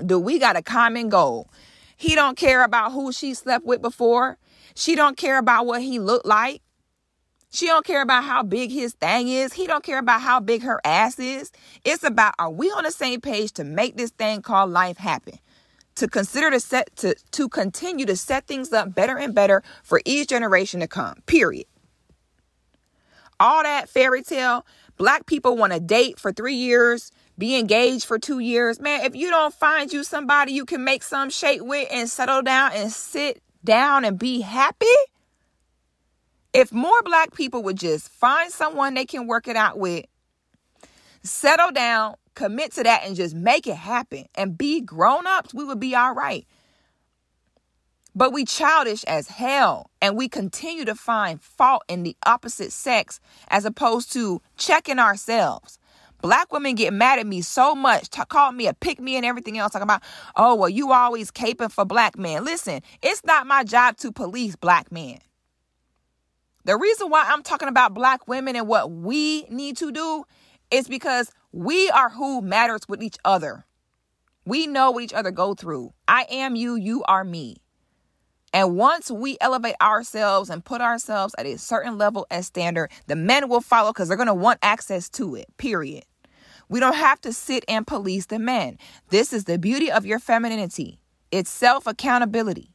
Do 0.04 0.18
we 0.18 0.40
got 0.40 0.56
a 0.56 0.62
common 0.62 1.08
goal? 1.08 1.48
He 1.96 2.16
don't 2.16 2.36
care 2.36 2.64
about 2.64 2.90
who 2.90 3.12
she 3.12 3.32
slept 3.32 3.64
with 3.64 3.80
before. 3.80 4.38
She 4.74 4.96
don't 4.96 5.16
care 5.16 5.38
about 5.38 5.66
what 5.66 5.82
he 5.82 6.00
looked 6.00 6.26
like. 6.26 6.62
She 7.48 7.66
don't 7.66 7.86
care 7.86 8.02
about 8.02 8.24
how 8.24 8.42
big 8.42 8.72
his 8.72 8.94
thing 8.94 9.28
is. 9.28 9.52
He 9.52 9.68
don't 9.68 9.84
care 9.84 10.00
about 10.00 10.22
how 10.22 10.40
big 10.40 10.62
her 10.62 10.80
ass 10.84 11.20
is. 11.20 11.52
It's 11.84 12.02
about 12.02 12.34
are 12.40 12.50
we 12.50 12.72
on 12.72 12.82
the 12.82 12.90
same 12.90 13.20
page 13.20 13.52
to 13.52 13.62
make 13.62 13.96
this 13.96 14.10
thing 14.10 14.42
called 14.42 14.70
life 14.70 14.96
happen? 14.96 15.38
To 15.94 16.08
consider 16.08 16.50
to 16.50 16.58
set 16.58 16.96
to 16.96 17.14
to 17.30 17.48
continue 17.48 18.04
to 18.06 18.16
set 18.16 18.48
things 18.48 18.72
up 18.72 18.96
better 18.96 19.16
and 19.16 19.32
better 19.32 19.62
for 19.84 20.00
each 20.04 20.30
generation 20.30 20.80
to 20.80 20.88
come. 20.88 21.22
Period. 21.26 21.66
All 23.45 23.62
that 23.62 23.90
fairy 23.90 24.22
tale, 24.22 24.64
black 24.97 25.26
people 25.26 25.55
want 25.55 25.74
to 25.74 25.78
date 25.78 26.18
for 26.18 26.32
3 26.32 26.55
years, 26.55 27.12
be 27.36 27.59
engaged 27.59 28.07
for 28.07 28.18
2 28.18 28.38
years. 28.38 28.80
Man, 28.80 29.03
if 29.05 29.14
you 29.14 29.28
don't 29.28 29.53
find 29.53 29.92
you 29.92 30.03
somebody 30.03 30.53
you 30.53 30.64
can 30.64 30.82
make 30.82 31.03
some 31.03 31.28
shape 31.28 31.61
with 31.61 31.86
and 31.92 32.09
settle 32.09 32.40
down 32.40 32.72
and 32.72 32.90
sit 32.90 33.42
down 33.62 34.07
and 34.07 34.18
be 34.18 34.40
happy, 34.40 34.86
if 36.55 36.72
more 36.72 37.03
black 37.03 37.34
people 37.34 37.62
would 37.64 37.76
just 37.76 38.09
find 38.09 38.51
someone 38.51 38.95
they 38.95 39.05
can 39.05 39.26
work 39.26 39.47
it 39.47 39.57
out 39.57 39.78
with, 39.78 40.07
settle 41.22 41.70
down, 41.70 42.14
commit 42.34 42.72
to 42.72 42.82
that, 42.82 43.03
and 43.05 43.14
just 43.14 43.34
make 43.34 43.66
it 43.66 43.76
happen 43.76 44.24
and 44.36 44.57
be 44.57 44.80
grown 44.80 45.26
ups, 45.26 45.53
we 45.53 45.64
would 45.64 45.80
be 45.80 45.95
all 45.95 46.14
right. 46.14 46.47
But 48.16 48.32
we 48.32 48.44
childish 48.44 49.02
as 49.04 49.26
hell 49.26 49.90
and 50.00 50.16
we 50.16 50.28
continue 50.28 50.84
to 50.84 50.94
find 50.94 51.42
fault 51.42 51.82
in 51.88 52.04
the 52.04 52.16
opposite 52.24 52.72
sex 52.72 53.18
as 53.48 53.64
opposed 53.64 54.12
to 54.12 54.40
checking 54.56 55.00
ourselves. 55.00 55.78
Black 56.22 56.52
women 56.52 56.76
get 56.76 56.92
mad 56.92 57.18
at 57.18 57.26
me 57.26 57.42
so 57.42 57.74
much, 57.74 58.08
t- 58.08 58.22
call 58.28 58.52
me 58.52 58.66
a 58.66 58.72
pick 58.72 59.00
me 59.00 59.16
and 59.16 59.26
everything 59.26 59.58
else, 59.58 59.72
talking 59.72 59.82
about, 59.82 60.02
oh, 60.36 60.54
well, 60.54 60.70
you 60.70 60.92
always 60.92 61.30
caping 61.30 61.70
for 61.70 61.84
black 61.84 62.16
men. 62.16 62.44
Listen, 62.44 62.80
it's 63.02 63.24
not 63.24 63.46
my 63.46 63.64
job 63.64 63.96
to 63.98 64.12
police 64.12 64.56
black 64.56 64.90
men. 64.92 65.18
The 66.64 66.78
reason 66.78 67.10
why 67.10 67.24
I'm 67.26 67.42
talking 67.42 67.68
about 67.68 67.92
black 67.92 68.26
women 68.26 68.56
and 68.56 68.66
what 68.68 68.90
we 68.90 69.42
need 69.50 69.76
to 69.78 69.92
do 69.92 70.24
is 70.70 70.88
because 70.88 71.30
we 71.52 71.90
are 71.90 72.08
who 72.08 72.40
matters 72.40 72.88
with 72.88 73.02
each 73.02 73.16
other. 73.24 73.66
We 74.46 74.66
know 74.66 74.92
what 74.92 75.04
each 75.04 75.12
other 75.12 75.30
go 75.30 75.54
through. 75.54 75.92
I 76.08 76.26
am 76.30 76.56
you, 76.56 76.76
you 76.76 77.02
are 77.04 77.24
me. 77.24 77.58
And 78.55 78.76
once 78.76 79.11
we 79.11 79.36
elevate 79.40 79.74
ourselves 79.82 80.48
and 80.48 80.64
put 80.64 80.80
ourselves 80.80 81.34
at 81.36 81.44
a 81.44 81.59
certain 81.59 81.98
level 81.98 82.26
as 82.30 82.46
standard, 82.46 82.90
the 83.09 83.16
men 83.16 83.48
will 83.48 83.61
follow 83.61 83.92
because 83.92 84.09
they're 84.09 84.16
going 84.16 84.28
to 84.28 84.34
want 84.34 84.61
access 84.62 85.11
to 85.11 85.34
it, 85.34 85.46
period. 85.59 86.05
We 86.68 86.80
don't 86.80 86.94
have 86.94 87.20
to 87.22 87.32
sit 87.32 87.64
and 87.68 87.86
police 87.86 88.26
the 88.26 88.38
men. 88.38 88.78
This 89.11 89.32
is 89.32 89.44
the 89.44 89.59
beauty 89.59 89.90
of 89.90 90.07
your 90.07 90.20
femininity. 90.20 91.00
It's 91.30 91.50
self 91.50 91.86
accountability 91.86 92.70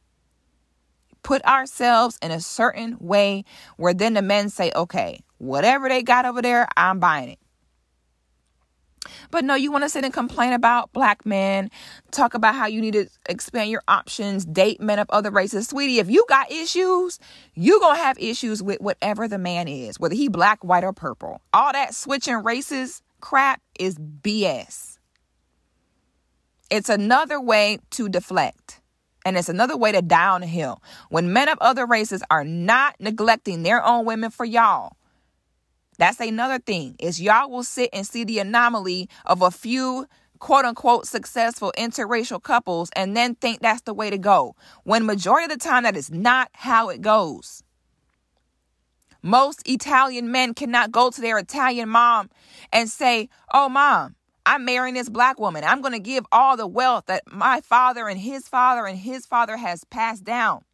put 1.22 1.44
ourselves 1.44 2.18
in 2.22 2.30
a 2.30 2.40
certain 2.40 2.96
way 3.00 3.44
where 3.76 3.94
then 3.94 4.14
the 4.14 4.22
men 4.22 4.48
say, 4.48 4.72
okay, 4.74 5.20
whatever 5.38 5.88
they 5.88 6.02
got 6.02 6.24
over 6.24 6.42
there, 6.42 6.68
I'm 6.76 6.98
buying 6.98 7.30
it. 7.30 7.38
But 9.30 9.44
no, 9.44 9.54
you 9.54 9.72
want 9.72 9.84
to 9.84 9.88
sit 9.88 10.04
and 10.04 10.12
complain 10.12 10.52
about 10.52 10.92
black 10.92 11.24
men, 11.24 11.70
talk 12.10 12.34
about 12.34 12.54
how 12.54 12.66
you 12.66 12.80
need 12.80 12.92
to 12.92 13.06
expand 13.28 13.70
your 13.70 13.82
options, 13.88 14.44
date 14.44 14.80
men 14.80 14.98
of 14.98 15.08
other 15.10 15.30
races. 15.30 15.68
Sweetie, 15.68 15.98
if 15.98 16.10
you 16.10 16.24
got 16.28 16.50
issues, 16.52 17.18
you're 17.54 17.80
going 17.80 17.96
to 17.96 18.02
have 18.02 18.18
issues 18.18 18.62
with 18.62 18.80
whatever 18.80 19.26
the 19.26 19.38
man 19.38 19.68
is, 19.68 19.98
whether 19.98 20.14
he 20.14 20.28
black, 20.28 20.62
white, 20.62 20.84
or 20.84 20.92
purple. 20.92 21.40
All 21.52 21.72
that 21.72 21.94
switching 21.94 22.42
races 22.42 23.02
crap 23.20 23.62
is 23.78 23.96
BS. 23.98 24.98
It's 26.70 26.88
another 26.88 27.40
way 27.40 27.78
to 27.90 28.08
deflect. 28.08 28.80
And 29.24 29.36
it's 29.36 29.50
another 29.50 29.76
way 29.76 29.92
to 29.92 30.00
die 30.00 30.28
on 30.28 30.40
the 30.40 30.46
hill. 30.46 30.82
When 31.10 31.32
men 31.32 31.48
of 31.50 31.58
other 31.60 31.84
races 31.84 32.22
are 32.30 32.44
not 32.44 32.96
neglecting 33.00 33.62
their 33.62 33.84
own 33.84 34.06
women 34.06 34.30
for 34.30 34.46
y'all, 34.46 34.96
that's 36.00 36.18
another 36.18 36.58
thing. 36.58 36.96
Is 36.98 37.20
y'all 37.20 37.50
will 37.50 37.62
sit 37.62 37.90
and 37.92 38.06
see 38.06 38.24
the 38.24 38.38
anomaly 38.38 39.08
of 39.26 39.42
a 39.42 39.50
few 39.50 40.06
quote 40.38 40.64
unquote 40.64 41.06
successful 41.06 41.72
interracial 41.76 42.42
couples 42.42 42.88
and 42.96 43.14
then 43.14 43.34
think 43.34 43.60
that's 43.60 43.82
the 43.82 43.92
way 43.92 44.08
to 44.08 44.16
go. 44.16 44.56
When 44.84 45.04
majority 45.04 45.52
of 45.52 45.58
the 45.58 45.62
time 45.62 45.82
that 45.82 45.98
is 45.98 46.10
not 46.10 46.48
how 46.54 46.88
it 46.88 47.02
goes. 47.02 47.62
Most 49.22 49.68
Italian 49.68 50.32
men 50.32 50.54
cannot 50.54 50.90
go 50.90 51.10
to 51.10 51.20
their 51.20 51.36
Italian 51.36 51.90
mom 51.90 52.30
and 52.72 52.88
say, 52.88 53.28
"Oh 53.52 53.68
mom, 53.68 54.16
I'm 54.46 54.64
marrying 54.64 54.94
this 54.94 55.10
black 55.10 55.38
woman. 55.38 55.64
I'm 55.64 55.82
going 55.82 55.92
to 55.92 55.98
give 55.98 56.24
all 56.32 56.56
the 56.56 56.66
wealth 56.66 57.04
that 57.06 57.24
my 57.30 57.60
father 57.60 58.08
and 58.08 58.18
his 58.18 58.48
father 58.48 58.86
and 58.86 58.98
his 58.98 59.26
father 59.26 59.58
has 59.58 59.84
passed 59.84 60.24
down. 60.24 60.64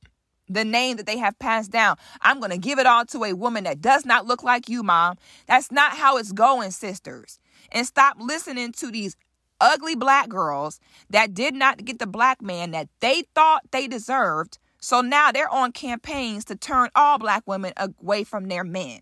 The 0.49 0.64
name 0.64 0.97
that 0.97 1.07
they 1.07 1.18
have 1.18 1.38
passed 1.38 1.70
down. 1.70 1.97
I'm 2.20 2.38
going 2.38 2.53
to 2.53 2.59
give 2.59 2.78
it 2.78 2.86
all 2.86 3.05
to 3.07 3.24
a 3.24 3.32
woman 3.32 3.64
that 3.64 3.80
does 3.80 4.05
not 4.05 4.26
look 4.26 4.42
like 4.42 4.68
you, 4.68 4.82
mom. 4.82 5.16
That's 5.47 5.70
not 5.70 5.92
how 5.97 6.16
it's 6.16 6.32
going, 6.32 6.70
sisters. 6.70 7.38
And 7.72 7.86
stop 7.86 8.16
listening 8.20 8.72
to 8.72 8.90
these 8.90 9.16
ugly 9.61 9.94
black 9.94 10.28
girls 10.28 10.80
that 11.11 11.34
did 11.34 11.55
not 11.55 11.84
get 11.84 11.99
the 11.99 12.07
black 12.07 12.42
man 12.42 12.70
that 12.72 12.88
they 13.01 13.22
thought 13.34 13.62
they 13.70 13.88
deserved. 13.88 14.59
So 14.80 15.01
now 15.01 15.32
they're 15.32 15.53
on 15.53 15.72
campaigns 15.72 16.44
to 16.47 16.57
turn 16.57 16.90
all 16.94 17.18
black 17.18 17.42
women 17.47 17.72
away 17.76 18.24
from 18.24 18.47
their 18.47 18.64
men. 18.64 19.01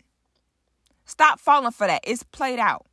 Stop 1.05 1.39
falling 1.39 1.71
for 1.71 1.85
that. 1.85 2.01
It's 2.03 2.23
played 2.23 2.59
out. 2.59 2.87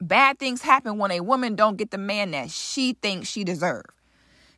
Bad 0.00 0.38
things 0.38 0.62
happen 0.62 0.96
when 0.96 1.10
a 1.10 1.20
woman 1.20 1.56
don't 1.56 1.76
get 1.76 1.90
the 1.90 1.98
man 1.98 2.30
that 2.30 2.50
she 2.50 2.94
thinks 2.94 3.28
she 3.28 3.44
deserves. 3.44 3.90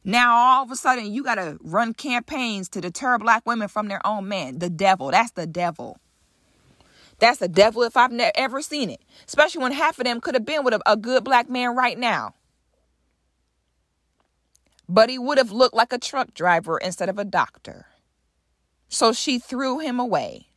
Now 0.04 0.34
all 0.34 0.64
of 0.64 0.70
a 0.70 0.76
sudden 0.76 1.12
you 1.12 1.22
got 1.22 1.36
to 1.36 1.58
run 1.62 1.94
campaigns 1.94 2.68
to 2.70 2.80
deter 2.80 3.18
black 3.18 3.46
women 3.46 3.68
from 3.68 3.88
their 3.88 4.04
own 4.06 4.28
men. 4.28 4.58
The 4.58 4.70
devil. 4.70 5.10
That's 5.10 5.30
the 5.32 5.46
devil. 5.46 5.98
That's 7.18 7.38
the 7.38 7.48
devil 7.48 7.82
if 7.84 7.96
I've 7.96 8.10
never 8.10 8.32
ever 8.34 8.62
seen 8.62 8.90
it. 8.90 9.00
Especially 9.26 9.62
when 9.62 9.72
half 9.72 9.98
of 9.98 10.04
them 10.04 10.20
could 10.20 10.34
have 10.34 10.44
been 10.44 10.64
with 10.64 10.74
a, 10.74 10.80
a 10.86 10.96
good 10.96 11.22
black 11.22 11.48
man 11.48 11.76
right 11.76 11.98
now. 11.98 12.34
But 14.88 15.08
he 15.08 15.18
would 15.18 15.38
have 15.38 15.52
looked 15.52 15.74
like 15.74 15.92
a 15.92 15.98
truck 15.98 16.34
driver 16.34 16.78
instead 16.78 17.08
of 17.08 17.18
a 17.18 17.24
doctor. 17.24 17.86
So 18.88 19.12
she 19.12 19.38
threw 19.38 19.78
him 19.78 20.00
away 20.00 20.48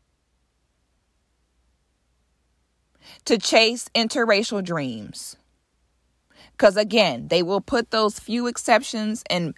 to 3.25 3.37
chase 3.37 3.87
interracial 3.95 4.63
dreams. 4.63 5.37
Because 6.57 6.77
again, 6.77 7.27
they 7.27 7.43
will 7.43 7.59
put 7.59 7.91
those 7.91 8.17
few 8.17 8.47
exceptions 8.47 9.23
and 9.29 9.53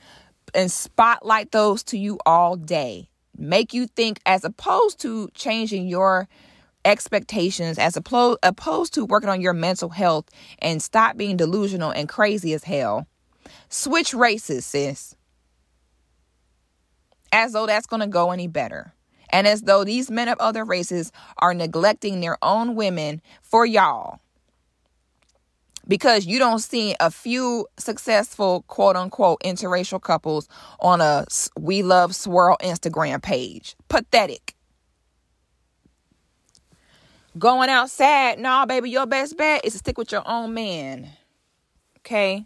and 0.56 0.72
spotlight 0.72 1.52
those 1.52 1.84
to 1.84 1.98
you 1.98 2.18
all 2.26 2.56
day. 2.56 3.10
Make 3.38 3.74
you 3.74 3.86
think 3.86 4.20
as 4.26 4.44
opposed 4.44 5.00
to 5.02 5.30
changing 5.36 5.88
your 5.88 6.28
expectations 6.86 7.78
as 7.78 7.98
opposed 7.98 8.40
opposed 8.42 8.96
to 8.96 9.06
working 9.06 9.30
on 9.30 9.42
your 9.42 9.54
mental 9.54 9.90
health 9.90 10.26
and 10.60 10.82
stop 10.82 11.18
being 11.18 11.38
delusional 11.38 11.92
and 11.92 12.10
crazy 12.10 12.54
as 12.54 12.64
hell. 12.64 13.08
Switch 13.70 14.14
races, 14.14 14.66
sis. 14.66 15.16
As 17.32 17.54
though 17.54 17.68
that's 17.68 17.86
going 17.86 18.00
to 18.00 18.08
go 18.08 18.32
any 18.32 18.48
better. 18.48 18.94
And 19.30 19.46
as 19.46 19.62
though 19.62 19.84
these 19.84 20.10
men 20.10 20.30
of 20.30 20.40
other 20.40 20.64
races 20.64 21.12
are 21.38 21.54
neglecting 21.54 22.22
their 22.22 22.38
own 22.42 22.76
women 22.76 23.22
for 23.44 23.66
y'all 23.66 24.20
because 25.88 26.26
you 26.26 26.40
don't 26.40 26.60
see 26.60 26.96
a 27.00 27.10
few 27.10 27.68
successful 27.78 28.64
quote 28.68 28.96
unquote 28.96 29.42
interracial 29.44 30.02
couples 30.02 30.48
on 30.80 31.02
a 31.02 31.26
We 31.60 31.84
Love 31.84 32.16
Swirl 32.16 32.58
Instagram 32.62 33.22
page. 33.22 33.76
Pathetic. 33.88 34.54
Going 37.38 37.70
outside, 37.70 38.40
nah, 38.40 38.66
baby, 38.66 38.90
your 38.90 39.06
best 39.06 39.38
bet 39.38 39.64
is 39.64 39.74
to 39.74 39.80
stick 39.80 39.98
with 39.98 40.12
your 40.12 40.24
own 40.26 40.56
man. 40.56 41.10
Okay? 42.00 42.46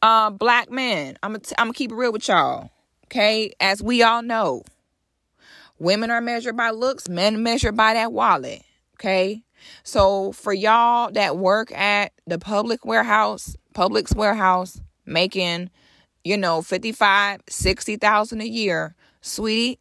Uh, 0.00 0.30
black 0.30 0.70
men, 0.70 1.18
I'm 1.22 1.32
gonna, 1.32 1.40
t- 1.40 1.54
I'm 1.58 1.72
keep 1.74 1.92
it 1.92 1.94
real 1.94 2.12
with 2.12 2.26
y'all. 2.26 2.70
Okay? 3.04 3.52
As 3.60 3.82
we 3.82 4.02
all 4.02 4.22
know, 4.22 4.62
women 5.78 6.10
are 6.10 6.22
measured 6.22 6.56
by 6.56 6.70
looks, 6.70 7.10
men 7.10 7.42
measured 7.42 7.76
by 7.76 7.92
that 7.92 8.12
wallet. 8.12 8.62
Okay? 9.00 9.42
So 9.82 10.32
for 10.32 10.52
y'all 10.52 11.10
that 11.12 11.38
work 11.38 11.72
at 11.72 12.12
the 12.26 12.38
public 12.38 12.84
warehouse, 12.84 13.56
Publix 13.74 14.14
warehouse, 14.14 14.80
making, 15.06 15.70
you 16.22 16.36
know, 16.36 16.60
55, 16.60 17.40
60,000 17.48 18.40
a 18.40 18.44
year, 18.44 18.94
sweetie, 19.22 19.78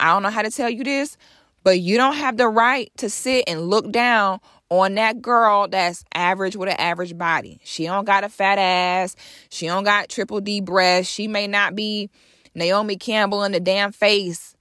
I 0.00 0.12
don't 0.12 0.24
know 0.24 0.30
how 0.30 0.42
to 0.42 0.50
tell 0.50 0.68
you 0.68 0.82
this, 0.82 1.16
but 1.62 1.78
you 1.78 1.96
don't 1.96 2.16
have 2.16 2.36
the 2.36 2.48
right 2.48 2.90
to 2.96 3.08
sit 3.08 3.44
and 3.46 3.68
look 3.68 3.92
down 3.92 4.40
on 4.68 4.94
that 4.96 5.22
girl 5.22 5.68
that's 5.68 6.04
average 6.12 6.56
with 6.56 6.68
an 6.68 6.76
average 6.76 7.16
body. 7.16 7.60
She 7.62 7.84
don't 7.84 8.04
got 8.04 8.24
a 8.24 8.28
fat 8.28 8.58
ass. 8.58 9.14
She 9.48 9.66
don't 9.66 9.84
got 9.84 10.08
triple 10.08 10.40
D 10.40 10.60
breasts. 10.60 11.12
She 11.12 11.28
may 11.28 11.46
not 11.46 11.76
be 11.76 12.10
Naomi 12.54 12.96
Campbell 12.96 13.44
in 13.44 13.52
the 13.52 13.60
damn 13.60 13.92
face. 13.92 14.56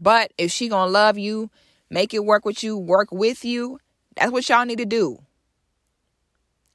But 0.00 0.32
if 0.36 0.50
she 0.50 0.68
gonna 0.68 0.90
love 0.90 1.16
you, 1.16 1.50
make 1.90 2.14
it 2.14 2.24
work 2.24 2.44
with 2.44 2.62
you, 2.62 2.76
work 2.76 3.08
with 3.10 3.44
you, 3.44 3.78
that's 4.16 4.32
what 4.32 4.48
y'all 4.48 4.64
need 4.64 4.78
to 4.78 4.86
do. 4.86 5.18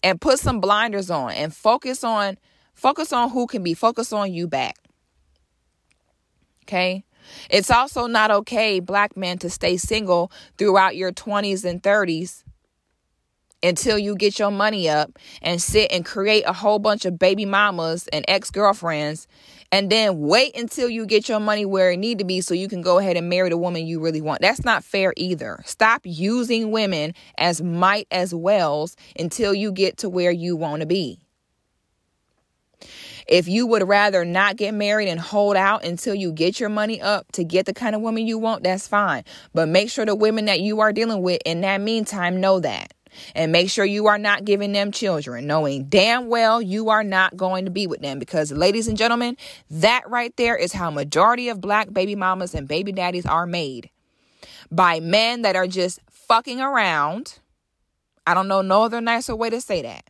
And 0.04 0.20
put 0.20 0.40
some 0.40 0.60
blinders 0.60 1.10
on 1.10 1.32
and 1.32 1.54
focus 1.54 2.04
on 2.04 2.38
focus 2.74 3.14
on 3.14 3.30
who 3.30 3.46
can 3.48 3.64
be 3.64 3.74
focused 3.74 4.14
on 4.14 4.34
you 4.34 4.48
back. 4.48 4.76
Okay? 6.64 7.04
It's 7.50 7.70
also 7.70 8.08
not 8.08 8.32
okay, 8.32 8.80
black 8.80 9.16
men, 9.16 9.38
to 9.40 9.50
stay 9.50 9.78
single 9.78 10.32
throughout 10.58 10.96
your 10.96 11.12
20s 11.12 11.64
and 11.66 11.82
30s 11.84 12.44
until 13.64 13.98
you 13.98 14.16
get 14.16 14.40
your 14.40 14.52
money 14.52 14.90
up 14.90 15.20
and 15.42 15.62
sit 15.62 15.92
and 15.92 16.04
create 16.04 16.44
a 16.48 16.54
whole 16.54 16.80
bunch 16.80 17.06
of 17.06 17.20
baby 17.20 17.46
mamas 17.46 18.08
and 18.08 18.26
ex 18.28 18.50
girlfriends 18.50 19.28
and 19.72 19.90
then 19.90 20.20
wait 20.20 20.56
until 20.58 20.90
you 20.90 21.06
get 21.06 21.30
your 21.30 21.40
money 21.40 21.66
where 21.66 21.92
it 21.92 21.98
need 21.98 22.20
to 22.20 22.26
be 22.26 22.42
so 22.42 22.54
you 22.54 22.68
can 22.68 22.82
go 22.82 22.98
ahead 22.98 23.18
and 23.18 23.30
marry 23.30 23.50
the 23.50 23.58
woman 23.58 23.86
you 23.86 24.00
really 24.00 24.22
want. 24.22 24.42
That's 24.42 24.66
not 24.66 24.84
fair 24.84 25.14
either. 25.16 25.62
Stop 25.66 26.02
using 26.04 26.72
women 26.72 27.14
as 27.38 27.62
might 27.62 28.08
as 28.12 28.34
wells 28.34 28.96
until 29.18 29.54
you 29.54 29.72
get 29.72 29.98
to 29.98 30.10
where 30.10 30.32
you 30.32 30.56
want 30.56 30.82
to 30.82 30.86
be. 30.86 31.20
If 33.28 33.48
you 33.48 33.68
would 33.68 33.88
rather 33.88 34.26
not 34.26 34.58
get 34.58 34.74
married 34.74 35.08
and 35.08 35.20
hold 35.20 35.56
out 35.56 35.86
until 35.86 36.16
you 36.16 36.34
get 36.34 36.60
your 36.60 36.70
money 36.70 37.00
up 37.00 37.32
to 37.34 37.44
get 37.44 37.66
the 37.66 37.74
kind 37.74 37.96
of 37.96 38.02
woman 38.02 38.28
you 38.28 38.38
want, 38.38 38.64
that's 38.64 38.88
fine. 38.88 39.24
But 39.54 39.70
make 39.70 39.90
sure 39.90 40.06
the 40.06 40.16
women 40.16 40.46
that 40.46 40.60
you 40.60 40.82
are 40.82 40.92
dealing 40.92 41.22
with 41.22 41.42
in 41.46 41.62
that 41.62 41.80
meantime 41.80 42.42
know 42.42 42.60
that. 42.60 42.94
And 43.36 43.52
make 43.52 43.70
sure 43.70 43.86
you 43.86 44.08
are 44.08 44.18
not 44.18 44.46
giving 44.46 44.72
them 44.72 44.92
children, 44.92 45.48
knowing 45.48 45.86
damn 45.86 46.28
well 46.28 46.62
you 46.62 46.90
are 46.90 47.04
not 47.04 47.38
going 47.38 47.66
to 47.66 47.72
be 47.72 47.88
with 47.88 48.02
them. 48.02 48.20
Because, 48.20 48.52
ladies 48.52 48.88
and 48.88 48.98
gentlemen, 48.98 49.38
that 49.70 50.10
right 50.10 50.36
there 50.38 50.56
is 50.56 50.74
how 50.74 50.90
majority 50.92 51.50
of 51.50 51.62
black 51.62 51.92
baby 51.92 52.16
mamas 52.16 52.54
and 52.54 52.68
baby 52.68 52.92
daddies 52.92 53.26
are 53.26 53.46
made 53.46 53.90
by 54.72 55.00
men 55.00 55.42
that 55.42 55.56
are 55.56 55.68
just 55.68 56.00
fucking 56.10 56.62
around. 56.62 57.40
I 58.26 58.34
don't 58.34 58.48
know 58.48 58.62
no 58.62 58.84
other 58.84 59.02
nicer 59.02 59.36
way 59.36 59.50
to 59.50 59.62
say 59.62 59.82
that. 59.82 60.10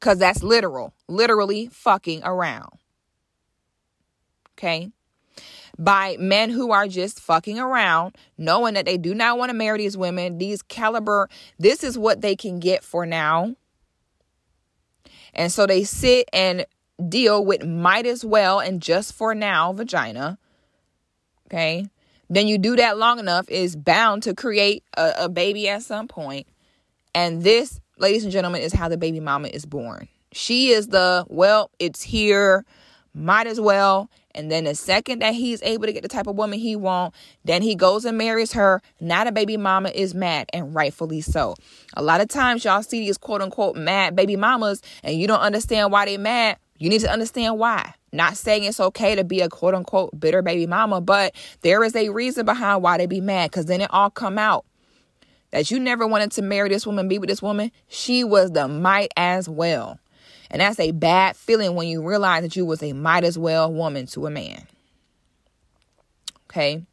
Because 0.00 0.18
that's 0.18 0.42
literal, 0.42 0.92
literally 1.08 1.68
fucking 1.68 2.22
around. 2.24 2.78
Okay? 4.58 4.90
By 5.78 6.16
men 6.18 6.50
who 6.50 6.70
are 6.70 6.86
just 6.86 7.20
fucking 7.20 7.58
around, 7.58 8.16
knowing 8.38 8.74
that 8.74 8.86
they 8.86 8.96
do 8.96 9.14
not 9.14 9.38
want 9.38 9.50
to 9.50 9.54
marry 9.54 9.78
these 9.78 9.96
women. 9.96 10.38
These 10.38 10.62
caliber, 10.62 11.28
this 11.58 11.82
is 11.82 11.98
what 11.98 12.20
they 12.20 12.36
can 12.36 12.60
get 12.60 12.84
for 12.84 13.06
now. 13.06 13.56
And 15.32 15.50
so 15.50 15.66
they 15.66 15.84
sit 15.84 16.28
and 16.32 16.64
deal 17.08 17.44
with 17.44 17.64
might 17.64 18.06
as 18.06 18.24
well 18.24 18.60
and 18.60 18.80
just 18.80 19.14
for 19.14 19.34
now 19.34 19.72
vagina. 19.72 20.38
Okay. 21.48 21.86
Then 22.30 22.48
you 22.48 22.56
do 22.56 22.76
that 22.76 22.96
long 22.96 23.18
enough, 23.18 23.48
is 23.50 23.76
bound 23.76 24.22
to 24.22 24.34
create 24.34 24.82
a, 24.96 25.12
a 25.20 25.28
baby 25.28 25.68
at 25.68 25.82
some 25.82 26.08
point. 26.08 26.46
And 27.14 27.42
this, 27.42 27.80
ladies 27.98 28.24
and 28.24 28.32
gentlemen, 28.32 28.62
is 28.62 28.72
how 28.72 28.88
the 28.88 28.96
baby 28.96 29.20
mama 29.20 29.48
is 29.48 29.66
born. 29.66 30.08
She 30.32 30.70
is 30.70 30.88
the, 30.88 31.26
well, 31.28 31.70
it's 31.78 32.02
here, 32.02 32.64
might 33.12 33.46
as 33.46 33.60
well. 33.60 34.10
And 34.34 34.50
then 34.50 34.64
the 34.64 34.74
second 34.74 35.20
that 35.20 35.34
he's 35.34 35.62
able 35.62 35.86
to 35.86 35.92
get 35.92 36.02
the 36.02 36.08
type 36.08 36.26
of 36.26 36.36
woman 36.36 36.58
he 36.58 36.76
want, 36.76 37.14
then 37.44 37.62
he 37.62 37.74
goes 37.74 38.04
and 38.04 38.18
marries 38.18 38.52
her. 38.52 38.82
Now 39.00 39.24
the 39.24 39.32
baby 39.32 39.56
mama 39.56 39.90
is 39.94 40.14
mad, 40.14 40.50
and 40.52 40.74
rightfully 40.74 41.20
so. 41.20 41.54
A 41.94 42.02
lot 42.02 42.20
of 42.20 42.28
times 42.28 42.64
y'all 42.64 42.82
see 42.82 43.00
these 43.00 43.18
quote 43.18 43.42
unquote 43.42 43.76
mad 43.76 44.16
baby 44.16 44.36
mamas, 44.36 44.82
and 45.02 45.18
you 45.18 45.26
don't 45.26 45.40
understand 45.40 45.92
why 45.92 46.04
they 46.04 46.16
mad. 46.16 46.58
You 46.78 46.90
need 46.90 47.00
to 47.02 47.10
understand 47.10 47.58
why. 47.58 47.94
Not 48.12 48.36
saying 48.36 48.64
it's 48.64 48.80
okay 48.80 49.14
to 49.14 49.24
be 49.24 49.40
a 49.40 49.48
quote 49.48 49.74
unquote 49.74 50.18
bitter 50.18 50.42
baby 50.42 50.66
mama, 50.66 51.00
but 51.00 51.34
there 51.62 51.82
is 51.84 51.94
a 51.94 52.08
reason 52.08 52.44
behind 52.44 52.82
why 52.82 52.98
they 52.98 53.06
be 53.06 53.20
mad, 53.20 53.50
because 53.50 53.66
then 53.66 53.80
it 53.80 53.90
all 53.90 54.10
come 54.10 54.38
out 54.38 54.64
that 55.50 55.70
you 55.70 55.78
never 55.78 56.04
wanted 56.04 56.32
to 56.32 56.42
marry 56.42 56.68
this 56.68 56.84
woman, 56.84 57.06
be 57.06 57.18
with 57.18 57.28
this 57.28 57.40
woman. 57.40 57.70
She 57.86 58.24
was 58.24 58.50
the 58.50 58.66
might 58.66 59.12
as 59.16 59.48
well. 59.48 60.00
And 60.54 60.60
that's 60.60 60.78
a 60.78 60.92
bad 60.92 61.34
feeling 61.36 61.74
when 61.74 61.88
you 61.88 62.00
realize 62.06 62.42
that 62.42 62.54
you 62.54 62.64
was 62.64 62.80
a 62.80 62.92
might 62.92 63.24
as 63.24 63.36
well 63.36 63.72
woman 63.72 64.06
to 64.06 64.28
a 64.28 64.30
man. 64.30 64.68
Okay? 66.48 66.84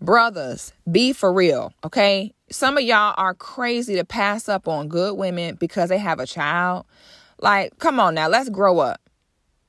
Brothers, 0.00 0.72
be 0.90 1.12
for 1.12 1.32
real, 1.32 1.72
okay? 1.84 2.34
Some 2.50 2.76
of 2.76 2.82
y'all 2.82 3.14
are 3.16 3.34
crazy 3.34 3.94
to 3.94 4.04
pass 4.04 4.48
up 4.48 4.66
on 4.66 4.88
good 4.88 5.16
women 5.16 5.54
because 5.54 5.88
they 5.88 5.98
have 5.98 6.18
a 6.18 6.26
child. 6.26 6.84
Like, 7.38 7.78
come 7.78 8.00
on 8.00 8.16
now, 8.16 8.26
let's 8.26 8.48
grow 8.48 8.80
up. 8.80 9.00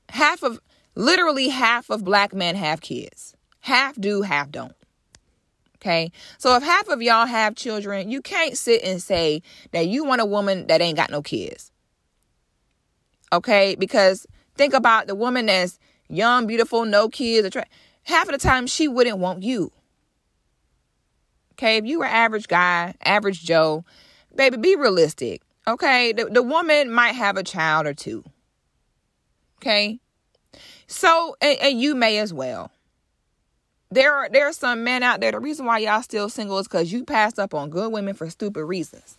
Half 0.08 0.42
of, 0.42 0.58
literally 0.96 1.50
half 1.50 1.90
of 1.90 2.02
black 2.02 2.34
men 2.34 2.56
have 2.56 2.80
kids. 2.80 3.36
Half 3.60 4.00
do, 4.00 4.22
half 4.22 4.50
don't. 4.50 4.74
Okay. 5.76 6.10
So 6.38 6.56
if 6.56 6.64
half 6.64 6.88
of 6.88 7.00
y'all 7.00 7.26
have 7.26 7.54
children, 7.54 8.10
you 8.10 8.20
can't 8.20 8.58
sit 8.58 8.82
and 8.82 9.00
say 9.00 9.42
that 9.70 9.86
you 9.86 10.04
want 10.04 10.22
a 10.22 10.26
woman 10.26 10.66
that 10.66 10.80
ain't 10.80 10.96
got 10.96 11.12
no 11.12 11.22
kids. 11.22 11.70
Okay? 13.34 13.74
Because 13.74 14.26
think 14.54 14.74
about 14.74 15.06
the 15.06 15.14
woman 15.14 15.46
that's 15.46 15.78
young, 16.08 16.46
beautiful, 16.46 16.84
no 16.84 17.08
kids, 17.08 17.46
attract 17.46 17.72
half 18.04 18.28
of 18.28 18.32
the 18.32 18.38
time 18.38 18.66
she 18.66 18.88
wouldn't 18.88 19.18
want 19.18 19.42
you. 19.42 19.72
Okay, 21.52 21.76
if 21.76 21.86
you 21.86 22.00
were 22.00 22.06
average 22.06 22.48
guy, 22.48 22.94
average 23.04 23.42
Joe, 23.44 23.84
baby, 24.34 24.56
be 24.56 24.76
realistic. 24.76 25.42
Okay, 25.66 26.12
the, 26.12 26.26
the 26.26 26.42
woman 26.42 26.90
might 26.90 27.12
have 27.12 27.36
a 27.36 27.44
child 27.44 27.86
or 27.86 27.94
two. 27.94 28.24
Okay, 29.58 29.98
so 30.86 31.36
and, 31.40 31.58
and 31.60 31.80
you 31.80 31.94
may 31.94 32.18
as 32.18 32.32
well. 32.32 32.70
There 33.90 34.12
are 34.12 34.28
there 34.28 34.48
are 34.48 34.52
some 34.52 34.82
men 34.82 35.04
out 35.04 35.20
there. 35.20 35.30
The 35.30 35.38
reason 35.38 35.64
why 35.64 35.78
y'all 35.78 36.02
still 36.02 36.28
single 36.28 36.58
is 36.58 36.66
because 36.66 36.92
you 36.92 37.04
passed 37.04 37.38
up 37.38 37.54
on 37.54 37.70
good 37.70 37.92
women 37.92 38.14
for 38.14 38.28
stupid 38.28 38.64
reasons. 38.64 39.16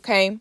Okay, 0.00 0.38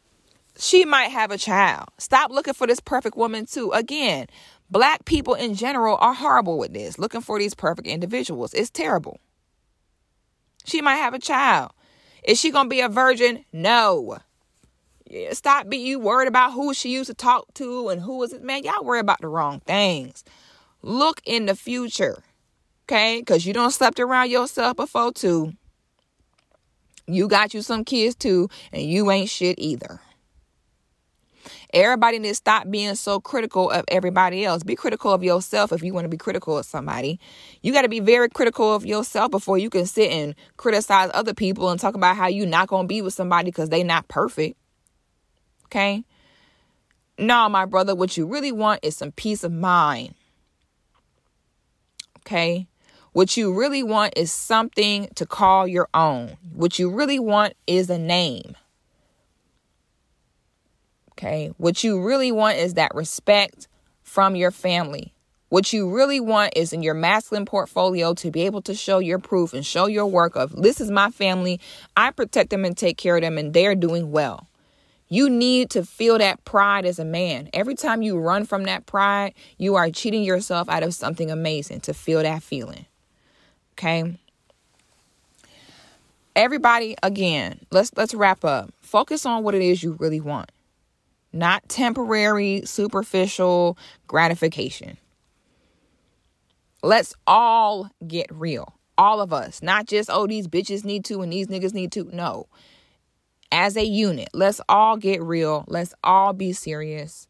she 0.59 0.83
might 0.83 1.09
have 1.09 1.31
a 1.31 1.37
child. 1.37 1.87
Stop 1.97 2.31
looking 2.31 2.53
for 2.53 2.67
this 2.67 2.81
perfect 2.81 3.15
woman 3.15 3.45
too. 3.45 3.71
Again, 3.71 4.27
black 4.69 5.05
people 5.05 5.33
in 5.33 5.55
general 5.55 5.97
are 6.01 6.13
horrible 6.13 6.57
with 6.57 6.73
this, 6.73 6.99
looking 6.99 7.21
for 7.21 7.39
these 7.39 7.53
perfect 7.53 7.87
individuals. 7.87 8.53
It's 8.53 8.69
terrible. 8.69 9.19
She 10.65 10.81
might 10.81 10.97
have 10.97 11.13
a 11.13 11.19
child. 11.19 11.71
Is 12.23 12.39
she 12.39 12.51
gonna 12.51 12.67
be 12.67 12.81
a 12.81 12.89
virgin? 12.89 13.45
No. 13.53 14.17
Yeah, 15.09 15.33
stop 15.33 15.69
being 15.69 15.85
you 15.85 15.97
worried 15.97 16.27
about 16.27 16.51
who 16.51 16.73
she 16.73 16.89
used 16.89 17.09
to 17.09 17.15
talk 17.15 17.51
to 17.55 17.87
and 17.87 18.01
who 18.01 18.17
was 18.17 18.33
it. 18.33 18.43
Man, 18.43 18.63
y'all 18.63 18.83
worry 18.83 18.99
about 18.99 19.21
the 19.21 19.27
wrong 19.29 19.61
things. 19.61 20.25
Look 20.81 21.21
in 21.25 21.45
the 21.45 21.55
future. 21.55 22.21
Okay? 22.83 23.21
Because 23.21 23.45
you 23.45 23.53
don't 23.53 23.71
slept 23.71 23.99
around 23.99 24.29
yourself 24.29 24.75
before 24.75 25.13
too. 25.13 25.53
You 27.07 27.29
got 27.29 27.53
you 27.53 27.61
some 27.61 27.85
kids 27.85 28.15
too, 28.15 28.49
and 28.71 28.83
you 28.83 29.09
ain't 29.09 29.29
shit 29.29 29.57
either. 29.57 29.99
Everybody 31.73 32.17
needs 32.17 32.39
to 32.39 32.43
stop 32.43 32.69
being 32.69 32.95
so 32.95 33.19
critical 33.19 33.69
of 33.69 33.85
everybody 33.89 34.43
else. 34.43 34.63
Be 34.63 34.75
critical 34.75 35.13
of 35.13 35.23
yourself 35.23 35.71
if 35.71 35.83
you 35.83 35.93
want 35.93 36.05
to 36.05 36.09
be 36.09 36.17
critical 36.17 36.57
of 36.57 36.65
somebody. 36.65 37.19
You 37.61 37.71
got 37.71 37.83
to 37.83 37.89
be 37.89 37.99
very 37.99 38.27
critical 38.29 38.73
of 38.73 38.85
yourself 38.85 39.29
before 39.29 39.57
you 39.59 39.69
can 39.69 39.85
sit 39.85 40.11
and 40.11 40.33
criticize 40.57 41.11
other 41.13 41.33
people 41.33 41.69
and 41.69 41.79
talk 41.79 41.93
about 41.93 42.15
how 42.15 42.27
you 42.27 42.45
not 42.45 42.69
going 42.69 42.85
to 42.85 42.87
be 42.87 43.03
with 43.03 43.13
somebody 43.13 43.51
because 43.51 43.69
they 43.69 43.83
not 43.83 44.07
perfect. 44.07 44.57
Okay? 45.65 46.03
No, 47.19 47.47
my 47.49 47.65
brother, 47.65 47.93
what 47.93 48.17
you 48.17 48.25
really 48.25 48.51
want 48.51 48.79
is 48.81 48.97
some 48.97 49.11
peace 49.11 49.43
of 49.43 49.51
mind. 49.51 50.15
Okay? 52.21 52.67
What 53.11 53.37
you 53.37 53.53
really 53.53 53.83
want 53.83 54.13
is 54.15 54.31
something 54.31 55.09
to 55.15 55.25
call 55.25 55.67
your 55.67 55.87
own. 55.93 56.37
What 56.53 56.79
you 56.79 56.89
really 56.89 57.19
want 57.19 57.53
is 57.67 57.89
a 57.89 57.97
name. 57.97 58.55
Okay. 61.19 61.51
What 61.57 61.83
you 61.83 62.01
really 62.01 62.31
want 62.31 62.59
is 62.59 62.75
that 62.75 62.95
respect 62.95 63.67
from 64.03 64.37
your 64.37 64.51
family. 64.51 65.13
What 65.49 65.73
you 65.73 65.93
really 65.93 66.21
want 66.21 66.53
is 66.55 66.71
in 66.71 66.81
your 66.81 66.93
masculine 66.93 67.45
portfolio 67.45 68.13
to 68.13 68.31
be 68.31 68.45
able 68.45 68.61
to 68.61 68.73
show 68.73 68.99
your 68.99 69.19
proof 69.19 69.53
and 69.53 69.65
show 69.65 69.87
your 69.87 70.05
work 70.05 70.37
of 70.37 70.55
this 70.55 70.79
is 70.79 70.89
my 70.89 71.09
family. 71.09 71.59
I 71.97 72.11
protect 72.11 72.51
them 72.51 72.63
and 72.63 72.77
take 72.77 72.97
care 72.97 73.17
of 73.17 73.21
them, 73.21 73.37
and 73.37 73.53
they're 73.53 73.75
doing 73.75 74.11
well. 74.11 74.47
You 75.09 75.29
need 75.29 75.71
to 75.71 75.83
feel 75.83 76.19
that 76.19 76.45
pride 76.45 76.85
as 76.85 76.99
a 76.99 77.05
man. 77.05 77.49
Every 77.51 77.75
time 77.75 78.01
you 78.01 78.17
run 78.17 78.45
from 78.45 78.63
that 78.63 78.85
pride, 78.85 79.33
you 79.57 79.75
are 79.75 79.89
cheating 79.89 80.23
yourself 80.23 80.69
out 80.69 80.83
of 80.83 80.93
something 80.93 81.29
amazing 81.29 81.81
to 81.81 81.93
feel 81.93 82.21
that 82.21 82.43
feeling. 82.43 82.85
Okay? 83.73 84.17
Everybody 86.33 86.95
again, 87.03 87.59
let's 87.71 87.91
let's 87.97 88.13
wrap 88.13 88.45
up. 88.45 88.71
Focus 88.79 89.25
on 89.25 89.43
what 89.43 89.53
it 89.53 89.61
is 89.61 89.83
you 89.83 89.97
really 89.99 90.21
want 90.21 90.49
not 91.31 91.67
temporary, 91.69 92.63
superficial 92.65 93.77
gratification. 94.07 94.97
Let's 96.81 97.13
all 97.27 97.89
get 98.07 98.27
real. 98.31 98.73
All 98.97 99.21
of 99.21 99.31
us, 99.31 99.61
not 99.61 99.85
just, 99.85 100.09
oh, 100.11 100.27
these 100.27 100.47
bitches 100.47 100.83
need 100.83 101.05
to 101.05 101.21
and 101.21 101.31
these 101.31 101.47
niggas 101.47 101.73
need 101.73 101.91
to. 101.93 102.03
No. 102.13 102.47
As 103.51 103.77
a 103.77 103.85
unit, 103.85 104.29
let's 104.33 104.61
all 104.69 104.97
get 104.97 105.21
real. 105.21 105.65
Let's 105.67 105.93
all 106.03 106.33
be 106.33 106.53
serious. 106.53 107.27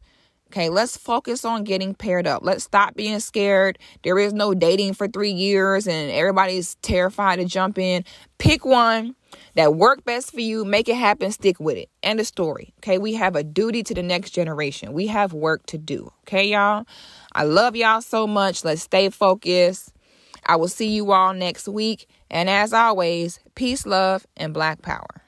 Okay, 0.47 0.69
let's 0.69 0.97
focus 0.97 1.45
on 1.45 1.63
getting 1.63 1.93
paired 1.93 2.25
up. 2.25 2.41
Let's 2.43 2.63
stop 2.63 2.95
being 2.95 3.19
scared. 3.19 3.77
There 4.03 4.17
is 4.17 4.33
no 4.33 4.55
dating 4.55 4.95
for 4.95 5.07
three 5.07 5.31
years 5.31 5.87
and 5.87 6.09
everybody's 6.11 6.73
terrified 6.81 7.37
to 7.37 7.45
jump 7.45 7.77
in. 7.77 8.03
Pick 8.39 8.65
one 8.65 9.15
that 9.55 9.75
work 9.75 10.03
best 10.05 10.31
for 10.31 10.41
you, 10.41 10.65
make 10.65 10.89
it 10.89 10.95
happen, 10.95 11.31
stick 11.31 11.59
with 11.59 11.77
it. 11.77 11.89
End 12.03 12.19
of 12.19 12.27
story. 12.27 12.73
Okay, 12.79 12.97
we 12.97 13.13
have 13.13 13.35
a 13.35 13.43
duty 13.43 13.83
to 13.83 13.93
the 13.93 14.03
next 14.03 14.31
generation. 14.31 14.93
We 14.93 15.07
have 15.07 15.33
work 15.33 15.65
to 15.67 15.77
do. 15.77 16.11
Okay, 16.23 16.49
y'all. 16.49 16.85
I 17.33 17.43
love 17.43 17.75
y'all 17.75 18.01
so 18.01 18.27
much. 18.27 18.63
Let's 18.63 18.81
stay 18.81 19.09
focused. 19.09 19.93
I 20.45 20.55
will 20.55 20.67
see 20.67 20.89
you 20.89 21.11
all 21.11 21.33
next 21.33 21.67
week. 21.67 22.07
And 22.31 22.49
as 22.49 22.73
always, 22.73 23.39
peace, 23.55 23.85
love, 23.85 24.25
and 24.37 24.53
black 24.53 24.81
power. 24.81 25.23